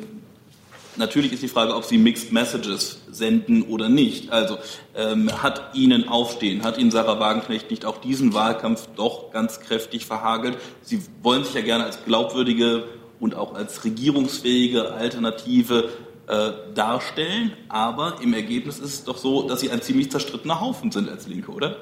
natürlich 0.96 1.32
ist 1.32 1.42
die 1.42 1.48
Frage, 1.48 1.74
ob 1.74 1.84
Sie 1.84 1.96
Mixed 1.96 2.30
Messages 2.30 3.00
senden 3.10 3.62
oder 3.62 3.88
nicht. 3.88 4.30
Also 4.30 4.58
ähm, 4.94 5.42
hat 5.42 5.74
Ihnen 5.74 6.06
Aufstehen, 6.06 6.64
hat 6.64 6.76
Ihnen 6.76 6.90
Sarah 6.90 7.18
Wagenknecht 7.18 7.70
nicht 7.70 7.86
auch 7.86 7.96
diesen 7.96 8.34
Wahlkampf 8.34 8.88
doch 8.94 9.32
ganz 9.32 9.60
kräftig 9.60 10.04
verhagelt? 10.04 10.58
Sie 10.82 11.00
wollen 11.22 11.44
sich 11.44 11.54
ja 11.54 11.62
gerne 11.62 11.84
als 11.84 12.04
glaubwürdige 12.04 12.84
und 13.20 13.34
auch 13.34 13.54
als 13.54 13.84
regierungsfähige 13.84 14.92
Alternative 14.92 15.88
äh, 16.28 16.52
darstellen, 16.74 17.52
aber 17.68 18.18
im 18.22 18.34
Ergebnis 18.34 18.78
ist 18.78 18.94
es 18.94 19.04
doch 19.04 19.16
so, 19.16 19.48
dass 19.48 19.60
sie 19.60 19.70
ein 19.70 19.82
ziemlich 19.82 20.10
zerstrittener 20.10 20.60
Haufen 20.60 20.90
sind 20.90 21.08
als 21.08 21.26
Linke, 21.26 21.50
oder? 21.50 21.76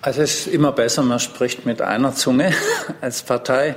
Also 0.00 0.22
es 0.22 0.46
ist 0.46 0.54
immer 0.54 0.72
besser, 0.72 1.02
man 1.02 1.18
spricht 1.18 1.66
mit 1.66 1.82
einer 1.82 2.14
Zunge 2.14 2.52
als 3.00 3.22
Partei. 3.22 3.76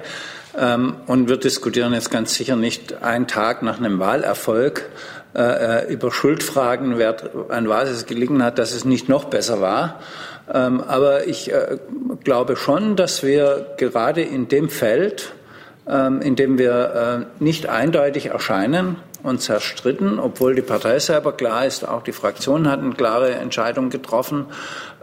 Ähm, 0.57 0.95
und 1.07 1.29
wir 1.29 1.37
diskutieren 1.37 1.93
jetzt 1.93 2.11
ganz 2.11 2.35
sicher 2.35 2.55
nicht 2.55 3.01
einen 3.03 3.27
Tag 3.27 3.63
nach 3.63 3.79
einem 3.79 3.99
Wahlerfolg 3.99 4.89
äh, 5.33 5.41
äh 5.85 5.93
über 5.93 6.11
Schuldfragen, 6.11 6.97
wer, 6.97 7.15
an 7.49 7.69
was 7.69 7.89
es 7.89 8.05
gelingen 8.05 8.43
hat, 8.43 8.59
dass 8.59 8.73
es 8.73 8.85
nicht 8.85 9.09
noch 9.09 9.25
besser 9.25 9.61
war. 9.61 9.99
Ähm, 10.53 10.81
aber 10.81 11.27
ich 11.27 11.51
äh, 11.51 11.77
glaube 12.23 12.55
schon, 12.55 12.95
dass 12.95 13.23
wir 13.23 13.73
gerade 13.77 14.21
in 14.21 14.47
dem 14.47 14.69
Feld, 14.69 15.33
indem 16.21 16.57
wir 16.57 17.27
äh, 17.39 17.43
nicht 17.43 17.67
eindeutig 17.67 18.27
erscheinen 18.27 18.97
und 19.23 19.41
zerstritten, 19.41 20.19
obwohl 20.19 20.55
die 20.55 20.61
Partei 20.61 20.99
selber 20.99 21.33
klar 21.33 21.65
ist, 21.65 21.87
auch 21.87 22.03
die 22.03 22.11
Fraktion 22.11 22.69
hat 22.69 22.79
eine 22.79 22.93
klare 22.93 23.31
Entscheidung 23.31 23.89
getroffen, 23.89 24.45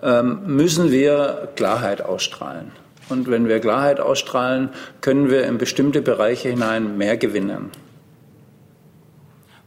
ähm, 0.03 0.41
müssen 0.47 0.91
wir 0.91 1.49
Klarheit 1.57 2.03
ausstrahlen. 2.03 2.73
Und 3.09 3.31
wenn 3.31 3.49
wir 3.49 3.61
Klarheit 3.61 4.01
ausstrahlen, 4.01 4.71
können 5.01 5.31
wir 5.31 5.45
in 5.47 5.59
bestimmte 5.59 6.03
Bereiche 6.03 6.51
hinein 6.51 6.99
mehr 6.99 7.17
gewinnen. 7.17 7.71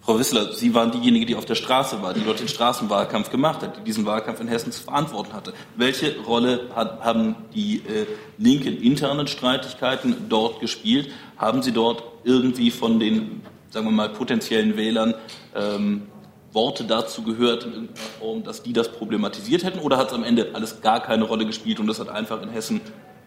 Frau 0.04 0.18
Wissler, 0.18 0.52
Sie 0.54 0.74
waren 0.74 0.92
diejenige, 0.92 1.28
die 1.28 1.36
auf 1.36 1.46
der 1.46 1.54
Straße 1.54 2.02
war, 2.02 2.16
die 2.16 2.24
dort 2.24 2.40
den 2.40 2.48
Straßenwahlkampf 2.48 3.30
gemacht 3.30 3.62
hat, 3.62 3.78
die 3.78 3.84
diesen 3.84 4.04
Wahlkampf 4.08 4.42
in 4.42 4.48
Hessen 4.48 4.72
zu 4.72 4.82
verantworten 4.82 5.34
hatte. 5.34 5.54
Welche 5.76 6.20
Rolle 6.22 6.70
hat, 6.76 7.02
haben 7.02 7.36
die 7.54 7.78
äh, 7.78 8.08
linken 8.40 8.82
internen 8.82 9.28
Streitigkeiten 9.28 10.28
dort 10.28 10.60
gespielt? 10.60 11.12
Haben 11.38 11.62
Sie 11.62 11.72
dort 11.72 12.04
irgendwie 12.24 12.72
von 12.72 13.00
den, 13.00 13.44
sagen 13.70 13.86
wir 13.86 13.92
mal, 13.92 14.10
potenziellen 14.10 14.76
Wählern 14.76 15.14
ähm, 15.56 16.08
Worte 16.52 16.84
dazu 16.84 17.22
gehört 17.22 17.66
in 17.66 17.90
Form, 18.20 18.44
dass 18.44 18.64
die 18.64 18.74
das 18.74 18.92
problematisiert 18.92 19.64
hätten? 19.64 19.80
Oder 19.80 19.98
hat 19.98 20.08
es 20.08 20.14
am 20.14 20.24
Ende 20.24 20.50
alles 20.54 20.82
gar 20.82 21.04
keine 21.04 21.26
Rolle 21.26 21.46
gespielt 21.46 21.80
und 21.80 21.86
das 21.86 22.00
hat 22.00 22.10
einfach 22.10 22.42
in 22.42 22.50
Hessen 22.50 22.82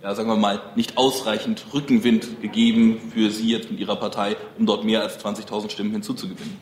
ja, 0.04 0.14
sagen 0.14 0.28
wir 0.28 0.36
mal, 0.36 0.60
nicht 0.76 0.98
ausreichend 0.98 1.64
Rückenwind 1.72 2.42
gegeben 2.42 3.00
für 3.14 3.30
Sie 3.30 3.48
jetzt 3.48 3.70
mit 3.70 3.80
Ihrer 3.80 3.96
Partei, 3.96 4.36
um 4.58 4.66
dort 4.66 4.84
mehr 4.84 5.00
als 5.00 5.18
20.000 5.18 5.70
Stimmen 5.70 5.92
hinzuzugewinnen? 5.92 6.58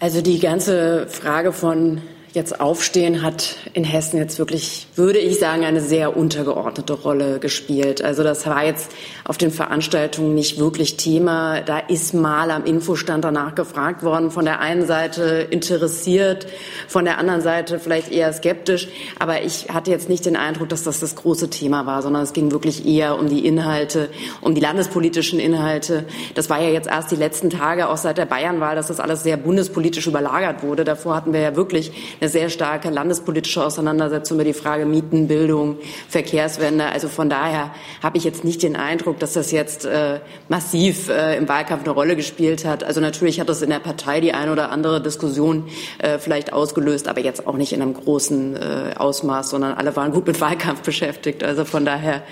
Also 0.00 0.20
die 0.20 0.40
ganze 0.40 1.06
Frage 1.06 1.52
von 1.52 2.02
jetzt 2.34 2.60
aufstehen, 2.60 3.22
hat 3.22 3.56
in 3.72 3.84
Hessen 3.84 4.18
jetzt 4.18 4.38
wirklich, 4.38 4.86
würde 4.96 5.18
ich 5.18 5.38
sagen, 5.38 5.64
eine 5.64 5.80
sehr 5.80 6.16
untergeordnete 6.16 6.92
Rolle 6.92 7.38
gespielt. 7.38 8.02
Also 8.02 8.22
das 8.22 8.46
war 8.46 8.64
jetzt 8.64 8.90
auf 9.24 9.38
den 9.38 9.50
Veranstaltungen 9.50 10.34
nicht 10.34 10.58
wirklich 10.58 10.96
Thema. 10.96 11.60
Da 11.62 11.78
ist 11.78 12.14
mal 12.14 12.50
am 12.50 12.64
Infostand 12.64 13.24
danach 13.24 13.54
gefragt 13.54 14.02
worden, 14.02 14.30
von 14.30 14.44
der 14.44 14.60
einen 14.60 14.86
Seite 14.86 15.46
interessiert, 15.50 16.46
von 16.86 17.04
der 17.04 17.18
anderen 17.18 17.40
Seite 17.40 17.78
vielleicht 17.78 18.12
eher 18.12 18.32
skeptisch. 18.32 18.88
Aber 19.18 19.42
ich 19.42 19.70
hatte 19.70 19.90
jetzt 19.90 20.08
nicht 20.08 20.26
den 20.26 20.36
Eindruck, 20.36 20.68
dass 20.68 20.84
das 20.84 21.00
das 21.00 21.16
große 21.16 21.50
Thema 21.50 21.86
war, 21.86 22.02
sondern 22.02 22.22
es 22.22 22.32
ging 22.32 22.52
wirklich 22.52 22.86
eher 22.86 23.18
um 23.18 23.28
die 23.28 23.46
Inhalte, 23.46 24.10
um 24.40 24.54
die 24.54 24.60
landespolitischen 24.60 25.40
Inhalte. 25.40 26.04
Das 26.34 26.50
war 26.50 26.60
ja 26.60 26.68
jetzt 26.68 26.88
erst 26.88 27.10
die 27.10 27.16
letzten 27.16 27.50
Tage, 27.50 27.88
auch 27.88 27.96
seit 27.96 28.18
der 28.18 28.26
Bayernwahl, 28.26 28.76
dass 28.76 28.88
das 28.88 29.00
alles 29.00 29.22
sehr 29.22 29.36
bundespolitisch 29.36 30.06
überlagert 30.06 30.62
wurde. 30.62 30.84
Davor 30.84 31.16
hatten 31.16 31.32
wir 31.32 31.40
ja 31.40 31.56
wirklich 31.56 31.92
eine 32.20 32.28
sehr 32.28 32.50
starke 32.50 32.90
landespolitische 32.90 33.64
Auseinandersetzung 33.64 34.36
über 34.36 34.44
die 34.44 34.52
Frage 34.52 34.86
Mieten, 34.86 35.28
Bildung, 35.28 35.78
Verkehrswende. 36.08 36.86
Also 36.86 37.08
von 37.08 37.30
daher 37.30 37.72
habe 38.02 38.18
ich 38.18 38.24
jetzt 38.24 38.44
nicht 38.44 38.62
den 38.62 38.76
Eindruck, 38.76 39.18
dass 39.18 39.32
das 39.34 39.50
jetzt 39.50 39.84
äh, 39.84 40.20
massiv 40.48 41.08
äh, 41.08 41.36
im 41.36 41.48
Wahlkampf 41.48 41.84
eine 41.84 41.92
Rolle 41.92 42.16
gespielt 42.16 42.64
hat. 42.64 42.84
Also 42.84 43.00
natürlich 43.00 43.40
hat 43.40 43.48
das 43.48 43.62
in 43.62 43.70
der 43.70 43.78
Partei 43.78 44.20
die 44.20 44.32
eine 44.32 44.52
oder 44.52 44.70
andere 44.70 45.02
Diskussion 45.02 45.68
äh, 45.98 46.18
vielleicht 46.18 46.52
ausgelöst, 46.52 47.08
aber 47.08 47.20
jetzt 47.20 47.46
auch 47.46 47.56
nicht 47.56 47.72
in 47.72 47.82
einem 47.82 47.94
großen 47.94 48.56
äh, 48.56 48.94
Ausmaß, 48.96 49.50
sondern 49.50 49.74
alle 49.74 49.94
waren 49.96 50.12
gut 50.12 50.26
mit 50.26 50.40
Wahlkampf 50.40 50.82
beschäftigt. 50.82 51.44
Also 51.44 51.64
von 51.64 51.84
daher 51.84 52.22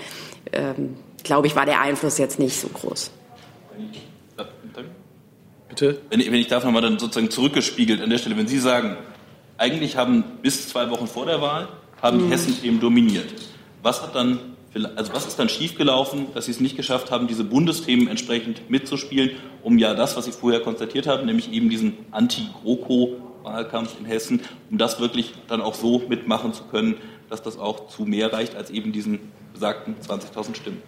ähm, 0.51 0.95
glaube 1.23 1.47
ich, 1.47 1.55
war 1.55 1.65
der 1.65 1.81
Einfluss 1.81 2.17
jetzt 2.17 2.39
nicht 2.39 2.59
so 2.59 2.67
groß. 2.67 3.11
Bitte? 5.69 6.01
Wenn 6.09 6.19
ich, 6.19 6.27
wenn 6.31 6.39
ich 6.39 6.47
darf 6.47 6.63
nochmal 6.63 6.81
dann 6.81 6.97
sozusagen 6.97 7.29
zurückgespiegelt 7.29 8.01
an 8.01 8.09
der 8.09 8.17
Stelle, 8.17 8.35
wenn 8.37 8.47
Sie 8.47 8.57
sagen, 8.57 8.97
eigentlich 9.57 9.97
haben 9.97 10.23
bis 10.41 10.69
zwei 10.69 10.89
Wochen 10.89 11.07
vor 11.07 11.25
der 11.25 11.41
Wahl 11.41 11.67
haben 12.01 12.19
die 12.19 12.25
mhm. 12.25 12.31
Hessen-Themen 12.31 12.79
dominiert. 12.79 13.33
Was 13.81 14.01
hat 14.01 14.15
dann, 14.15 14.39
also 14.95 15.13
was 15.13 15.25
ist 15.25 15.39
dann 15.39 15.49
schiefgelaufen, 15.49 16.27
dass 16.33 16.45
Sie 16.45 16.51
es 16.51 16.59
nicht 16.59 16.77
geschafft 16.77 17.11
haben, 17.11 17.27
diese 17.27 17.43
Bundesthemen 17.43 18.07
entsprechend 18.07 18.69
mitzuspielen, 18.69 19.31
um 19.63 19.77
ja 19.77 19.93
das, 19.93 20.15
was 20.15 20.25
Sie 20.25 20.31
vorher 20.31 20.61
konstatiert 20.61 21.07
haben, 21.07 21.25
nämlich 21.25 21.51
eben 21.51 21.69
diesen 21.69 21.97
Anti-GroKo-Wahlkampf 22.11 23.95
in 23.99 24.05
Hessen, 24.05 24.41
um 24.69 24.77
das 24.77 24.99
wirklich 24.99 25.33
dann 25.47 25.61
auch 25.61 25.73
so 25.73 26.03
mitmachen 26.07 26.53
zu 26.53 26.63
können, 26.65 26.95
dass 27.29 27.41
das 27.41 27.57
auch 27.57 27.87
zu 27.87 28.03
mehr 28.03 28.31
reicht 28.31 28.55
als 28.55 28.69
eben 28.69 28.91
diesen 28.91 29.31
besagten 29.53 29.95
20.000 30.07 30.55
Stimmen. 30.55 30.81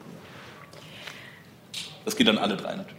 Das 2.06 2.16
geht 2.16 2.28
dann 2.28 2.38
alle 2.38 2.56
drei 2.56 2.76
natürlich. 2.76 2.99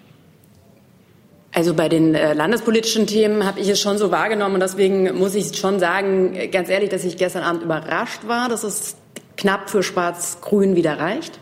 Also 1.60 1.74
bei 1.74 1.90
den 1.90 2.14
äh, 2.14 2.32
landespolitischen 2.32 3.06
Themen 3.06 3.44
habe 3.44 3.60
ich 3.60 3.68
es 3.68 3.78
schon 3.78 3.98
so 3.98 4.10
wahrgenommen 4.10 4.54
und 4.54 4.60
deswegen 4.60 5.14
muss 5.18 5.34
ich 5.34 5.58
schon 5.58 5.78
sagen, 5.78 6.34
äh, 6.34 6.48
ganz 6.48 6.70
ehrlich, 6.70 6.88
dass 6.88 7.04
ich 7.04 7.18
gestern 7.18 7.42
Abend 7.42 7.62
überrascht 7.62 8.26
war, 8.26 8.48
dass 8.48 8.64
es 8.64 8.96
knapp 9.36 9.68
für 9.68 9.82
Schwarz-Grün 9.82 10.74
wieder 10.74 10.98
reicht. 10.98 11.38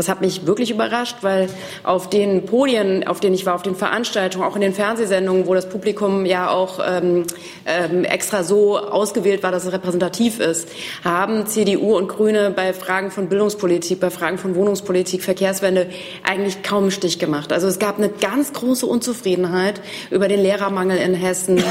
Das 0.00 0.08
hat 0.08 0.22
mich 0.22 0.46
wirklich 0.46 0.70
überrascht, 0.70 1.16
weil 1.20 1.50
auf 1.82 2.08
den 2.08 2.46
Podien, 2.46 3.06
auf 3.06 3.20
denen 3.20 3.34
ich 3.34 3.44
war, 3.44 3.54
auf 3.54 3.60
den 3.60 3.76
Veranstaltungen, 3.76 4.46
auch 4.46 4.54
in 4.54 4.62
den 4.62 4.72
Fernsehsendungen, 4.72 5.46
wo 5.46 5.52
das 5.52 5.68
Publikum 5.68 6.24
ja 6.24 6.48
auch 6.48 6.80
ähm, 6.82 7.24
ähm, 7.66 8.04
extra 8.04 8.42
so 8.42 8.78
ausgewählt 8.78 9.42
war, 9.42 9.52
dass 9.52 9.66
es 9.66 9.72
repräsentativ 9.74 10.40
ist, 10.40 10.70
haben 11.04 11.46
CDU 11.46 11.98
und 11.98 12.08
Grüne 12.08 12.50
bei 12.50 12.72
Fragen 12.72 13.10
von 13.10 13.28
Bildungspolitik, 13.28 14.00
bei 14.00 14.08
Fragen 14.08 14.38
von 14.38 14.54
Wohnungspolitik, 14.54 15.22
Verkehrswende 15.22 15.88
eigentlich 16.24 16.62
kaum 16.62 16.84
einen 16.84 16.92
Stich 16.92 17.18
gemacht. 17.18 17.52
Also 17.52 17.66
es 17.66 17.78
gab 17.78 17.98
eine 17.98 18.08
ganz 18.08 18.54
große 18.54 18.86
Unzufriedenheit 18.86 19.82
über 20.10 20.28
den 20.28 20.40
Lehrermangel 20.40 20.96
in 20.96 21.12
Hessen, 21.12 21.58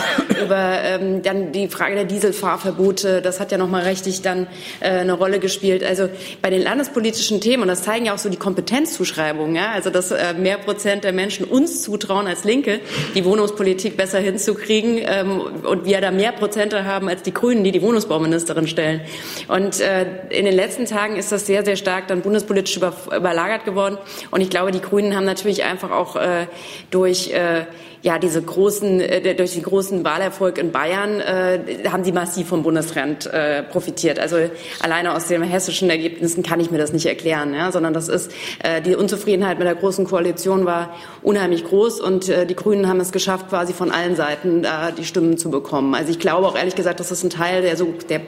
über 0.45 0.77
ähm, 0.83 1.23
dann 1.23 1.51
die 1.51 1.67
Frage 1.67 1.95
der 1.95 2.05
Dieselfahrverbote. 2.05 3.23
Das 3.23 3.39
hat 3.39 3.51
ja 3.51 3.57
noch 3.57 3.69
mal 3.69 3.85
richtig 3.85 4.21
dann 4.21 4.45
äh, 4.81 4.89
eine 4.89 5.13
Rolle 5.13 5.39
gespielt. 5.39 5.83
Also 5.83 6.09
bei 6.43 6.51
den 6.51 6.61
landespolitischen 6.61 7.41
Themen, 7.41 7.63
und 7.63 7.69
das 7.69 7.81
zeigen 7.81 8.05
ja 8.05 8.13
auch 8.13 8.18
so 8.19 8.29
die 8.29 8.37
Kompetenzzuschreibungen, 8.37 9.55
ja, 9.55 9.71
also 9.71 9.89
dass 9.89 10.11
äh, 10.11 10.33
mehr 10.33 10.57
Prozent 10.57 11.03
der 11.03 11.13
Menschen 11.13 11.45
uns 11.45 11.81
zutrauen 11.81 12.27
als 12.27 12.43
Linke, 12.43 12.79
die 13.15 13.25
Wohnungspolitik 13.25 13.97
besser 13.97 14.19
hinzukriegen 14.19 14.99
ähm, 15.01 15.41
und 15.41 15.85
wir 15.85 16.01
da 16.01 16.11
mehr 16.11 16.31
Prozente 16.31 16.85
haben 16.85 17.09
als 17.09 17.23
die 17.23 17.33
Grünen, 17.33 17.63
die 17.63 17.71
die 17.71 17.81
Wohnungsbauministerin 17.81 18.67
stellen. 18.67 19.01
Und 19.47 19.79
äh, 19.79 20.05
in 20.29 20.45
den 20.45 20.55
letzten 20.55 20.85
Tagen 20.85 21.15
ist 21.15 21.31
das 21.31 21.45
sehr, 21.45 21.65
sehr 21.65 21.75
stark 21.75 22.07
dann 22.07 22.21
bundespolitisch 22.21 22.77
über, 22.77 22.93
überlagert 23.07 23.65
geworden. 23.65 23.97
Und 24.31 24.41
ich 24.41 24.49
glaube, 24.49 24.71
die 24.71 24.81
Grünen 24.81 25.15
haben 25.15 25.25
natürlich 25.25 25.63
einfach 25.63 25.91
auch 25.91 26.15
äh, 26.15 26.47
durch 26.91 27.31
äh, 27.31 27.65
ja, 28.01 28.17
diese 28.17 28.41
großen, 28.41 29.01
äh, 29.01 29.35
durch 29.35 29.53
den 29.53 29.63
großen 29.63 30.03
Wahlerfolg 30.03 30.57
in 30.57 30.71
Bayern 30.71 31.19
äh, 31.19 31.59
haben 31.89 32.03
sie 32.03 32.11
massiv 32.11 32.47
vom 32.47 32.63
Bundesrand 32.63 33.25
äh, 33.27 33.63
profitiert. 33.63 34.19
Also 34.19 34.37
alleine 34.79 35.13
aus 35.13 35.27
den 35.27 35.43
hessischen 35.43 35.89
Ergebnissen 35.89 36.43
kann 36.43 36.59
ich 36.59 36.71
mir 36.71 36.77
das 36.77 36.93
nicht 36.93 37.05
erklären, 37.05 37.53
ja, 37.53 37.71
sondern 37.71 37.93
das 37.93 38.07
ist 38.07 38.31
äh, 38.63 38.81
die 38.81 38.95
Unzufriedenheit 38.95 39.59
mit 39.59 39.67
der 39.67 39.75
großen 39.75 40.05
Koalition 40.05 40.65
war 40.65 40.95
unheimlich 41.23 41.65
groß 41.65 41.99
und 41.99 42.29
äh, 42.29 42.45
die 42.45 42.55
Grünen 42.55 42.87
haben 42.87 42.99
es 43.01 43.11
geschafft, 43.11 43.49
quasi 43.49 43.73
von 43.73 43.91
allen 43.91 44.15
Seiten 44.15 44.63
da 44.63 44.91
die 44.91 45.03
Stimmen 45.03 45.37
zu 45.37 45.51
bekommen. 45.51 45.93
Also 45.93 46.11
ich 46.11 46.19
glaube 46.19 46.47
auch 46.47 46.57
ehrlich 46.57 46.75
gesagt, 46.75 46.99
dass 47.01 47.09
das 47.09 47.23
ein 47.23 47.29
Teil 47.29 47.61
der 47.61 47.75
so 47.75 47.93
der 48.07 48.21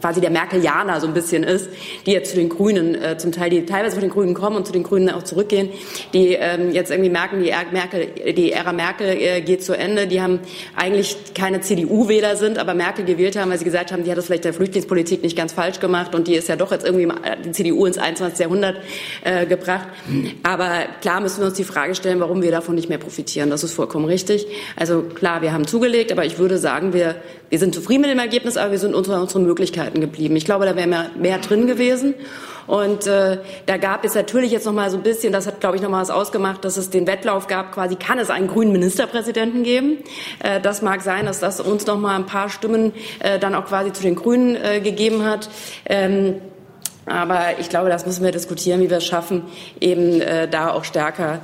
quasi 0.00 0.20
der 0.20 0.30
Merkelianer 0.30 1.00
so 1.00 1.08
ein 1.08 1.14
bisschen 1.14 1.42
ist, 1.42 1.68
die 2.06 2.12
jetzt 2.12 2.30
zu 2.30 2.36
den 2.36 2.48
Grünen 2.48 2.94
äh, 2.94 3.18
zum 3.18 3.32
Teil 3.32 3.50
die 3.50 3.66
teilweise 3.66 3.96
von 3.96 4.02
den 4.02 4.10
Grünen 4.10 4.34
kommen 4.34 4.56
und 4.56 4.66
zu 4.66 4.72
den 4.72 4.84
Grünen 4.84 5.10
auch 5.10 5.24
zurückgehen, 5.24 5.70
die 6.12 6.34
ähm, 6.34 6.70
jetzt 6.70 6.90
irgendwie 6.90 7.10
merken, 7.10 7.42
die 7.42 7.52
Merkel, 7.72 8.32
die 8.32 8.52
Ära 8.52 8.72
Merkel 8.72 9.07
äh, 9.10 9.40
geht 9.40 9.62
zu 9.62 9.76
Ende. 9.76 10.06
Die 10.06 10.20
haben 10.20 10.40
eigentlich 10.76 11.16
keine 11.34 11.60
CDU-Wähler 11.60 12.36
sind, 12.36 12.58
aber 12.58 12.74
Merkel 12.74 13.04
gewählt 13.04 13.36
haben, 13.36 13.50
weil 13.50 13.58
sie 13.58 13.64
gesagt 13.64 13.92
haben, 13.92 14.04
die 14.04 14.10
hat 14.10 14.18
das 14.18 14.26
vielleicht 14.26 14.44
der 14.44 14.54
Flüchtlingspolitik 14.54 15.22
nicht 15.22 15.36
ganz 15.36 15.52
falsch 15.52 15.80
gemacht 15.80 16.14
und 16.14 16.28
die 16.28 16.34
ist 16.34 16.48
ja 16.48 16.56
doch 16.56 16.72
jetzt 16.72 16.84
irgendwie 16.84 17.12
die 17.44 17.52
CDU 17.52 17.86
ins 17.86 17.98
21. 17.98 18.38
Jahrhundert 18.38 18.76
äh, 19.24 19.46
gebracht. 19.46 19.88
Aber 20.42 20.86
klar 21.00 21.20
müssen 21.20 21.40
wir 21.40 21.46
uns 21.46 21.56
die 21.56 21.64
Frage 21.64 21.94
stellen, 21.94 22.20
warum 22.20 22.42
wir 22.42 22.50
davon 22.50 22.74
nicht 22.74 22.88
mehr 22.88 22.98
profitieren. 22.98 23.50
Das 23.50 23.64
ist 23.64 23.72
vollkommen 23.72 24.04
richtig. 24.04 24.46
Also 24.76 25.02
klar, 25.02 25.42
wir 25.42 25.52
haben 25.52 25.66
zugelegt, 25.66 26.12
aber 26.12 26.24
ich 26.24 26.38
würde 26.38 26.58
sagen, 26.58 26.92
wir, 26.92 27.16
wir 27.48 27.58
sind 27.58 27.74
zufrieden 27.74 28.02
mit 28.02 28.10
dem 28.10 28.18
Ergebnis, 28.18 28.56
aber 28.56 28.72
wir 28.72 28.78
sind 28.78 28.94
unter 28.94 29.20
unseren 29.20 29.44
Möglichkeiten 29.44 30.00
geblieben. 30.00 30.36
Ich 30.36 30.44
glaube, 30.44 30.66
da 30.66 30.76
wäre 30.76 30.86
mehr, 30.86 31.10
mehr 31.18 31.38
drin 31.38 31.66
gewesen. 31.66 32.14
Und 32.68 33.06
äh, 33.06 33.38
da 33.66 33.78
gab 33.78 34.04
es 34.04 34.14
natürlich 34.14 34.52
jetzt 34.52 34.66
noch 34.66 34.74
mal 34.74 34.90
so 34.90 34.98
ein 34.98 35.02
bisschen, 35.02 35.32
das 35.32 35.46
hat, 35.46 35.60
glaube 35.60 35.76
ich, 35.76 35.82
noch 35.82 35.90
mal 35.90 36.02
was 36.02 36.10
ausgemacht, 36.10 36.64
dass 36.64 36.76
es 36.76 36.90
den 36.90 37.06
Wettlauf 37.06 37.46
gab, 37.46 37.72
quasi 37.72 37.96
kann 37.96 38.18
es 38.18 38.30
einen 38.30 38.46
grünen 38.46 38.72
Ministerpräsidenten 38.72 39.62
geben. 39.62 39.98
Äh, 40.40 40.60
das 40.60 40.82
mag 40.82 41.00
sein, 41.00 41.26
dass 41.26 41.40
das 41.40 41.60
uns 41.60 41.86
noch 41.86 41.98
mal 41.98 42.14
ein 42.14 42.26
paar 42.26 42.50
Stimmen 42.50 42.92
äh, 43.20 43.38
dann 43.38 43.54
auch 43.54 43.64
quasi 43.64 43.92
zu 43.92 44.02
den 44.02 44.14
Grünen 44.14 44.54
äh, 44.54 44.80
gegeben 44.80 45.24
hat. 45.24 45.48
Ähm, 45.86 46.36
aber 47.06 47.58
ich 47.58 47.70
glaube, 47.70 47.88
das 47.88 48.04
müssen 48.04 48.22
wir 48.22 48.32
diskutieren, 48.32 48.80
wie 48.82 48.90
wir 48.90 48.98
es 48.98 49.06
schaffen, 49.06 49.44
eben 49.80 50.20
äh, 50.20 50.46
da 50.46 50.70
auch 50.72 50.84
stärker 50.84 51.40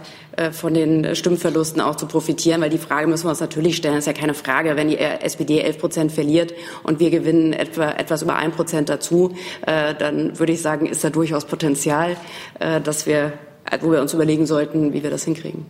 von 0.52 0.74
den 0.74 1.14
Stimmverlusten 1.14 1.80
auch 1.80 1.96
zu 1.96 2.06
profitieren, 2.06 2.60
weil 2.60 2.70
die 2.70 2.78
Frage 2.78 3.06
müssen 3.06 3.24
wir 3.24 3.30
uns 3.30 3.40
natürlich 3.40 3.76
stellen. 3.76 3.94
Das 3.94 4.06
ist 4.06 4.14
ja 4.14 4.20
keine 4.20 4.34
Frage, 4.34 4.76
wenn 4.76 4.88
die 4.88 4.98
SPD 4.98 5.60
11 5.60 5.78
Prozent 5.78 6.12
verliert 6.12 6.54
und 6.82 7.00
wir 7.00 7.10
gewinnen 7.10 7.52
etwa 7.52 7.90
etwas 7.90 8.22
über 8.22 8.36
ein 8.36 8.52
Prozent 8.52 8.88
dazu, 8.88 9.34
äh, 9.66 9.94
dann 9.94 10.38
würde 10.38 10.52
ich 10.52 10.62
sagen, 10.62 10.86
ist 10.86 11.04
da 11.04 11.10
durchaus 11.10 11.44
Potenzial, 11.44 12.16
äh, 12.58 12.80
dass 12.80 13.06
wir, 13.06 13.32
wo 13.80 13.92
wir 13.92 14.00
uns 14.00 14.14
überlegen 14.14 14.46
sollten, 14.46 14.92
wie 14.92 15.02
wir 15.02 15.10
das 15.10 15.24
hinkriegen. 15.24 15.66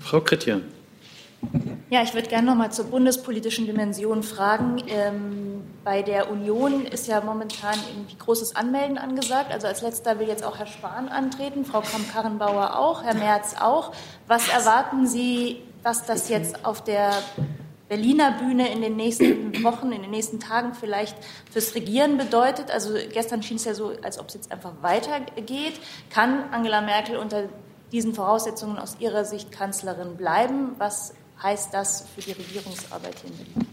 Frau 0.00 0.20
Kretjan. 0.20 0.62
Ja, 1.90 2.02
ich 2.02 2.14
würde 2.14 2.28
gerne 2.28 2.46
noch 2.46 2.54
mal 2.54 2.70
zur 2.70 2.84
bundespolitischen 2.84 3.66
Dimension 3.66 4.22
fragen. 4.22 4.80
Ähm, 4.88 5.64
bei 5.82 6.02
der 6.02 6.30
Union 6.30 6.84
ist 6.84 7.08
ja 7.08 7.20
momentan 7.20 7.74
irgendwie 7.88 8.16
großes 8.16 8.54
Anmelden 8.54 8.96
angesagt. 8.96 9.50
Also 9.52 9.66
als 9.66 9.82
letzter 9.82 10.18
will 10.20 10.28
jetzt 10.28 10.44
auch 10.44 10.58
Herr 10.58 10.66
Spahn 10.66 11.08
antreten, 11.08 11.64
Frau 11.64 11.80
Kramp-Karrenbauer 11.80 12.78
auch, 12.78 13.02
Herr 13.02 13.14
Merz 13.14 13.56
auch. 13.60 13.92
Was 14.28 14.48
erwarten 14.48 15.06
Sie, 15.06 15.62
was 15.82 16.06
das 16.06 16.28
jetzt 16.28 16.64
auf 16.64 16.84
der 16.84 17.10
Berliner 17.88 18.38
Bühne 18.38 18.72
in 18.72 18.82
den 18.82 18.94
nächsten 18.94 19.64
Wochen, 19.64 19.90
in 19.90 20.02
den 20.02 20.12
nächsten 20.12 20.38
Tagen 20.38 20.74
vielleicht 20.74 21.16
fürs 21.50 21.74
Regieren 21.74 22.18
bedeutet? 22.18 22.70
Also 22.70 22.94
gestern 23.12 23.42
schien 23.42 23.56
es 23.56 23.64
ja 23.64 23.74
so, 23.74 23.94
als 24.02 24.20
ob 24.20 24.28
es 24.28 24.34
jetzt 24.34 24.52
einfach 24.52 24.74
weitergeht. 24.82 25.80
Kann 26.08 26.44
Angela 26.52 26.82
Merkel 26.82 27.16
unter 27.16 27.48
diesen 27.90 28.14
Voraussetzungen 28.14 28.78
aus 28.78 28.96
Ihrer 29.00 29.24
Sicht 29.24 29.50
Kanzlerin 29.50 30.16
bleiben? 30.16 30.76
Was 30.78 31.14
heißt 31.42 31.72
das 31.72 32.04
für 32.14 32.20
die 32.20 32.32
Regierungsarbeit 32.32 33.14
hier 33.22 33.30
in 33.30 33.36
Berlin? 33.36 33.66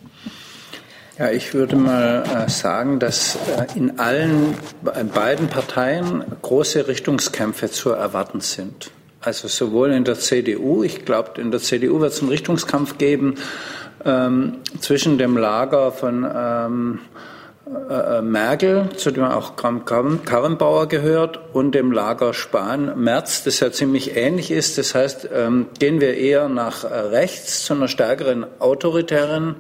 Ja, 1.17 1.32
ich 1.32 1.53
würde 1.53 1.75
mal 1.75 2.23
äh, 2.23 2.49
sagen, 2.49 2.99
dass 2.99 3.36
äh, 3.36 3.65
in 3.75 3.99
allen 3.99 4.56
in 4.99 5.10
beiden 5.10 5.47
Parteien 5.47 6.23
große 6.43 6.88
Richtungskämpfe 6.88 7.71
zu 7.71 7.89
erwarten 7.89 8.39
sind. 8.39 8.91
Also 9.19 9.47
sowohl 9.47 9.91
in 9.93 10.03
der 10.03 10.19
CDU, 10.19 10.84
ich 10.84 11.06
glaube, 11.06 11.41
in 11.41 11.49
der 11.49 11.60
CDU 11.60 11.99
wird 11.99 12.13
es 12.13 12.19
einen 12.19 12.30
Richtungskampf 12.30 12.99
geben 12.99 13.36
ähm, 14.06 14.60
zwischen 14.80 15.17
dem 15.17 15.38
Lager 15.38 15.91
von 15.91 16.23
ähm, 16.23 16.99
äh, 16.99 17.37
Merkel, 18.21 18.89
zu 18.95 19.12
dem 19.12 19.23
auch 19.23 19.56
Karrenbauer 19.56 20.88
gehört, 20.88 21.39
und 21.53 21.73
dem 21.73 21.91
Lager 21.91 22.34
Spahn-Merz, 22.34 23.43
das 23.43 23.60
ja 23.60 23.71
ziemlich 23.71 24.15
ähnlich 24.15 24.51
ist. 24.51 24.77
Das 24.77 24.95
heißt, 24.95 25.30
ähm, 25.34 25.67
gehen 25.80 25.99
wir 25.99 26.15
eher 26.15 26.49
nach 26.49 26.84
äh, 26.84 26.88
rechts 26.88 27.65
zu 27.65 27.73
einer 27.73 27.88
stärkeren 27.88 28.45
autoritären 28.60 29.56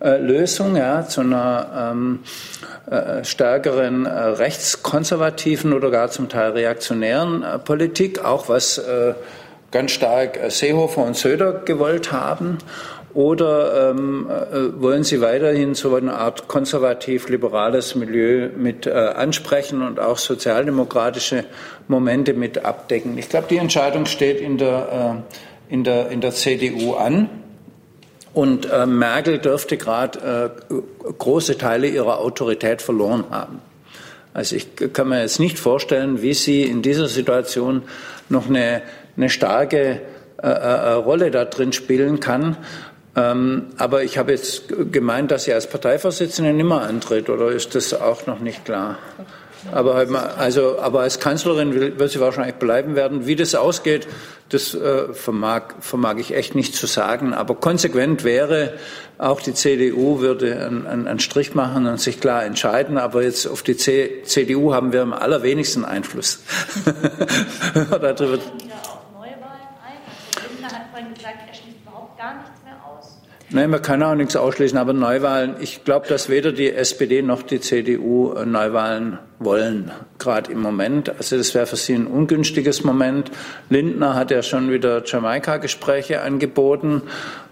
äh, 0.00 0.18
Lösung, 0.18 0.76
ja, 0.76 1.06
zu 1.06 1.20
einer 1.20 1.92
ähm, 1.92 2.20
äh, 2.90 3.24
stärkeren 3.24 4.06
äh, 4.06 4.10
rechtskonservativen 4.10 5.72
oder 5.72 5.90
gar 5.90 6.10
zum 6.10 6.28
Teil 6.28 6.50
reaktionären 6.52 7.42
äh, 7.42 7.58
Politik, 7.58 8.24
auch 8.24 8.48
was 8.48 8.78
äh, 8.78 9.14
ganz 9.70 9.92
stark 9.92 10.38
Seehofer 10.48 11.04
und 11.04 11.16
Söder 11.16 11.62
gewollt 11.64 12.12
haben. 12.12 12.58
Oder 13.14 13.90
ähm, 13.90 14.26
äh, 14.30 14.80
wollen 14.80 15.04
Sie 15.04 15.20
weiterhin 15.20 15.74
so 15.74 15.94
eine 15.94 16.14
Art 16.14 16.48
konservativ-liberales 16.48 17.94
Milieu 17.94 18.48
mit 18.56 18.86
äh, 18.86 18.90
ansprechen 18.90 19.82
und 19.82 20.00
auch 20.00 20.16
sozialdemokratische 20.16 21.44
Momente 21.88 22.32
mit 22.32 22.64
abdecken? 22.64 23.18
Ich 23.18 23.28
glaube, 23.28 23.48
die 23.50 23.58
Entscheidung 23.58 24.06
steht 24.06 24.40
in 24.40 24.56
der, 24.56 25.24
äh, 25.68 25.74
in 25.74 25.84
der, 25.84 26.10
in 26.10 26.22
der 26.22 26.32
CDU 26.32 26.94
an. 26.94 27.28
Und 28.32 28.70
äh, 28.70 28.86
Merkel 28.86 29.38
dürfte 29.38 29.76
gerade 29.76 30.54
äh, 30.70 31.12
große 31.18 31.58
Teile 31.58 31.88
ihrer 31.88 32.18
Autorität 32.18 32.80
verloren 32.80 33.24
haben. 33.30 33.60
Also 34.32 34.56
ich 34.56 34.68
kann 34.94 35.08
mir 35.08 35.20
jetzt 35.20 35.38
nicht 35.38 35.58
vorstellen, 35.58 36.22
wie 36.22 36.32
sie 36.32 36.62
in 36.62 36.80
dieser 36.80 37.08
Situation 37.08 37.82
noch 38.30 38.48
eine, 38.48 38.80
eine 39.18 39.28
starke 39.28 40.00
äh, 40.42 40.46
äh 40.46 40.92
Rolle 40.92 41.30
da 41.30 41.44
drin 41.44 41.74
spielen 41.74 42.20
kann. 42.20 42.56
Ähm, 43.14 43.66
aber 43.76 44.04
ich 44.04 44.16
habe 44.16 44.32
jetzt 44.32 44.64
gemeint, 44.90 45.30
dass 45.30 45.44
sie 45.44 45.52
als 45.52 45.66
Parteivorsitzende 45.66 46.52
nimmer 46.52 46.82
antritt, 46.82 47.28
oder 47.28 47.48
ist 47.48 47.74
das 47.74 47.92
auch 47.92 48.26
noch 48.26 48.40
nicht 48.40 48.64
klar? 48.64 48.98
Aber, 49.70 49.94
halt 49.94 50.10
also, 50.14 50.78
aber 50.80 51.00
als 51.00 51.20
Kanzlerin 51.20 51.98
wird 51.98 52.10
sie 52.10 52.18
wahrscheinlich 52.18 52.56
bleiben 52.56 52.96
werden. 52.96 53.26
Wie 53.26 53.36
das 53.36 53.54
ausgeht, 53.54 54.08
das 54.48 54.74
äh, 54.74 55.12
vermag, 55.12 55.74
vermag 55.80 56.16
ich 56.16 56.34
echt 56.34 56.56
nicht 56.56 56.74
zu 56.74 56.86
sagen. 56.86 57.32
Aber 57.32 57.54
konsequent 57.54 58.24
wäre, 58.24 58.74
auch 59.18 59.40
die 59.40 59.54
CDU 59.54 60.18
würde 60.18 60.66
einen, 60.66 61.06
einen 61.06 61.20
Strich 61.20 61.54
machen 61.54 61.86
und 61.86 62.00
sich 62.00 62.20
klar 62.20 62.44
entscheiden. 62.44 62.98
Aber 62.98 63.22
jetzt 63.22 63.46
auf 63.46 63.62
die 63.62 63.76
C 63.76 64.22
CDU 64.24 64.74
haben 64.74 64.92
wir 64.92 65.02
am 65.02 65.12
allerwenigsten 65.12 65.84
Einfluss. 65.84 66.40
Darüber 67.90 68.38
Nein, 73.54 73.68
man 73.68 73.82
kann 73.82 74.02
auch 74.02 74.14
nichts 74.14 74.34
ausschließen, 74.34 74.78
aber 74.78 74.94
Neuwahlen, 74.94 75.56
ich 75.60 75.84
glaube, 75.84 76.08
dass 76.08 76.30
weder 76.30 76.52
die 76.52 76.72
SPD 76.72 77.20
noch 77.20 77.42
die 77.42 77.60
CDU 77.60 78.32
äh, 78.32 78.46
Neuwahlen 78.46 79.18
wollen, 79.40 79.90
gerade 80.18 80.50
im 80.50 80.62
Moment. 80.62 81.10
Also 81.10 81.36
das 81.36 81.54
wäre 81.54 81.66
für 81.66 81.76
sie 81.76 81.92
ein 81.92 82.06
ungünstiges 82.06 82.82
Moment. 82.82 83.30
Lindner 83.68 84.14
hat 84.14 84.30
ja 84.30 84.42
schon 84.42 84.70
wieder 84.70 85.04
Jamaika-Gespräche 85.04 86.22
angeboten. 86.22 87.02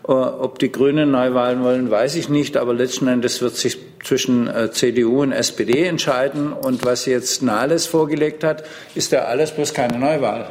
Äh, 0.09 0.13
ob 0.13 0.59
die 0.59 0.73
Grünen 0.73 1.11
Neuwahlen 1.11 1.63
wollen, 1.63 1.91
weiß 1.91 2.15
ich 2.15 2.31
nicht, 2.31 2.57
aber 2.57 2.73
letzten 2.73 3.07
Endes 3.07 3.43
wird 3.43 3.57
sich 3.57 3.77
zwischen 4.03 4.49
äh, 4.49 4.71
CDU 4.71 5.21
und 5.21 5.33
SPD 5.33 5.85
entscheiden. 5.85 6.55
Und 6.55 6.83
was 6.87 7.05
jetzt 7.05 7.43
Nahles 7.43 7.85
vorgelegt 7.85 8.43
hat, 8.43 8.65
ist 8.95 9.13
ja 9.13 9.27
alles 9.27 9.51
bloß 9.51 9.75
keine 9.75 9.99
Neuwahl 9.99 10.49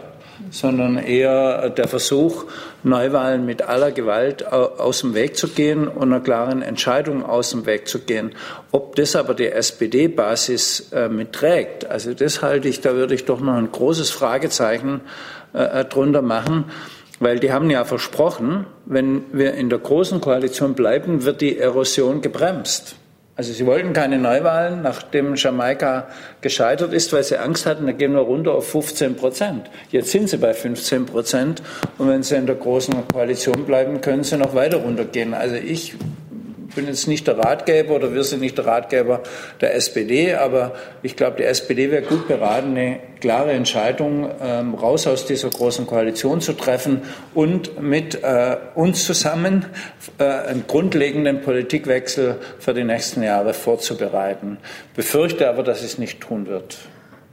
sondern 0.51 0.97
eher 0.97 1.69
der 1.69 1.87
Versuch, 1.87 2.45
Neuwahlen 2.83 3.45
mit 3.45 3.61
aller 3.61 3.91
Gewalt 3.91 4.47
aus 4.47 5.01
dem 5.01 5.13
Weg 5.13 5.35
zu 5.35 5.49
gehen 5.49 5.87
und 5.87 6.13
einer 6.13 6.21
klaren 6.21 6.61
Entscheidung 6.61 7.25
aus 7.25 7.51
dem 7.51 7.65
Weg 7.65 7.87
zu 7.87 7.99
gehen. 7.99 8.31
Ob 8.71 8.95
das 8.95 9.15
aber 9.15 9.33
die 9.33 9.47
SPD-Basis 9.47 10.91
äh, 10.91 11.09
mitträgt, 11.09 11.85
also 11.85 12.13
das 12.13 12.41
halte 12.41 12.67
ich, 12.67 12.81
da 12.81 12.95
würde 12.95 13.15
ich 13.15 13.25
doch 13.25 13.41
noch 13.41 13.55
ein 13.55 13.71
großes 13.71 14.09
Fragezeichen 14.11 15.01
äh, 15.53 15.85
drunter 15.85 16.21
machen. 16.21 16.65
Weil 17.19 17.39
die 17.39 17.51
haben 17.51 17.69
ja 17.69 17.83
versprochen, 17.83 18.65
wenn 18.85 19.25
wir 19.33 19.53
in 19.53 19.69
der 19.69 19.79
großen 19.79 20.21
Koalition 20.21 20.73
bleiben, 20.73 21.25
wird 21.25 21.41
die 21.41 21.57
Erosion 21.57 22.21
gebremst. 22.21 22.95
Also 23.39 23.53
sie 23.53 23.65
wollten 23.65 23.93
keine 23.93 24.17
Neuwahlen, 24.17 24.81
nachdem 24.81 25.35
Jamaika 25.35 26.09
gescheitert 26.41 26.91
ist, 26.91 27.13
weil 27.13 27.23
sie 27.23 27.37
Angst 27.37 27.65
hatten, 27.65 27.85
da 27.85 27.93
gehen 27.93 28.11
wir 28.11 28.19
runter 28.19 28.51
auf 28.51 28.69
15 28.69 29.15
Prozent. 29.15 29.69
Jetzt 29.91 30.11
sind 30.11 30.29
sie 30.29 30.35
bei 30.35 30.53
15 30.53 31.05
Prozent 31.05 31.61
und 31.97 32.09
wenn 32.09 32.21
sie 32.21 32.35
in 32.35 32.47
der 32.47 32.57
großen 32.57 32.93
Koalition 33.07 33.63
bleiben, 33.65 34.01
können 34.01 34.25
sie 34.25 34.35
noch 34.35 34.55
weiter 34.55 34.79
runtergehen. 34.79 35.33
Also 35.33 35.55
ich 35.55 35.95
bin 36.79 36.87
jetzt 36.87 37.09
nicht 37.09 37.27
der 37.27 37.37
Ratgeber 37.37 37.95
oder 37.95 38.13
wir 38.13 38.23
sind 38.23 38.39
nicht 38.39 38.57
der 38.57 38.65
Ratgeber 38.65 39.21
der 39.59 39.75
SPD, 39.75 40.33
aber 40.33 40.75
ich 41.03 41.17
glaube, 41.17 41.35
die 41.37 41.43
SPD 41.43 41.91
wäre 41.91 42.03
gut 42.03 42.29
beraten, 42.29 42.69
eine 42.69 43.01
klare 43.19 43.51
Entscheidung 43.51 44.31
ähm, 44.41 44.75
raus 44.75 45.05
aus 45.05 45.25
dieser 45.25 45.49
großen 45.49 45.85
Koalition 45.85 46.39
zu 46.39 46.53
treffen 46.53 47.01
und 47.33 47.81
mit 47.81 48.23
äh, 48.23 48.55
uns 48.75 49.03
zusammen 49.03 49.65
äh, 50.19 50.23
einen 50.23 50.67
grundlegenden 50.67 51.41
Politikwechsel 51.41 52.37
für 52.59 52.73
die 52.73 52.85
nächsten 52.85 53.23
Jahre 53.23 53.53
vorzubereiten. 53.53 54.57
Befürchte 54.95 55.49
aber, 55.49 55.63
dass 55.63 55.83
es 55.83 55.97
nicht 55.97 56.21
tun 56.21 56.47
wird. 56.47 56.77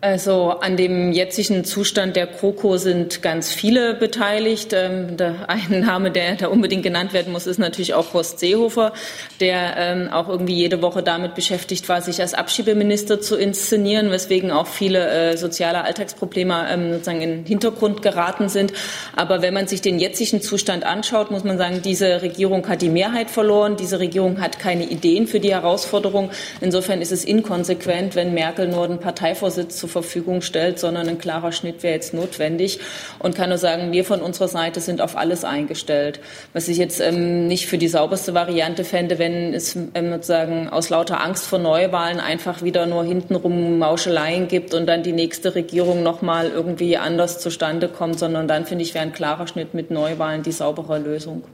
Also 0.07 0.51
an 0.61 0.77
dem 0.77 1.11
jetzigen 1.11 1.65
Zustand 1.65 2.15
der 2.15 2.29
Kroko 2.29 2.77
sind 2.77 3.23
ganz 3.23 3.53
viele 3.53 3.93
beteiligt. 3.93 4.73
Ähm, 4.73 5.17
ein 5.49 5.81
Name, 5.81 6.13
der 6.13 6.37
da 6.37 6.47
unbedingt 6.47 6.85
genannt 6.85 7.13
werden 7.13 7.33
muss, 7.33 7.49
ist 7.49 7.59
natürlich 7.59 7.93
auch 7.93 8.15
Horst 8.15 8.39
Seehofer, 8.39 8.93
der 9.41 9.75
ähm, 9.77 10.09
auch 10.13 10.29
irgendwie 10.29 10.55
jede 10.55 10.81
Woche 10.81 11.03
damit 11.03 11.35
beschäftigt 11.35 11.89
war, 11.89 12.03
sich 12.03 12.21
als 12.21 12.35
Abschiebeminister 12.35 13.21
zu 13.21 13.35
inszenieren, 13.35 14.13
weswegen 14.13 14.53
auch 14.53 14.69
viele 14.69 15.09
äh, 15.09 15.37
soziale 15.37 15.83
Alltagsprobleme 15.83 16.67
ähm, 16.71 16.93
sozusagen 16.93 17.23
in 17.23 17.31
den 17.31 17.45
Hintergrund 17.45 18.01
geraten 18.03 18.49
sind. 18.49 18.73
Aber 19.17 19.43
wenn 19.43 19.55
man 19.55 19.67
sich 19.67 19.81
den 19.81 19.99
jetzigen 19.99 20.41
Zustand 20.41 20.85
anschaut, 20.85 21.33
muss 21.33 21.43
man 21.43 21.59
sagen, 21.59 21.83
diese 21.83 22.23
Regierung 22.23 22.69
hat 22.69 22.81
die 22.81 22.91
Mehrheit 22.91 23.29
verloren. 23.29 23.77
Diese 23.77 23.99
Regierung 23.99 24.41
hat 24.41 24.61
keine 24.61 24.85
Ideen 24.85 25.27
für 25.27 25.41
die 25.41 25.51
Herausforderung. 25.51 26.31
Insofern 26.61 27.03
ist 27.03 27.11
es 27.11 27.25
inkonsequent, 27.25 28.15
wenn 28.15 28.35
Merkel 28.35 28.69
nur 28.69 28.87
den 28.87 29.01
Parteivorsitz 29.01 29.79
zur 29.79 29.96
Verfügung 30.03 30.43
stellt, 30.43 30.79
sondern 30.79 31.09
ein 31.09 31.19
klarer 31.19 31.53
Schnitt 31.53 31.83
wäre 31.83 31.95
jetzt 31.95 32.13
notwendig. 32.13 32.81
Und 33.19 33.35
kann 33.35 33.49
nur 33.49 33.59
sagen, 33.59 33.93
wir 33.93 34.05
von 34.05 34.21
unserer 34.21 34.49
Seite 34.49 34.81
sind 34.81 35.01
auf 35.01 35.17
alles 35.17 35.45
eingestellt. 35.45 36.21
Was 36.53 36.69
ich 36.69 36.79
jetzt 36.79 37.01
ähm, 37.01 37.47
nicht 37.47 37.67
für 37.67 37.79
die 37.79 37.89
sauberste 37.89 38.35
Variante 38.35 38.85
fände, 38.85 39.19
wenn 39.19 39.55
es 39.55 39.77
ähm, 39.77 40.13
sozusagen 40.13 40.69
aus 40.69 40.91
lauter 40.91 41.23
Angst 41.23 41.47
vor 41.47 41.59
Neuwahlen 41.59 42.21
einfach 42.21 42.63
wieder 42.63 42.87
nur 42.87 43.05
hintenrum 43.05 43.79
Mauscheleien 43.79 44.49
gibt 44.49 44.75
und 44.75 44.87
dann 44.87 45.03
die 45.03 45.13
nächste 45.13 45.55
Regierung 45.55 46.03
nochmal 46.03 46.51
irgendwie 46.51 46.97
anders 46.97 47.39
zustande 47.41 47.89
kommt, 47.89 48.19
sondern 48.19 48.49
dann 48.49 48.67
finde 48.67 48.85
ich, 48.85 48.95
wäre 48.95 49.05
ein 49.05 49.13
klarer 49.13 49.47
Schnitt 49.47 49.75
mit 49.75 49.91
Neuwahlen 49.91 50.43
die 50.43 50.53
saubere 50.53 50.99
Lösung. 50.99 51.45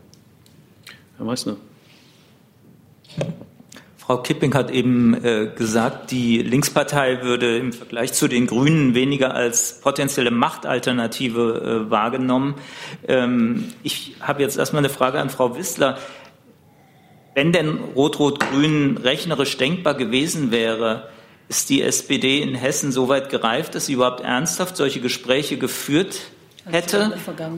Herr 1.17 1.27
Meissner. 1.27 1.57
Frau 4.05 4.17
Kipping 4.19 4.53
hat 4.55 4.73
eben 4.73 5.15
äh, 5.25 5.53
gesagt, 5.55 6.11
die 6.11 6.39
Linkspartei 6.39 7.23
würde 7.23 7.59
im 7.59 7.73
Vergleich 7.73 8.13
zu 8.13 8.27
den 8.27 8.49
Grünen 8.49 8.97
weniger 8.97 9.33
als 9.33 9.81
potenzielle 9.81 10.33
Machtalternative 10.33 11.85
äh, 11.87 11.91
wahrgenommen. 11.91 12.57
Ähm, 13.07 13.73
ich 13.85 14.17
habe 14.21 14.43
jetzt 14.43 14.59
erstmal 14.59 14.81
eine 14.81 14.89
Frage 14.89 15.21
an 15.21 15.31
Frau 15.31 15.57
Wissler. 15.57 15.99
Wenn 17.37 17.53
denn 17.53 17.79
Rot-Rot-Grün 17.95 18.99
rechnerisch 18.99 19.57
denkbar 19.57 19.95
gewesen 19.95 20.51
wäre, 20.51 21.09
ist 21.49 21.71
die 21.71 21.81
SPD 21.81 22.43
in 22.43 22.57
Hessen 22.57 22.91
so 22.91 23.09
weit 23.09 23.31
gereift, 23.31 23.77
dass 23.77 23.87
sie 23.87 23.93
überhaupt 23.93 24.21
ernsthaft 24.21 24.77
solche 24.77 25.01
Gespräche 25.01 25.59
geführt 25.59 26.23
hätte. 26.71 27.13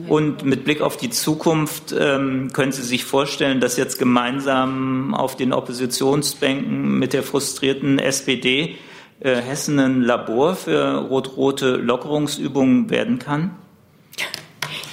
Und 0.07 0.43
mit 0.43 0.63
Blick 0.63 0.81
auf 0.81 0.97
die 0.97 1.09
Zukunft 1.09 1.95
ähm, 1.97 2.51
können 2.53 2.71
Sie 2.71 2.83
sich 2.83 3.05
vorstellen, 3.05 3.59
dass 3.59 3.77
jetzt 3.77 3.99
gemeinsam 3.99 5.13
auf 5.13 5.35
den 5.35 5.53
Oppositionsbänken 5.53 6.97
mit 6.97 7.13
der 7.13 7.23
frustrierten 7.23 7.99
SPD 7.99 8.77
äh, 9.19 9.35
Hessen 9.35 9.79
ein 9.79 10.01
Labor 10.01 10.55
für 10.55 11.07
rot-rote 11.07 11.75
Lockerungsübungen 11.77 12.89
werden 12.89 13.19
kann? 13.19 13.51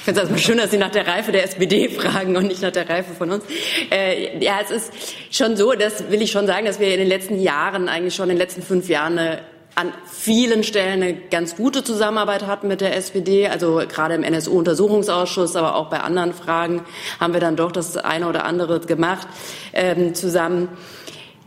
Ich 0.03 0.07
finde 0.07 0.21
es 0.21 0.29
erstmal 0.29 0.41
schön, 0.41 0.59
dass 0.59 0.71
Sie 0.73 0.79
nach 0.79 0.91
der 0.91 1.07
Reife 1.07 1.31
der 1.31 1.45
SPD 1.45 1.89
fragen 2.01 2.37
und 2.37 2.49
nicht 2.49 2.61
nach 2.61 2.73
der 2.73 2.89
Reife 2.89 3.15
von 3.15 3.31
uns. 3.31 3.45
Äh, 3.89 4.45
ja, 4.45 4.59
es 4.61 4.71
ist 4.73 4.93
schon 5.31 5.57
so, 5.57 5.75
das 5.75 6.11
will 6.11 6.21
ich 6.21 6.33
schon 6.33 6.49
sagen, 6.49 6.67
dass 6.67 6.81
wir 6.81 6.93
in 6.93 6.99
den 6.99 7.09
letzten 7.09 7.41
Jahren, 7.41 7.89
eigentlich 7.89 8.15
schon 8.15 8.25
in 8.25 8.37
den 8.37 8.39
letzten 8.39 8.63
fünf 8.63 8.89
Jahren 8.89 9.17
eine 9.17 9.43
an 9.75 9.93
vielen 10.05 10.65
Stellen 10.65 11.03
eine 11.03 11.15
ganz 11.15 11.57
gute 11.57 11.83
Zusammenarbeit 11.83 12.47
hatten 12.47 12.69
mit 12.69 12.81
der 12.81 12.97
SPD. 12.97 13.49
Also 13.49 13.83
gerade 13.89 14.15
im 14.15 14.23
NSU-Untersuchungsausschuss, 14.23 15.57
aber 15.57 15.77
auch 15.77 15.89
bei 15.89 16.01
anderen 16.01 16.35
Fragen 16.35 16.83
haben 17.19 17.33
wir 17.33 17.41
dann 17.41 17.57
doch 17.57 17.73
das 17.73 17.97
eine 17.97 18.29
oder 18.29 18.45
andere 18.45 18.81
gemacht 18.81 19.27
ähm, 19.73 20.15
zusammen. 20.15 20.69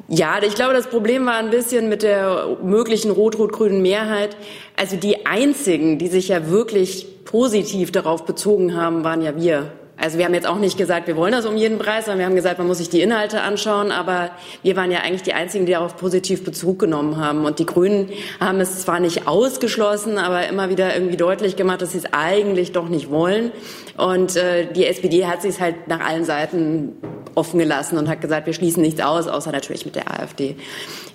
Ja, 0.08 0.38
ich 0.42 0.54
glaube, 0.54 0.74
das 0.74 0.88
Problem 0.88 1.26
war 1.26 1.38
ein 1.38 1.50
bisschen 1.50 1.90
mit 1.90 2.04
der 2.04 2.58
möglichen 2.62 3.10
rot-rot-grünen 3.10 3.82
Mehrheit. 3.82 4.38
Also 4.76 4.98
die 4.98 5.26
einzigen, 5.26 5.98
die 5.98 6.08
sich 6.08 6.28
ja 6.28 6.50
wirklich 6.50 7.26
positiv 7.26 7.92
darauf 7.92 8.26
bezogen 8.26 8.76
haben, 8.76 9.04
waren 9.04 9.22
ja 9.22 9.36
wir 9.36 9.72
also 9.98 10.18
wir 10.18 10.26
haben 10.26 10.34
jetzt 10.34 10.48
auch 10.48 10.58
nicht 10.58 10.78
gesagt, 10.78 11.08
wir 11.08 11.16
wollen 11.16 11.32
das 11.32 11.46
um 11.46 11.56
jeden 11.56 11.80
Preis, 11.80 12.06
sondern 12.06 12.20
wir 12.20 12.26
haben 12.26 12.36
gesagt, 12.36 12.58
man 12.58 12.68
muss 12.68 12.80
sich 12.80 12.90
die 12.90 13.02
Inhalte 13.02 13.42
anschauen. 13.42 13.92
Aber 13.92 14.32
wir 14.62 14.76
waren 14.76 14.92
ja 14.92 15.00
eigentlich 15.00 15.24
die 15.24 15.34
Einzigen, 15.34 15.66
die 15.66 15.72
darauf 15.72 15.96
positiv 15.96 16.44
Bezug 16.44 16.80
genommen 16.80 17.18
haben. 17.18 17.46
Und 17.46 17.60
die 17.60 17.66
Grünen 17.66 18.10
haben 18.40 18.60
es 18.60 18.82
zwar 18.82 19.00
nicht 19.00 19.28
ausgeschlossen, 19.28 20.18
aber 20.18 20.48
immer 20.48 20.70
wieder 20.70 20.94
irgendwie 20.94 21.18
deutlich 21.18 21.56
gemacht, 21.56 21.82
dass 21.82 21.94
sie 21.94 22.00
es 22.00 22.06
eigentlich 22.12 22.74
doch 22.74 22.90
nicht 22.90 23.10
wollen. 23.10 23.52
Und 23.98 24.36
äh, 24.36 24.72
die 24.72 24.86
SPD 24.86 25.26
hat 25.26 25.42
sich 25.42 25.62
halt 25.62 25.88
nach 25.88 26.02
allen 26.02 26.26
Seiten 26.26 26.98
offen 27.34 27.60
gelassen 27.60 27.98
und 27.98 28.10
hat 28.10 28.22
gesagt, 28.22 28.48
wir 28.48 28.54
schließen 28.54 28.82
nichts 28.82 29.02
aus, 29.02 29.28
außer 29.28 29.52
natürlich 29.52 29.86
mit 29.86 29.96
der 29.96 30.12
AfD. 30.12 30.56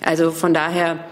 Also 0.03 0.31
von 0.31 0.53
daher 0.53 1.05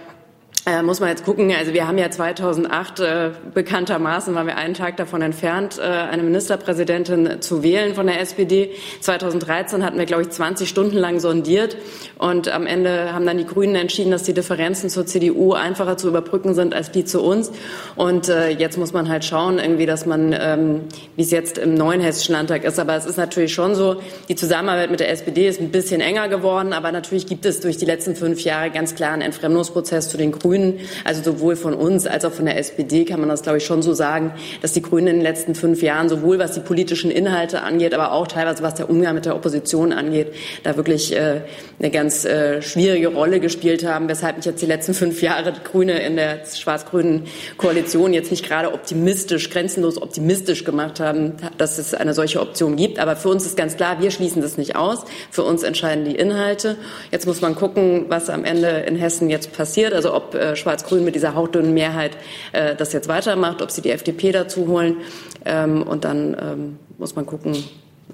äh, 0.66 0.84
muss 0.84 1.00
man 1.00 1.10
jetzt 1.10 1.24
gucken. 1.24 1.54
Also 1.58 1.74
wir 1.74 1.88
haben 1.88 1.98
ja 1.98 2.12
2008 2.12 3.00
äh, 3.00 3.32
bekanntermaßen 3.54 4.36
waren 4.36 4.46
wir 4.46 4.58
einen 4.58 4.74
Tag 4.74 4.98
davon 4.98 5.22
entfernt, 5.22 5.80
äh, 5.80 5.84
eine 5.84 6.22
Ministerpräsidentin 6.22 7.42
zu 7.42 7.64
wählen 7.64 7.96
von 7.96 8.08
der 8.08 8.20
SPD. 8.20 8.72
2013 9.00 9.86
hatten 9.86 9.98
wir, 9.98 10.06
glaube 10.06 10.24
ich, 10.24 10.30
20 10.30 10.68
Stunden 10.68 10.98
lang 10.98 11.20
sondiert 11.22 11.78
und 12.18 12.50
am 12.50 12.68
Ende 12.68 13.14
haben 13.14 13.26
dann 13.26 13.38
die 13.38 13.46
Grünen 13.46 13.76
entschieden, 13.76 14.12
dass 14.12 14.24
die 14.24 14.34
Differenzen 14.34 14.90
zur 14.90 15.06
CDU 15.06 15.54
einfacher 15.54 15.96
zu 15.96 16.10
überbrücken 16.10 16.54
sind 16.54 16.74
als 16.74 16.92
die 16.92 17.06
zu 17.06 17.24
uns. 17.24 17.52
Und 17.96 18.28
äh, 18.28 18.50
jetzt 18.50 18.78
muss 18.78 18.92
man 18.92 19.08
halt 19.08 19.24
schauen, 19.24 19.60
irgendwie, 19.60 19.86
dass 19.86 20.06
man, 20.06 20.36
ähm, 20.38 20.82
wie 21.16 21.22
es 21.22 21.32
jetzt 21.32 21.58
im 21.58 21.74
neuen 21.74 22.02
Hessischen 22.02 22.34
Landtag 22.34 22.66
ist. 22.66 22.80
Aber 22.80 22.96
es 22.96 23.06
ist 23.06 23.18
natürlich 23.18 23.54
schon 23.54 23.76
so, 23.76 24.02
die 24.28 24.36
Zusammenarbeit 24.36 24.92
mit 24.92 25.00
der 25.00 25.10
SPD 25.10 25.48
ist 25.48 25.62
ein 25.62 25.70
bisschen 25.70 26.02
enger 26.02 26.28
geworden. 26.28 26.74
Aber 26.74 26.92
natürlich 26.92 27.28
gibt 27.28 27.46
es 27.46 27.62
durch 27.62 27.78
die 27.78 27.86
letzten 27.86 28.16
fünf 28.16 28.42
Jahre 28.42 28.72
ganz 28.72 28.96
klar 28.96 29.14
einen 29.14 29.22
Entfremdungsprozess 29.22 30.10
zu 30.10 30.18
den 30.18 30.34
Grünen. 30.34 30.49
Grünen, 30.50 30.80
also 31.04 31.22
sowohl 31.22 31.56
von 31.56 31.76
uns 31.76 32.08
als 32.08 32.26
auch 32.26 32.32
von 32.32 32.46
der 32.46 32.58
SPD 32.58 33.06
kann 33.06 33.20
man 33.20 33.30
das, 33.30 33.44
glaube 33.44 33.60
ich, 33.60 33.66
schon 33.66 33.84
so 33.84 33.94
sagen, 33.94 34.34
dass 34.64 34.74
die 34.74 34.82
Grünen 34.82 35.08
in 35.08 35.16
den 35.18 35.22
letzten 35.22 35.54
fünf 35.54 35.84
Jahren 35.84 36.10
sowohl 36.10 36.40
was 36.40 36.54
die 36.54 36.60
politischen 36.60 37.12
Inhalte 37.12 37.62
angeht, 37.62 37.94
aber 37.94 38.14
auch 38.14 38.26
teilweise 38.26 38.64
was 38.64 38.74
der 38.74 38.90
Umgang 38.90 39.14
mit 39.14 39.26
der 39.26 39.36
Opposition 39.36 39.94
angeht, 39.94 40.34
da 40.64 40.76
wirklich 40.76 41.16
äh, 41.16 41.42
eine 41.78 41.92
ganz 41.92 42.26
äh, 42.26 42.64
schwierige 42.64 43.10
Rolle 43.10 43.40
gespielt 43.40 43.86
haben, 43.86 44.10
weshalb 44.10 44.38
mich 44.38 44.46
jetzt 44.46 44.62
die 44.62 44.66
letzten 44.66 44.96
fünf 44.96 45.22
Jahre 45.22 45.54
die 45.54 45.64
Grüne 45.64 46.00
in 46.00 46.16
der 46.16 46.40
schwarz-grünen 46.46 47.28
Koalition 47.58 48.14
jetzt 48.14 48.32
nicht 48.32 48.44
gerade 48.44 48.74
optimistisch, 48.74 49.52
grenzenlos 49.52 50.02
optimistisch 50.02 50.64
gemacht 50.64 51.00
haben, 51.00 51.34
dass 51.60 51.78
es 51.78 51.94
eine 51.94 52.16
solche 52.16 52.42
Option 52.42 52.76
gibt. 52.76 52.98
Aber 52.98 53.16
für 53.16 53.30
uns 53.30 53.46
ist 53.46 53.56
ganz 53.56 53.78
klar, 53.78 54.02
wir 54.02 54.10
schließen 54.10 54.42
das 54.42 54.58
nicht 54.58 54.76
aus. 54.76 55.06
Für 55.30 55.44
uns 55.44 55.62
entscheiden 55.62 56.06
die 56.06 56.16
Inhalte. 56.16 56.78
Jetzt 57.12 57.28
muss 57.28 57.42
man 57.42 57.54
gucken, 57.54 58.06
was 58.10 58.32
am 58.32 58.46
Ende 58.46 58.68
in 58.88 58.96
Hessen 58.96 59.30
jetzt 59.30 59.54
passiert. 59.54 59.94
Also 59.94 60.16
ob 60.16 60.39
äh, 60.40 60.56
Schwarz-Grün 60.56 61.04
mit 61.04 61.16
dieser 61.16 61.36
hauchdünnen 61.36 61.74
Mehrheit 61.74 62.18
äh, 62.54 62.76
das 62.76 62.94
jetzt 62.94 63.08
weitermacht, 63.08 63.62
ob 63.62 63.72
sie 63.72 63.82
die 63.82 63.92
FDP 63.92 64.32
dazu 64.32 64.68
holen. 64.68 64.98
Ähm, 65.46 65.84
und 65.84 66.06
dann 66.06 66.38
ähm, 66.40 66.80
muss 66.98 67.16
man 67.16 67.26
gucken, 67.26 67.64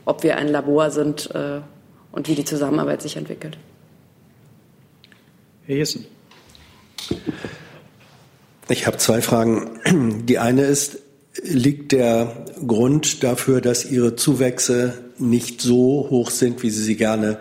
ob 0.05 0.23
wir 0.23 0.37
ein 0.37 0.47
Labor 0.47 0.91
sind 0.91 1.29
äh, 1.33 1.61
und 2.11 2.27
wie 2.27 2.35
die 2.35 2.45
Zusammenarbeit 2.45 3.01
sich 3.01 3.17
entwickelt. 3.17 3.57
Herr 5.65 5.77
Jessen. 5.77 6.05
Ich 8.69 8.87
habe 8.87 8.97
zwei 8.97 9.21
Fragen. 9.21 10.25
Die 10.25 10.39
eine 10.39 10.63
ist, 10.63 10.99
liegt 11.43 11.91
der 11.91 12.45
Grund 12.65 13.23
dafür, 13.23 13.61
dass 13.61 13.85
Ihre 13.85 14.15
Zuwächse 14.15 14.93
nicht 15.17 15.61
so 15.61 16.07
hoch 16.09 16.29
sind, 16.29 16.63
wie 16.63 16.69
Sie 16.69 16.83
sie 16.83 16.95
gerne 16.95 17.37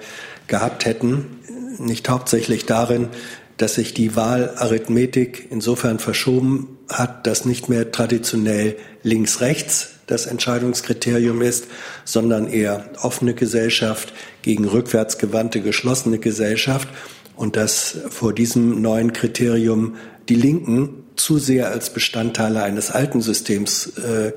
gehabt 0.47 0.85
hätten, 0.85 1.38
nicht 1.79 2.09
hauptsächlich 2.09 2.66
darin, 2.66 3.09
dass 3.57 3.75
sich 3.75 3.95
die 3.95 4.17
Wahlarithmetik 4.17 5.49
insofern 5.51 5.98
verschoben 5.98 6.79
hat, 6.88 7.27
dass 7.27 7.44
nicht 7.44 7.69
mehr 7.69 7.92
traditionell 7.92 8.77
links-rechts 9.02 9.90
das 10.07 10.27
Entscheidungskriterium 10.27 11.40
ist, 11.40 11.67
sondern 12.05 12.46
eher 12.46 12.90
offene 13.02 13.35
Gesellschaft 13.35 14.13
gegen 14.42 14.65
rückwärtsgewandte 14.65 15.61
geschlossene 15.61 16.19
Gesellschaft 16.19 16.88
und 17.37 17.57
dass 17.57 17.96
vor 18.11 18.33
diesem 18.33 18.83
neuen 18.83 19.13
Kriterium 19.13 19.96
die 20.29 20.35
Linken 20.35 21.05
zu 21.17 21.38
sehr 21.38 21.71
als 21.71 21.90
Bestandteile 21.90 22.63
eines 22.63 22.90
alten 22.90 23.23
Systems 23.23 23.92
äh, 23.98 24.33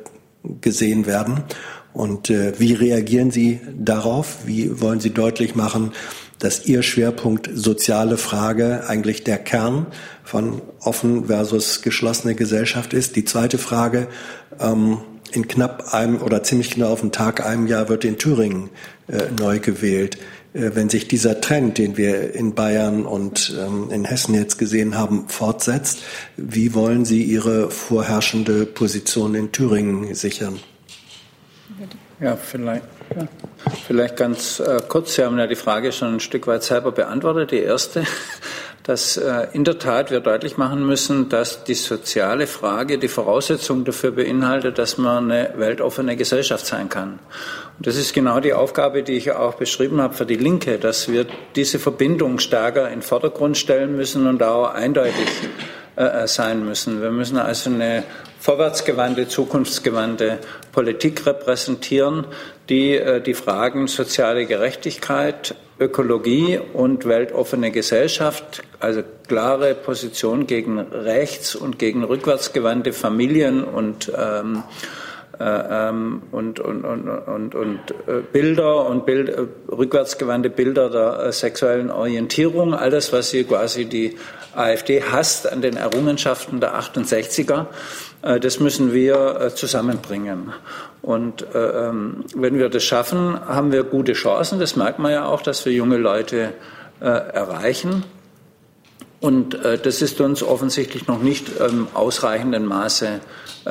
gesehen 0.62 1.06
werden. 1.06 1.44
Und 1.94 2.30
äh, 2.30 2.54
wie 2.60 2.74
reagieren 2.74 3.32
Sie 3.32 3.60
darauf? 3.76 4.46
Wie 4.46 4.80
wollen 4.82 5.00
Sie 5.00 5.10
deutlich 5.10 5.56
machen, 5.56 5.94
dass 6.40 6.66
Ihr 6.66 6.84
Schwerpunkt 6.84 7.50
soziale 7.54 8.18
Frage 8.18 8.84
eigentlich 8.88 9.24
der 9.24 9.38
Kern 9.38 9.88
von 10.24 10.62
offen 10.80 11.26
versus 11.26 11.82
geschlossene 11.82 12.36
Gesellschaft 12.36 12.94
ist? 12.94 13.16
Die 13.16 13.26
zweite 13.26 13.58
Frage, 13.58 14.08
ähm, 14.60 15.00
in 15.32 15.48
knapp 15.48 15.94
einem 15.94 16.22
oder 16.22 16.44
ziemlich 16.44 16.72
genau 16.72 16.92
auf 16.92 17.02
den 17.02 17.12
Tag 17.12 17.46
einem 17.46 17.68
Jahr 17.68 17.90
wird 17.90 18.06
in 18.06 18.18
Thüringen 18.18 18.70
äh, 19.08 19.24
neu 19.38 19.60
gewählt. 19.60 20.18
Äh, 20.54 20.72
wenn 20.74 20.90
sich 20.90 21.08
dieser 21.08 21.42
Trend, 21.42 21.78
den 21.78 21.98
wir 21.98 22.34
in 22.34 22.54
Bayern 22.56 23.06
und 23.06 23.56
ähm, 23.60 23.90
in 23.92 24.06
Hessen 24.06 24.34
jetzt 24.36 24.58
gesehen 24.58 24.98
haben, 24.98 25.28
fortsetzt, 25.28 26.00
wie 26.38 26.74
wollen 26.74 27.06
Sie 27.06 27.24
Ihre 27.24 27.72
vorherrschende 27.72 28.66
Position 28.66 29.36
in 29.36 29.52
Thüringen 29.52 30.14
sichern? 30.16 30.60
Ja, 32.20 32.36
vielleicht, 32.36 32.84
ja. 33.16 33.28
vielleicht 33.86 34.18
ganz 34.18 34.60
äh, 34.60 34.80
kurz. 34.88 35.16
Sie 35.16 35.24
haben 35.24 35.38
ja 35.38 35.48
die 35.48 35.56
Frage 35.56 35.92
schon 35.92 36.16
ein 36.16 36.20
Stück 36.20 36.48
weit 36.48 36.64
selber 36.64 36.92
beantwortet. 36.92 37.52
Die 37.52 37.60
erste, 37.60 38.04
dass 38.84 39.18
äh, 39.18 39.48
in 39.54 39.64
der 39.64 39.80
Tat 39.80 40.12
wir 40.12 40.20
deutlich 40.20 40.58
machen 40.58 40.86
müssen, 40.86 41.30
dass 41.30 41.64
die 41.64 41.74
soziale 41.74 42.48
Frage 42.48 42.98
die 42.98 43.08
Voraussetzung 43.08 43.86
dafür 43.86 44.12
beinhaltet, 44.12 44.78
dass 44.78 44.98
man 44.98 45.32
eine 45.32 45.54
weltoffene 45.58 46.16
Gesellschaft 46.16 46.66
sein 46.66 46.90
kann. 46.90 47.20
Und 47.78 47.86
das 47.88 47.96
ist 47.98 48.14
genau 48.14 48.40
die 48.40 48.54
Aufgabe, 48.54 49.04
die 49.04 49.14
ich 49.14 49.32
auch 49.32 49.56
beschrieben 49.56 50.02
habe 50.02 50.14
für 50.14 50.26
die 50.26 50.36
Linke, 50.36 50.80
dass 50.80 51.12
wir 51.12 51.26
diese 51.56 51.80
Verbindung 51.80 52.40
stärker 52.40 52.88
in 52.88 53.00
den 53.00 53.02
Vordergrund 53.02 53.58
stellen 53.58 53.96
müssen 53.96 54.26
und 54.26 54.42
auch 54.42 54.74
eindeutig 54.74 55.28
äh, 55.98 56.28
sein 56.28 56.64
müssen. 56.66 57.02
Wir 57.02 57.12
müssen 57.12 57.38
also 57.38 57.70
eine 57.70 58.04
vorwärtsgewandte, 58.40 59.28
zukunftsgewandte 59.28 60.38
Politik 60.72 61.26
repräsentieren, 61.26 62.28
die 62.70 62.96
äh, 62.96 63.20
die 63.20 63.34
Fragen 63.34 63.88
soziale 63.88 64.46
Gerechtigkeit, 64.46 65.56
Ökologie 65.80 66.60
und 66.74 67.06
weltoffene 67.06 67.72
Gesellschaft, 67.72 68.64
also 68.80 69.02
klare 69.28 69.76
Position 69.76 70.48
gegen 70.48 70.80
rechts 70.80 71.56
und 71.56 71.78
gegen 71.80 72.04
rückwärtsgewandte 72.04 72.94
Familien 72.94 73.64
und 73.64 74.12
ähm, 74.16 74.64
äh, 75.40 75.44
ähm, 75.90 76.24
und, 76.32 76.60
und, 76.60 76.84
und, 76.84 77.08
und, 77.08 77.54
und 77.54 77.80
äh, 78.08 78.22
Bilder 78.32 78.88
und 78.88 79.06
Bild, 79.06 79.30
äh, 79.30 79.46
rückwärtsgewandte 79.72 80.50
Bilder 80.50 80.90
der 80.90 81.28
äh, 81.28 81.32
sexuellen 81.32 81.92
Orientierung, 81.92 82.74
all 82.74 82.90
das, 82.90 83.14
was 83.14 83.30
sie 83.30 83.44
quasi 83.44 83.86
die 83.86 84.18
AfD 84.58 85.04
hasst 85.04 85.52
an 85.52 85.62
den 85.62 85.78
Errungenschaften 85.78 86.60
der 86.60 86.80
68er, 86.80 87.68
äh, 88.22 88.40
das 88.40 88.60
müssen 88.60 88.94
wir 88.94 89.40
äh, 89.40 89.56
zusammenbringen. 89.56 90.54
Und 91.02 91.46
äh, 91.54 91.88
ähm, 91.88 92.26
wenn 92.36 92.58
wir 92.58 92.70
das 92.70 92.84
schaffen, 92.84 93.40
haben 93.46 93.72
wir 93.72 93.84
gute 93.84 94.14
Chancen. 94.14 94.60
Das 94.60 94.76
merkt 94.76 95.00
man 95.00 95.12
ja 95.12 95.26
auch, 95.26 95.42
dass 95.42 95.66
wir 95.66 95.72
junge 95.72 95.98
Leute 95.98 96.54
erreichen. 97.00 98.04
Und 99.20 99.60
das 99.84 100.02
ist 100.02 100.20
uns 100.20 100.42
offensichtlich 100.42 101.06
noch 101.06 101.22
nicht 101.22 101.60
im 101.60 101.88
ausreichenden 101.94 102.66
Maße 102.66 103.20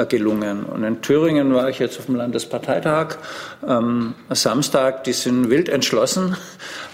gelungen. 0.09 0.62
Und 0.62 0.84
in 0.84 1.03
Thüringen 1.03 1.53
war 1.53 1.68
ich 1.68 1.80
jetzt 1.80 1.99
auf 1.99 2.07
dem 2.07 2.14
Landesparteitag 2.14 3.16
am 3.62 4.14
Samstag. 4.30 5.03
Die 5.03 5.12
sind 5.12 5.51
wild 5.51 5.68
entschlossen, 5.68 6.37
ähm, 6.37 6.37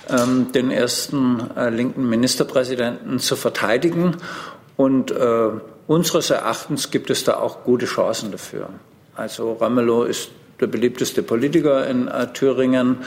den 0.08 0.70
ersten 0.70 1.50
linken 1.70 2.08
Ministerpräsidenten 2.08 3.20
zu 3.20 3.36
verteidigen. 3.36 4.16
Und 4.76 5.12
Unseres 5.86 6.30
Erachtens 6.30 6.90
gibt 6.90 7.10
es 7.10 7.24
da 7.24 7.36
auch 7.36 7.64
gute 7.64 7.86
Chancen 7.86 8.30
dafür. 8.30 8.68
Also 9.14 9.54
Ramelow 9.54 10.04
ist 10.04 10.30
der 10.60 10.68
beliebteste 10.68 11.24
Politiker 11.24 11.86
in 11.88 12.06
äh, 12.06 12.32
Thüringen. 12.32 12.98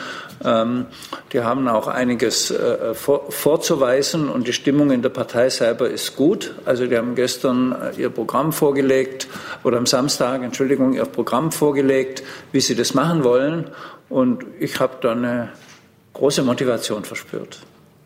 Ähm, 0.44 0.88
die 1.32 1.40
haben 1.40 1.70
auch 1.70 1.88
einiges 1.88 2.52
äh, 2.52 2.94
vor, 2.94 3.32
vorzuweisen 3.32 4.28
und 4.28 4.46
die 4.46 4.54
Stimmung 4.54 4.92
in 4.92 5.02
der 5.02 5.10
Partei 5.10 5.50
selber 5.50 5.90
ist 5.90 6.18
gut. 6.18 6.54
Also 6.66 6.86
die 6.86 6.98
haben 6.98 7.16
gestern 7.16 7.72
äh, 7.72 8.02
ihr 8.02 8.10
Programm 8.10 8.52
vorgelegt 8.52 9.30
oder 9.64 9.78
am 9.78 9.86
Samstag, 9.86 10.44
Entschuldigung, 10.44 10.94
ihr 10.94 11.06
Programm 11.06 11.54
vorgelegt, 11.54 12.24
wie 12.52 12.60
sie 12.60 12.76
das 12.76 12.94
machen 12.94 13.24
wollen. 13.24 13.70
Und 14.10 14.46
ich 14.60 14.80
habe 14.82 14.98
da 15.00 15.14
eine 15.14 15.50
große 16.16 16.42
Motivation 16.42 17.04
verspürt. 17.04 17.60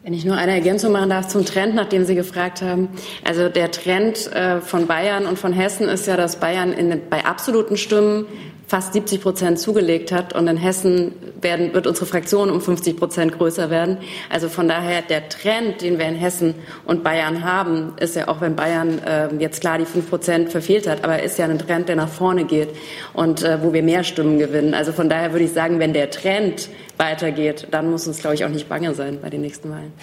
Wenn 0.04 0.14
ich 0.14 0.26
nur 0.26 0.36
eine 0.36 0.54
Ergänzung 0.54 0.92
machen 0.92 1.10
darf 1.10 1.28
zum 1.28 1.46
Trend, 1.46 1.76
nachdem 1.76 2.06
Sie 2.06 2.16
gefragt 2.16 2.62
haben. 2.62 2.90
Also 3.24 3.50
der 3.50 3.70
Trend 3.72 4.32
äh, 4.34 4.62
von 4.62 4.88
Bayern 4.88 5.26
und 5.26 5.38
von 5.38 5.54
Hessen 5.54 5.88
ist 5.90 6.08
ja, 6.08 6.18
dass 6.18 6.38
Bayern 6.40 6.72
in, 6.72 7.02
bei 7.10 7.26
absoluten 7.26 7.78
Stimmen 7.78 8.26
fast 8.70 8.94
70 8.94 9.22
Prozent 9.22 9.60
zugelegt 9.60 10.12
hat 10.12 10.34
und 10.36 10.48
in 10.48 10.56
Hessen 10.56 11.14
werden, 11.42 11.74
wird 11.74 11.88
unsere 11.88 12.06
Fraktion 12.06 12.52
um 12.52 12.62
50 12.62 12.98
Prozent 12.98 13.32
größer 13.36 13.72
werden. 13.72 13.98
Also 14.30 14.48
von 14.48 14.68
daher 14.68 15.02
der 15.02 15.28
Trend, 15.28 15.82
den 15.82 15.98
wir 15.98 16.06
in 16.06 16.14
Hessen 16.14 16.54
und 16.86 17.04
Bayern 17.04 17.44
haben, 17.44 17.94
ist 18.00 18.16
ja 18.16 18.28
auch 18.28 18.42
wenn 18.42 18.56
Bayern 18.56 19.00
äh, 19.00 19.34
jetzt 19.40 19.62
klar 19.62 19.80
die 19.80 19.86
5 19.86 20.08
Prozent 20.08 20.52
verfehlt 20.52 20.88
hat, 20.88 21.04
aber 21.04 21.24
ist 21.24 21.40
ja 21.40 21.46
ein 21.46 21.58
Trend, 21.58 21.90
der 21.90 21.96
nach 21.96 22.10
vorne 22.10 22.46
geht 22.46 22.70
und 23.14 23.42
äh, 23.42 23.58
wo 23.64 23.74
wir 23.74 23.82
mehr 23.82 24.04
Stimmen 24.04 24.38
gewinnen. 24.38 24.76
Also 24.76 24.92
von 24.92 25.10
daher 25.10 25.32
würde 25.32 25.46
ich 25.46 25.52
sagen, 25.52 25.80
wenn 25.80 25.94
der 25.94 26.12
Trend 26.12 26.70
weitergeht, 26.98 27.68
dann 27.72 27.90
muss 27.90 28.06
uns, 28.06 28.20
glaube 28.20 28.36
ich, 28.36 28.46
auch 28.46 28.50
nicht 28.50 28.70
bange 28.70 28.94
sein 28.94 29.18
bei 29.20 29.32
den 29.32 29.42
nächsten 29.42 29.72
Wahlen. 29.72 29.94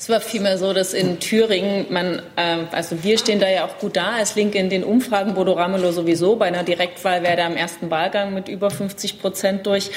Es 0.00 0.08
war 0.08 0.20
vielmehr 0.20 0.58
so, 0.58 0.72
dass 0.72 0.94
in 0.94 1.18
Thüringen 1.18 1.86
man, 1.90 2.22
äh, 2.36 2.58
also 2.70 3.02
wir 3.02 3.18
stehen 3.18 3.40
da 3.40 3.50
ja 3.50 3.64
auch 3.64 3.78
gut 3.78 3.96
da 3.96 4.12
als 4.12 4.36
Linke 4.36 4.56
in 4.56 4.70
den 4.70 4.84
Umfragen, 4.84 5.34
Bodo 5.34 5.54
Ramelow 5.54 5.90
sowieso. 5.90 6.36
Bei 6.36 6.46
einer 6.46 6.62
Direktwahl 6.62 7.24
wäre 7.24 7.38
er 7.38 7.46
am 7.46 7.56
ersten 7.56 7.90
Wahlgang 7.90 8.32
mit 8.32 8.46
über 8.46 8.70
50 8.70 9.20
Prozent 9.20 9.66
durch. 9.66 9.90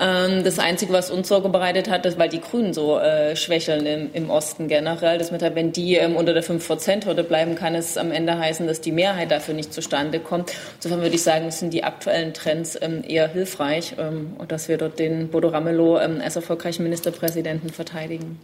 Ähm, 0.00 0.42
das 0.42 0.58
Einzige, 0.58 0.94
was 0.94 1.10
uns 1.10 1.28
Sorge 1.28 1.50
bereitet 1.50 1.90
hat, 1.90 2.06
ist, 2.06 2.18
weil 2.18 2.30
die 2.30 2.40
Grünen 2.40 2.72
so 2.72 2.98
äh, 2.98 3.36
schwächeln 3.36 3.84
im, 3.84 4.10
im, 4.14 4.30
Osten 4.30 4.68
generell. 4.68 5.18
Das 5.18 5.30
mit, 5.30 5.42
wenn 5.42 5.70
die 5.70 5.96
ähm, 5.96 6.16
unter 6.16 6.32
der 6.32 6.42
5 6.42 6.66
Prozent 6.66 7.04
Hürde 7.04 7.22
bleiben, 7.22 7.54
kann 7.54 7.74
es 7.74 7.98
am 7.98 8.10
Ende 8.10 8.38
heißen, 8.38 8.66
dass 8.66 8.80
die 8.80 8.92
Mehrheit 8.92 9.30
dafür 9.30 9.52
nicht 9.52 9.74
zustande 9.74 10.18
kommt. 10.18 10.50
Insofern 10.76 11.02
würde 11.02 11.14
ich 11.14 11.22
sagen, 11.22 11.50
sind 11.50 11.74
die 11.74 11.84
aktuellen 11.84 12.32
Trends 12.32 12.78
ähm, 12.80 13.04
eher 13.06 13.28
hilfreich 13.28 13.96
ähm, 13.98 14.32
und 14.38 14.50
dass 14.50 14.68
wir 14.68 14.78
dort 14.78 14.98
den 14.98 15.28
Bodo 15.28 15.48
Ramelow 15.48 16.00
ähm, 16.00 16.22
als 16.24 16.36
erfolgreichen 16.36 16.84
Ministerpräsidenten 16.84 17.68
verteidigen. 17.68 18.40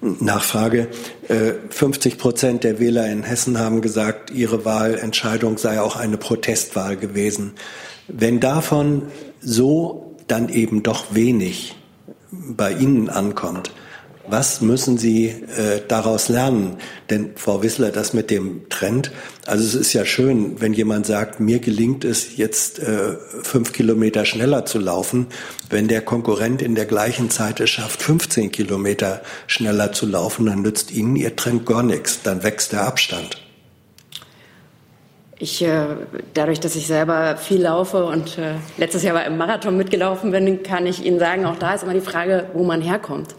Nachfrage. 0.00 0.88
50 1.70 2.12
äh, 2.12 2.16
Prozent 2.16 2.64
der 2.64 2.78
Wähler 2.78 3.06
in 3.10 3.22
Hessen 3.22 3.58
haben 3.58 3.80
gesagt, 3.80 4.30
ihre 4.30 4.64
Wahlentscheidung 4.64 5.58
sei 5.58 5.80
auch 5.80 5.96
eine 5.96 6.16
Protestwahl 6.16 6.96
gewesen. 6.96 7.54
Wenn 8.06 8.40
davon 8.40 9.02
so 9.40 10.16
dann 10.26 10.48
eben 10.48 10.82
doch 10.82 11.14
wenig 11.14 11.76
bei 12.30 12.72
Ihnen 12.72 13.08
ankommt, 13.08 13.70
was 14.30 14.60
müssen 14.60 14.98
Sie 14.98 15.26
äh, 15.26 15.80
daraus 15.86 16.28
lernen? 16.28 16.76
Denn 17.10 17.32
Frau 17.36 17.62
Wissler, 17.62 17.90
das 17.90 18.12
mit 18.12 18.30
dem 18.30 18.68
Trend, 18.68 19.10
also 19.46 19.64
es 19.64 19.74
ist 19.74 19.92
ja 19.92 20.04
schön, 20.04 20.60
wenn 20.60 20.72
jemand 20.72 21.06
sagt, 21.06 21.40
mir 21.40 21.58
gelingt 21.58 22.04
es 22.04 22.36
jetzt 22.36 22.78
äh, 22.78 23.16
fünf 23.42 23.72
Kilometer 23.72 24.24
schneller 24.24 24.66
zu 24.66 24.78
laufen, 24.78 25.26
wenn 25.70 25.88
der 25.88 26.02
Konkurrent 26.02 26.62
in 26.62 26.74
der 26.74 26.86
gleichen 26.86 27.30
Zeit 27.30 27.60
es 27.60 27.70
schafft, 27.70 28.02
15 28.02 28.52
Kilometer 28.52 29.22
schneller 29.46 29.92
zu 29.92 30.06
laufen, 30.06 30.46
dann 30.46 30.62
nützt 30.62 30.90
Ihnen 30.90 31.16
Ihr 31.16 31.36
Trend 31.36 31.66
gar 31.66 31.82
nichts, 31.82 32.22
dann 32.22 32.42
wächst 32.42 32.72
der 32.72 32.82
Abstand. 32.82 33.38
Ich, 35.40 35.62
äh, 35.62 35.84
dadurch, 36.34 36.58
dass 36.58 36.74
ich 36.74 36.88
selber 36.88 37.36
viel 37.36 37.62
laufe 37.62 38.04
und 38.04 38.38
äh, 38.38 38.54
letztes 38.76 39.04
Jahr 39.04 39.14
war 39.14 39.24
im 39.24 39.36
Marathon 39.36 39.76
mitgelaufen 39.76 40.32
bin, 40.32 40.64
kann 40.64 40.84
ich 40.84 41.04
Ihnen 41.04 41.20
sagen, 41.20 41.46
auch 41.46 41.56
da 41.56 41.74
ist 41.74 41.84
immer 41.84 41.94
die 41.94 42.00
Frage, 42.00 42.46
wo 42.54 42.64
man 42.64 42.82
herkommt. 42.82 43.36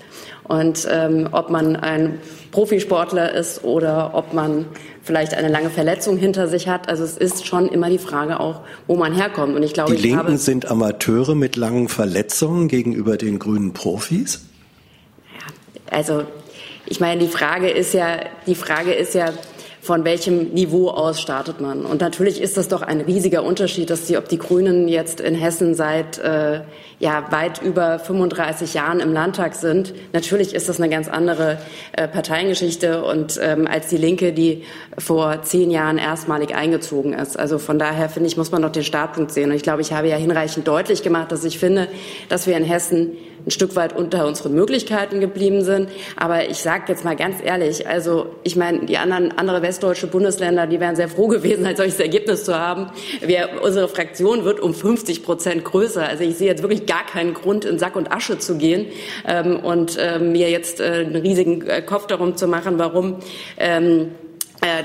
Und 0.49 0.87
ähm, 0.91 1.29
ob 1.31 1.51
man 1.51 1.75
ein 1.75 2.19
Profisportler 2.51 3.33
ist 3.35 3.63
oder 3.63 4.15
ob 4.15 4.33
man 4.33 4.65
vielleicht 5.03 5.35
eine 5.35 5.47
lange 5.47 5.69
Verletzung 5.69 6.17
hinter 6.17 6.47
sich 6.47 6.67
hat. 6.67 6.89
Also 6.89 7.03
es 7.03 7.17
ist 7.17 7.45
schon 7.45 7.69
immer 7.69 7.87
die 7.87 7.99
Frage 7.99 8.39
auch, 8.39 8.61
wo 8.87 8.95
man 8.95 9.13
herkommt. 9.13 9.55
Und 9.55 9.61
ich 9.61 9.73
glaube, 9.73 9.95
die 9.95 10.01
Linken 10.01 10.39
sind 10.39 10.65
Amateure 10.65 11.35
mit 11.35 11.55
langen 11.55 11.87
Verletzungen 11.87 12.67
gegenüber 12.67 13.15
den 13.15 13.37
grünen 13.37 13.73
Profis? 13.73 14.41
Ja, 15.35 15.95
also 15.95 16.23
ich 16.87 16.99
meine, 16.99 17.21
die 17.21 17.27
Frage 17.27 17.69
ist 17.69 17.93
ja, 17.93 18.17
die 18.47 18.55
Frage 18.55 18.93
ist 18.93 19.13
ja, 19.13 19.29
von 19.81 20.03
welchem 20.03 20.49
Niveau 20.49 20.89
aus 20.89 21.21
startet 21.21 21.61
man. 21.61 21.85
Und 21.85 22.01
natürlich 22.01 22.41
ist 22.41 22.57
das 22.57 22.67
doch 22.67 22.81
ein 22.81 23.01
riesiger 23.01 23.43
Unterschied, 23.43 23.89
dass 23.89 24.05
die, 24.05 24.17
ob 24.17 24.27
die 24.27 24.37
Grünen 24.37 24.87
jetzt 24.87 25.21
in 25.21 25.35
Hessen 25.35 25.73
seit 25.73 26.17
äh, 26.17 26.61
ja, 26.99 27.31
weit 27.31 27.61
über 27.61 27.97
35 27.97 28.73
Jahren 28.73 28.99
im 28.99 29.13
Landtag 29.13 29.55
sind. 29.55 29.93
Natürlich 30.11 30.53
ist 30.53 30.67
das 30.67 30.81
eine 30.81 30.89
ganz 30.89 31.07
andere 31.07 31.57
äh, 31.93 32.07
Parteiengeschichte 32.07 33.03
und 33.03 33.39
ähm, 33.41 33.67
als 33.67 33.87
die 33.87 33.97
Linke, 33.97 34.33
die 34.33 34.63
vor 34.97 35.41
zehn 35.43 35.71
Jahren 35.71 35.97
erstmalig 35.97 36.53
eingezogen 36.53 37.13
ist. 37.13 37.39
Also 37.39 37.57
von 37.57 37.79
daher 37.79 38.09
finde 38.09 38.27
ich, 38.27 38.35
muss 38.35 38.51
man 38.51 38.61
doch 38.61 38.71
den 38.71 38.83
Startpunkt 38.83 39.31
sehen. 39.31 39.49
Und 39.49 39.55
ich 39.55 39.63
glaube, 39.63 39.81
ich 39.81 39.93
habe 39.93 40.09
ja 40.09 40.17
hinreichend 40.17 40.67
deutlich 40.67 41.01
gemacht, 41.01 41.31
dass 41.31 41.45
ich 41.45 41.57
finde, 41.57 41.87
dass 42.27 42.47
wir 42.47 42.57
in 42.57 42.65
Hessen 42.65 43.11
ein 43.45 43.51
Stück 43.51 43.75
weit 43.75 43.95
unter 43.95 44.27
unseren 44.27 44.53
Möglichkeiten 44.53 45.19
geblieben 45.19 45.63
sind. 45.63 45.89
Aber 46.17 46.49
ich 46.49 46.57
sage 46.57 46.85
jetzt 46.87 47.05
mal 47.05 47.15
ganz 47.15 47.37
ehrlich, 47.43 47.87
also 47.87 48.35
ich 48.43 48.55
meine, 48.55 48.85
die 48.85 48.97
anderen 48.97 49.37
andere 49.37 49.61
westdeutsche 49.79 50.07
Bundesländer, 50.07 50.67
die 50.67 50.81
wären 50.81 50.97
sehr 50.97 51.07
froh 51.07 51.27
gewesen, 51.27 51.65
ein 51.65 51.77
solches 51.77 52.01
Ergebnis 52.01 52.43
zu 52.43 52.59
haben. 52.59 52.87
Wir, 53.21 53.61
unsere 53.61 53.87
Fraktion 53.87 54.43
wird 54.43 54.59
um 54.59 54.73
50 54.73 55.23
Prozent 55.23 55.63
größer. 55.63 56.05
Also 56.05 56.25
ich 56.25 56.35
sehe 56.35 56.47
jetzt 56.47 56.61
wirklich 56.61 56.85
gar 56.85 57.05
keinen 57.05 57.33
Grund, 57.33 57.63
in 57.63 57.79
Sack 57.79 57.95
und 57.95 58.11
Asche 58.11 58.37
zu 58.39 58.57
gehen 58.57 58.87
ähm, 59.25 59.57
und 59.57 59.97
ähm, 59.97 60.33
mir 60.33 60.49
jetzt 60.49 60.81
äh, 60.81 61.05
einen 61.05 61.15
riesigen 61.15 61.65
äh, 61.65 61.81
Kopf 61.81 62.07
darum 62.07 62.35
zu 62.35 62.47
machen, 62.47 62.77
warum 62.77 63.19
ähm, 63.57 64.01
äh, 64.01 64.28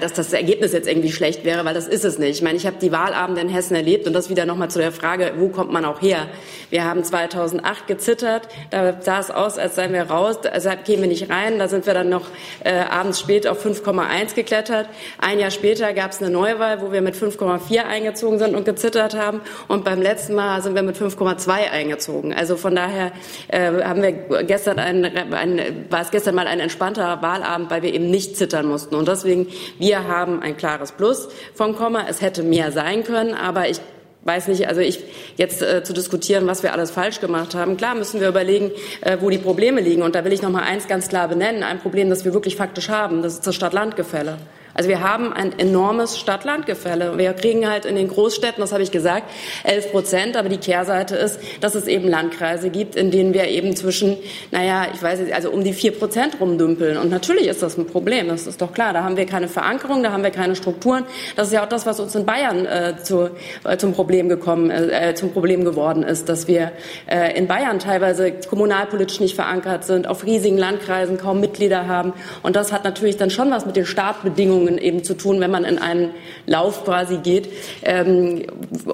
dass 0.01 0.13
das 0.13 0.33
Ergebnis 0.33 0.73
jetzt 0.73 0.89
irgendwie 0.89 1.11
schlecht 1.11 1.45
wäre, 1.45 1.65
weil 1.65 1.75
das 1.75 1.89
ist 1.89 2.05
es 2.05 2.19
nicht. 2.19 2.31
Ich 2.31 2.43
meine, 2.43 2.57
ich 2.57 2.67
habe 2.67 2.77
die 2.81 2.93
Wahlabende 2.93 3.41
in 3.41 3.49
Hessen 3.49 3.75
erlebt 3.75 4.07
und 4.07 4.13
das 4.13 4.31
wieder 4.31 4.47
nochmal 4.47 4.71
zu 4.71 4.79
der 4.79 4.93
Frage, 4.93 5.33
wo 5.37 5.49
kommt 5.49 5.73
man 5.73 5.85
auch 5.85 6.01
her? 6.01 6.29
Wir 6.71 6.85
haben 6.85 7.03
2008 7.03 7.87
gezittert, 7.87 8.49
da 8.71 9.01
sah 9.01 9.19
es 9.19 9.31
aus, 9.31 9.59
als 9.59 9.75
seien 9.75 9.93
wir 9.93 10.03
raus, 10.03 10.39
deshalb 10.43 10.85
gehen 10.85 11.01
wir 11.01 11.09
nicht 11.09 11.31
rein, 11.31 11.59
da 11.59 11.69
sind 11.69 11.87
wir 11.87 11.95
dann 11.95 12.09
noch 12.09 12.27
äh, 12.63 12.73
abends 12.73 13.21
spät 13.21 13.47
auf 13.47 13.65
5,1 13.65 14.35
geklettert. 14.35 14.89
Ein 15.19 15.39
Jahr 15.39 15.51
später 15.51 15.93
gab 15.93 16.13
es 16.13 16.21
eine 16.21 16.31
Neuwahl, 16.31 16.81
wo 16.81 16.93
wir 16.93 17.03
mit 17.03 17.17
5,4 17.17 17.85
eingezogen 17.85 18.39
sind 18.39 18.55
und 18.55 18.65
gezittert 18.65 19.15
haben 19.15 19.41
und 19.69 19.85
beim 19.85 20.01
letzten 20.01 20.35
Mal 20.35 20.63
sind 20.63 20.75
wir 20.75 20.83
mit 20.83 20.97
5,2 20.97 21.49
eingezogen. 21.71 22.33
Also 22.33 22.57
von 22.57 22.77
daher 22.77 23.13
äh, 23.49 23.73
haben 23.83 24.03
wir 24.03 24.13
gestern 24.45 24.79
ein, 24.79 25.05
ein, 25.05 25.87
war 25.91 26.03
es 26.03 26.11
gestern 26.11 26.35
mal 26.35 26.47
ein 26.47 26.61
entspannter 26.61 27.23
Wahlabend, 27.23 27.71
weil 27.71 27.83
wir 27.83 27.93
eben 27.93 28.11
nicht 28.11 28.37
zittern 28.37 28.67
mussten 28.67 28.95
und 28.95 29.09
deswegen 29.09 29.49
wir 29.79 30.07
haben 30.07 30.43
ein 30.43 30.57
klares 30.57 30.93
Plus 30.93 31.29
vom 31.55 31.77
Komma. 31.77 32.07
Es 32.09 32.21
hätte 32.21 32.43
mehr 32.43 32.73
sein 32.73 33.05
können, 33.05 33.35
aber 33.35 33.69
ich 33.69 33.81
weiß 34.25 34.49
nicht, 34.49 34.69
also 34.69 34.81
ich 34.81 35.01
jetzt 35.37 35.63
äh, 35.63 35.85
zu 35.85 35.93
diskutieren, 35.93 36.47
was 36.47 36.63
wir 36.63 36.73
alles 36.73 36.91
falsch 36.91 37.21
gemacht 37.21 37.55
haben. 37.55 37.77
Klar 37.77 37.95
müssen 37.95 38.21
wir 38.21 38.29
überlegen, 38.29 38.71
äh, 39.03 39.19
wo 39.21 39.31
die 39.31 39.39
Probleme 39.39 39.81
liegen. 39.81 40.03
Und 40.03 40.15
da 40.15 40.25
will 40.25 40.33
ich 40.33 40.43
noch 40.43 40.51
mal 40.51 40.63
eins 40.63 40.89
ganz 40.89 41.09
klar 41.09 41.29
benennen: 41.29 41.63
Ein 41.63 41.81
Problem, 41.81 42.11
das 42.11 42.25
wir 42.25 42.33
wirklich 42.33 42.57
faktisch 42.57 42.89
haben, 42.89 43.23
das 43.23 43.35
ist 43.35 43.47
das 43.47 43.55
Stadt-Land-Gefälle. 43.55 44.39
Also 44.75 44.89
wir 44.89 45.01
haben 45.01 45.33
ein 45.33 45.59
enormes 45.59 46.19
Stadt-Land-Gefälle. 46.19 47.17
Wir 47.17 47.33
kriegen 47.33 47.69
halt 47.69 47.85
in 47.85 47.95
den 47.95 48.09
Großstädten, 48.09 48.61
das 48.61 48.73
habe 48.73 48.83
ich 48.83 48.91
gesagt, 48.91 49.31
11 49.63 49.93
Prozent. 49.93 50.37
Aber 50.37 50.49
die 50.49 50.59
Kehrseite 50.59 51.17
ist, 51.17 51.39
dass 51.61 51.75
es 51.75 51.87
eben 51.87 52.09
Landkreise 52.09 52.71
gibt, 52.71 52.97
in 52.97 53.11
denen 53.11 53.35
wir 53.35 53.49
eben 53.49 53.77
zwischen, 53.77 54.17
naja, 54.51 54.89
ich 54.93 55.03
weiß 55.03 55.21
nicht, 55.21 55.33
also 55.33 55.51
um 55.51 55.63
die 55.63 55.73
4 55.73 55.93
Prozent 55.93 56.41
rumdümpeln. 56.41 56.99
Und 56.99 57.11
natürlich 57.11 57.47
ist 57.47 57.63
das 57.63 57.79
ein 57.79 57.87
Problem. 57.87 58.29
Das 58.29 58.47
ist 58.47 58.61
doch 58.61 58.73
klar. 58.73 58.93
Da 58.93 59.05
haben 59.05 59.17
wir 59.17 59.27
keine 59.27 59.49
Verankerung, 59.49 60.03
da 60.03 60.13
haben 60.13 60.25
wir 60.25 60.31
keine 60.31 60.57
Strukturen. 60.57 61.05
Das 61.37 61.49
ist 61.49 61.55
ja 61.55 61.63
auch 61.63 61.69
das, 61.69 61.87
was 61.87 62.01
uns 62.01 62.15
in 62.15 62.27
Bayern 62.27 62.67
äh, 62.67 62.95
zu, 63.03 63.31
äh, 63.65 63.77
zum 63.77 63.93
Problem 63.93 64.29
gekommen, 64.29 64.71
äh, 64.71 65.15
zum 65.15 65.33
Problem 65.33 65.65
geworden 65.65 66.03
ist, 66.03 66.29
dass 66.29 66.49
wir 66.49 66.73
äh, 67.07 67.37
in 67.39 67.47
Bayern 67.47 67.79
teilweise 67.79 68.33
kommunalpolitisch 68.33 69.21
nicht 69.21 69.37
verankert 69.37 69.85
sind, 69.85 70.09
auf 70.09 70.25
riesigen 70.25 70.59
Landkreisen 70.59 71.17
kaum 71.17 71.41
Mitglieder 71.41 71.87
haben. 71.87 72.13
Und 72.43 72.57
das 72.57 72.73
hat 72.73 72.85
natürlich 72.85 73.17
dann 73.17 73.31
schon 73.31 73.51
was 73.51 73.67
mit 73.67 73.77
den 73.77 73.87
Startbedingungen 73.87 74.64
Bedingungen 74.65 74.79
eben 74.79 75.05
zu 75.05 75.15
tun, 75.15 75.41
wenn 75.41 75.51
man 75.51 75.65
in 75.65 75.79
einen 75.79 76.11
Lauf 76.47 76.85
quasi 76.85 77.19
geht, 77.19 77.49
ähm, 77.83 78.43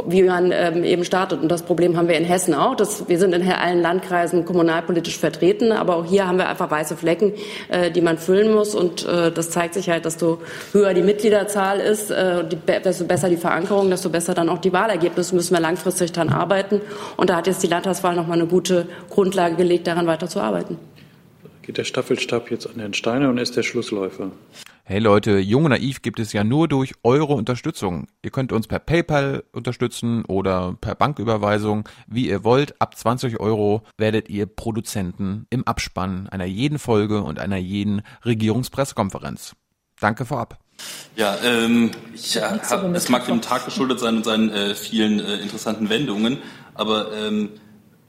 wie 0.06 0.22
man 0.22 0.52
ähm, 0.52 0.84
eben 0.84 1.04
startet. 1.04 1.40
Und 1.42 1.48
das 1.48 1.62
Problem 1.62 1.96
haben 1.96 2.08
wir 2.08 2.16
in 2.16 2.24
Hessen 2.24 2.54
auch. 2.54 2.74
Das, 2.74 3.08
wir 3.08 3.18
sind 3.18 3.34
in 3.34 3.50
allen 3.50 3.80
Landkreisen 3.80 4.44
kommunalpolitisch 4.44 5.18
vertreten, 5.18 5.72
aber 5.72 5.96
auch 5.96 6.04
hier 6.04 6.26
haben 6.26 6.38
wir 6.38 6.48
einfach 6.48 6.70
weiße 6.70 6.96
Flecken, 6.96 7.32
äh, 7.68 7.90
die 7.90 8.00
man 8.00 8.18
füllen 8.18 8.52
muss. 8.52 8.74
Und 8.74 9.06
äh, 9.06 9.30
das 9.30 9.50
zeigt 9.50 9.74
sich 9.74 9.88
halt, 9.88 10.04
desto 10.04 10.38
höher 10.72 10.94
die 10.94 11.02
Mitgliederzahl 11.02 11.80
ist, 11.80 12.10
äh, 12.10 12.44
die, 12.44 12.56
desto 12.84 13.04
besser 13.04 13.28
die 13.28 13.36
Verankerung, 13.36 13.90
desto 13.90 14.10
besser 14.10 14.34
dann 14.34 14.48
auch 14.48 14.58
die 14.58 14.72
Wahlergebnisse, 14.72 15.34
müssen 15.34 15.54
wir 15.54 15.60
langfristig 15.60 16.12
dann 16.12 16.28
arbeiten. 16.28 16.80
Und 17.16 17.30
da 17.30 17.36
hat 17.36 17.46
jetzt 17.46 17.62
die 17.62 17.68
Landtagswahl 17.68 18.14
nochmal 18.16 18.38
eine 18.38 18.48
gute 18.48 18.86
Grundlage 19.08 19.56
gelegt, 19.56 19.86
daran 19.86 20.06
weiterzuarbeiten. 20.06 20.78
Geht 21.62 21.78
der 21.78 21.84
Staffelstab 21.84 22.50
jetzt 22.50 22.66
an 22.66 22.74
Herrn 22.78 22.94
Steiner 22.94 23.28
und 23.28 23.38
ist 23.38 23.56
der 23.56 23.62
Schlussläufer? 23.62 24.30
Hey 24.84 24.98
Leute, 24.98 25.38
Jung 25.38 25.64
und 25.66 25.70
Naiv 25.70 26.02
gibt 26.02 26.18
es 26.18 26.32
ja 26.32 26.42
nur 26.42 26.66
durch 26.66 26.94
eure 27.04 27.34
Unterstützung. 27.34 28.06
Ihr 28.22 28.30
könnt 28.30 28.50
uns 28.50 28.66
per 28.66 28.78
PayPal 28.78 29.44
unterstützen 29.52 30.24
oder 30.24 30.76
per 30.80 30.94
Banküberweisung, 30.94 31.88
wie 32.08 32.28
ihr 32.28 32.42
wollt. 32.44 32.80
Ab 32.80 32.96
20 32.96 33.38
Euro 33.38 33.82
werdet 33.98 34.28
ihr 34.28 34.46
Produzenten 34.46 35.46
im 35.50 35.64
Abspann 35.66 36.28
einer 36.28 36.46
jeden 36.46 36.78
Folge 36.78 37.22
und 37.22 37.38
einer 37.38 37.58
jeden 37.58 38.02
Regierungspressekonferenz. 38.24 39.54
Danke 40.00 40.24
vorab. 40.24 40.58
Ja, 41.14 41.36
ähm, 41.44 41.90
ich, 42.14 42.36
äh, 42.36 42.40
hab, 42.40 42.84
es 42.94 43.08
mag 43.10 43.26
dem 43.26 43.42
Tag 43.42 43.66
geschuldet 43.66 44.00
sein 44.00 44.16
und 44.16 44.24
seinen 44.24 44.50
äh, 44.50 44.74
vielen 44.74 45.20
äh, 45.20 45.36
interessanten 45.36 45.90
Wendungen, 45.90 46.38
aber 46.74 47.12
ähm, 47.12 47.50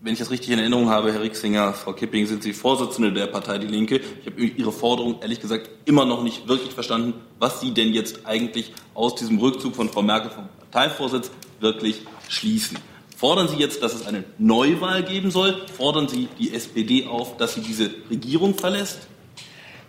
wenn 0.01 0.13
ich 0.13 0.19
das 0.19 0.31
richtig 0.31 0.49
in 0.49 0.57
Erinnerung 0.57 0.89
habe, 0.89 1.13
Herr 1.13 1.21
Rixinger, 1.21 1.73
Frau 1.73 1.93
Kipping, 1.93 2.25
sind 2.25 2.41
Sie 2.41 2.53
Vorsitzende 2.53 3.13
der 3.13 3.27
Partei 3.27 3.59
Die 3.59 3.67
Linke. 3.67 4.01
Ich 4.21 4.25
habe 4.25 4.41
Ihre 4.41 4.71
Forderung 4.71 5.21
ehrlich 5.21 5.39
gesagt 5.39 5.69
immer 5.85 6.05
noch 6.05 6.23
nicht 6.23 6.47
wirklich 6.47 6.73
verstanden, 6.73 7.13
was 7.37 7.61
Sie 7.61 7.71
denn 7.71 7.93
jetzt 7.93 8.25
eigentlich 8.25 8.73
aus 8.95 9.13
diesem 9.13 9.37
Rückzug 9.37 9.75
von 9.75 9.89
Frau 9.89 10.01
Merkel 10.01 10.31
vom 10.31 10.49
Parteivorsitz 10.71 11.29
wirklich 11.59 12.01
schließen. 12.29 12.79
Fordern 13.15 13.47
Sie 13.47 13.57
jetzt, 13.57 13.83
dass 13.83 13.93
es 13.93 14.07
eine 14.07 14.23
Neuwahl 14.39 15.03
geben 15.03 15.29
soll? 15.29 15.61
Fordern 15.77 16.07
Sie 16.07 16.27
die 16.39 16.51
SPD 16.51 17.05
auf, 17.05 17.37
dass 17.37 17.53
sie 17.53 17.61
diese 17.61 17.91
Regierung 18.09 18.55
verlässt? 18.55 19.07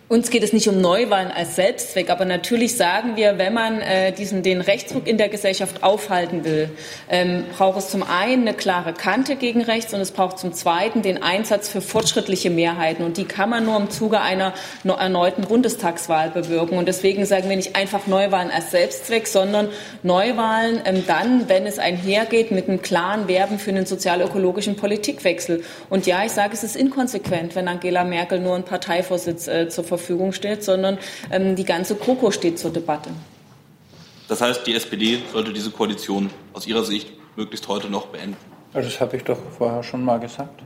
Uns 0.09 0.29
geht 0.29 0.43
es 0.43 0.51
nicht 0.51 0.67
um 0.67 0.81
Neuwahlen 0.81 1.31
als 1.31 1.55
Selbstzweck, 1.55 2.09
aber 2.09 2.25
natürlich 2.25 2.75
sagen 2.75 3.15
wir, 3.15 3.37
wenn 3.37 3.53
man 3.53 3.79
äh, 3.79 4.11
diesen, 4.11 4.43
den 4.43 4.59
Rechtsruck 4.59 5.07
in 5.07 5.17
der 5.17 5.29
Gesellschaft 5.29 5.81
aufhalten 5.81 6.43
will, 6.43 6.69
ähm, 7.09 7.45
braucht 7.57 7.79
es 7.79 7.89
zum 7.89 8.03
einen 8.03 8.45
eine 8.45 8.53
klare 8.53 8.93
Kante 8.93 9.37
gegen 9.37 9.61
rechts 9.61 9.93
und 9.93 10.01
es 10.01 10.11
braucht 10.11 10.39
zum 10.39 10.51
zweiten 10.53 11.01
den 11.01 11.23
Einsatz 11.23 11.69
für 11.69 11.79
fortschrittliche 11.81 12.49
Mehrheiten. 12.49 13.03
Und 13.03 13.15
die 13.15 13.23
kann 13.23 13.49
man 13.49 13.65
nur 13.65 13.77
im 13.77 13.89
Zuge 13.89 14.19
einer 14.19 14.53
erneuten 14.83 15.43
Bundestagswahl 15.43 16.29
bewirken. 16.29 16.77
Und 16.77 16.87
deswegen 16.87 17.25
sagen 17.25 17.47
wir 17.49 17.55
nicht 17.55 17.75
einfach 17.75 18.05
Neuwahlen 18.05 18.51
als 18.51 18.71
Selbstzweck, 18.71 19.25
sondern 19.25 19.69
Neuwahlen 20.03 20.81
ähm, 20.85 21.05
dann, 21.07 21.47
wenn 21.47 21.65
es 21.65 21.79
einhergeht 21.79 22.51
mit 22.51 22.67
einem 22.67 22.81
klaren 22.81 23.29
Werben 23.29 23.57
für 23.57 23.71
einen 23.71 23.85
sozial-ökologischen 23.85 24.75
Politikwechsel. 24.75 25.63
Und 25.89 26.05
ja, 26.05 26.23
ich 26.23 26.33
sage, 26.33 26.53
es 26.53 26.63
ist 26.63 26.75
inkonsequent, 26.75 27.55
wenn 27.55 27.67
Angela 27.67 28.03
Merkel 28.03 28.41
nur 28.41 28.53
einen 28.53 28.65
Parteivorsitz 28.65 29.47
äh, 29.47 29.69
zur 29.69 29.85
Verfügung 29.85 30.02
Verfügung 30.03 30.33
steht, 30.33 30.63
sondern 30.63 30.97
ähm, 31.31 31.55
die 31.55 31.65
ganze 31.65 31.95
KOKO 31.95 32.31
steht 32.31 32.59
zur 32.59 32.71
Debatte. 32.71 33.09
Das 34.27 34.41
heißt, 34.41 34.65
die 34.67 34.75
SPD 34.75 35.19
sollte 35.31 35.53
diese 35.53 35.71
Koalition 35.71 36.29
aus 36.53 36.67
Ihrer 36.67 36.83
Sicht 36.83 37.11
möglichst 37.35 37.67
heute 37.67 37.89
noch 37.89 38.07
beenden. 38.07 38.37
Das 38.73 38.99
habe 38.99 39.17
ich 39.17 39.23
doch 39.23 39.37
vorher 39.57 39.83
schon 39.83 40.03
mal 40.03 40.19
gesagt. 40.19 40.61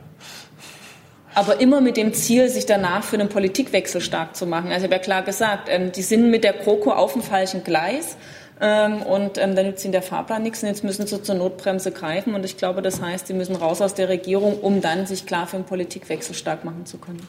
Aber 1.34 1.60
immer 1.60 1.80
mit 1.80 1.96
dem 1.96 2.14
Ziel, 2.14 2.48
sich 2.48 2.66
danach 2.66 3.04
für 3.04 3.16
einen 3.16 3.28
Politikwechsel 3.28 4.00
stark 4.00 4.34
zu 4.34 4.46
machen. 4.46 4.72
Also 4.72 4.78
ich 4.78 4.84
habe 4.84 4.94
ja 4.94 4.98
klar 4.98 5.22
gesagt, 5.22 5.68
ähm, 5.70 5.92
die 5.92 6.02
sind 6.02 6.30
mit 6.30 6.42
der 6.42 6.52
KOKO 6.52 6.92
auf 6.92 7.12
dem 7.12 7.22
falschen 7.22 7.62
Gleis. 7.62 8.16
Ähm, 8.60 9.02
und 9.02 9.38
ähm, 9.38 9.54
dann 9.54 9.66
nützt 9.66 9.84
ihnen 9.84 9.92
der 9.92 10.02
Fahrplan 10.02 10.42
nichts 10.42 10.62
und 10.62 10.68
jetzt 10.68 10.82
müssen 10.82 11.06
sie 11.06 11.22
zur 11.22 11.34
Notbremse 11.36 11.92
greifen. 11.92 12.34
Und 12.34 12.44
ich 12.44 12.56
glaube, 12.56 12.82
das 12.82 13.00
heißt, 13.00 13.28
sie 13.28 13.34
müssen 13.34 13.54
raus 13.54 13.80
aus 13.80 13.94
der 13.94 14.08
Regierung, 14.08 14.58
um 14.58 14.80
dann 14.80 15.06
sich 15.06 15.26
klar 15.26 15.46
für 15.46 15.56
einen 15.56 15.66
Politikwechsel 15.66 16.34
stark 16.34 16.64
machen 16.64 16.86
zu 16.86 16.98
können. 16.98 17.24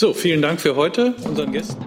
So, 0.00 0.14
vielen 0.14 0.40
Dank 0.40 0.62
für 0.62 0.76
heute, 0.76 1.12
unseren 1.24 1.52
Gästen. 1.52 1.84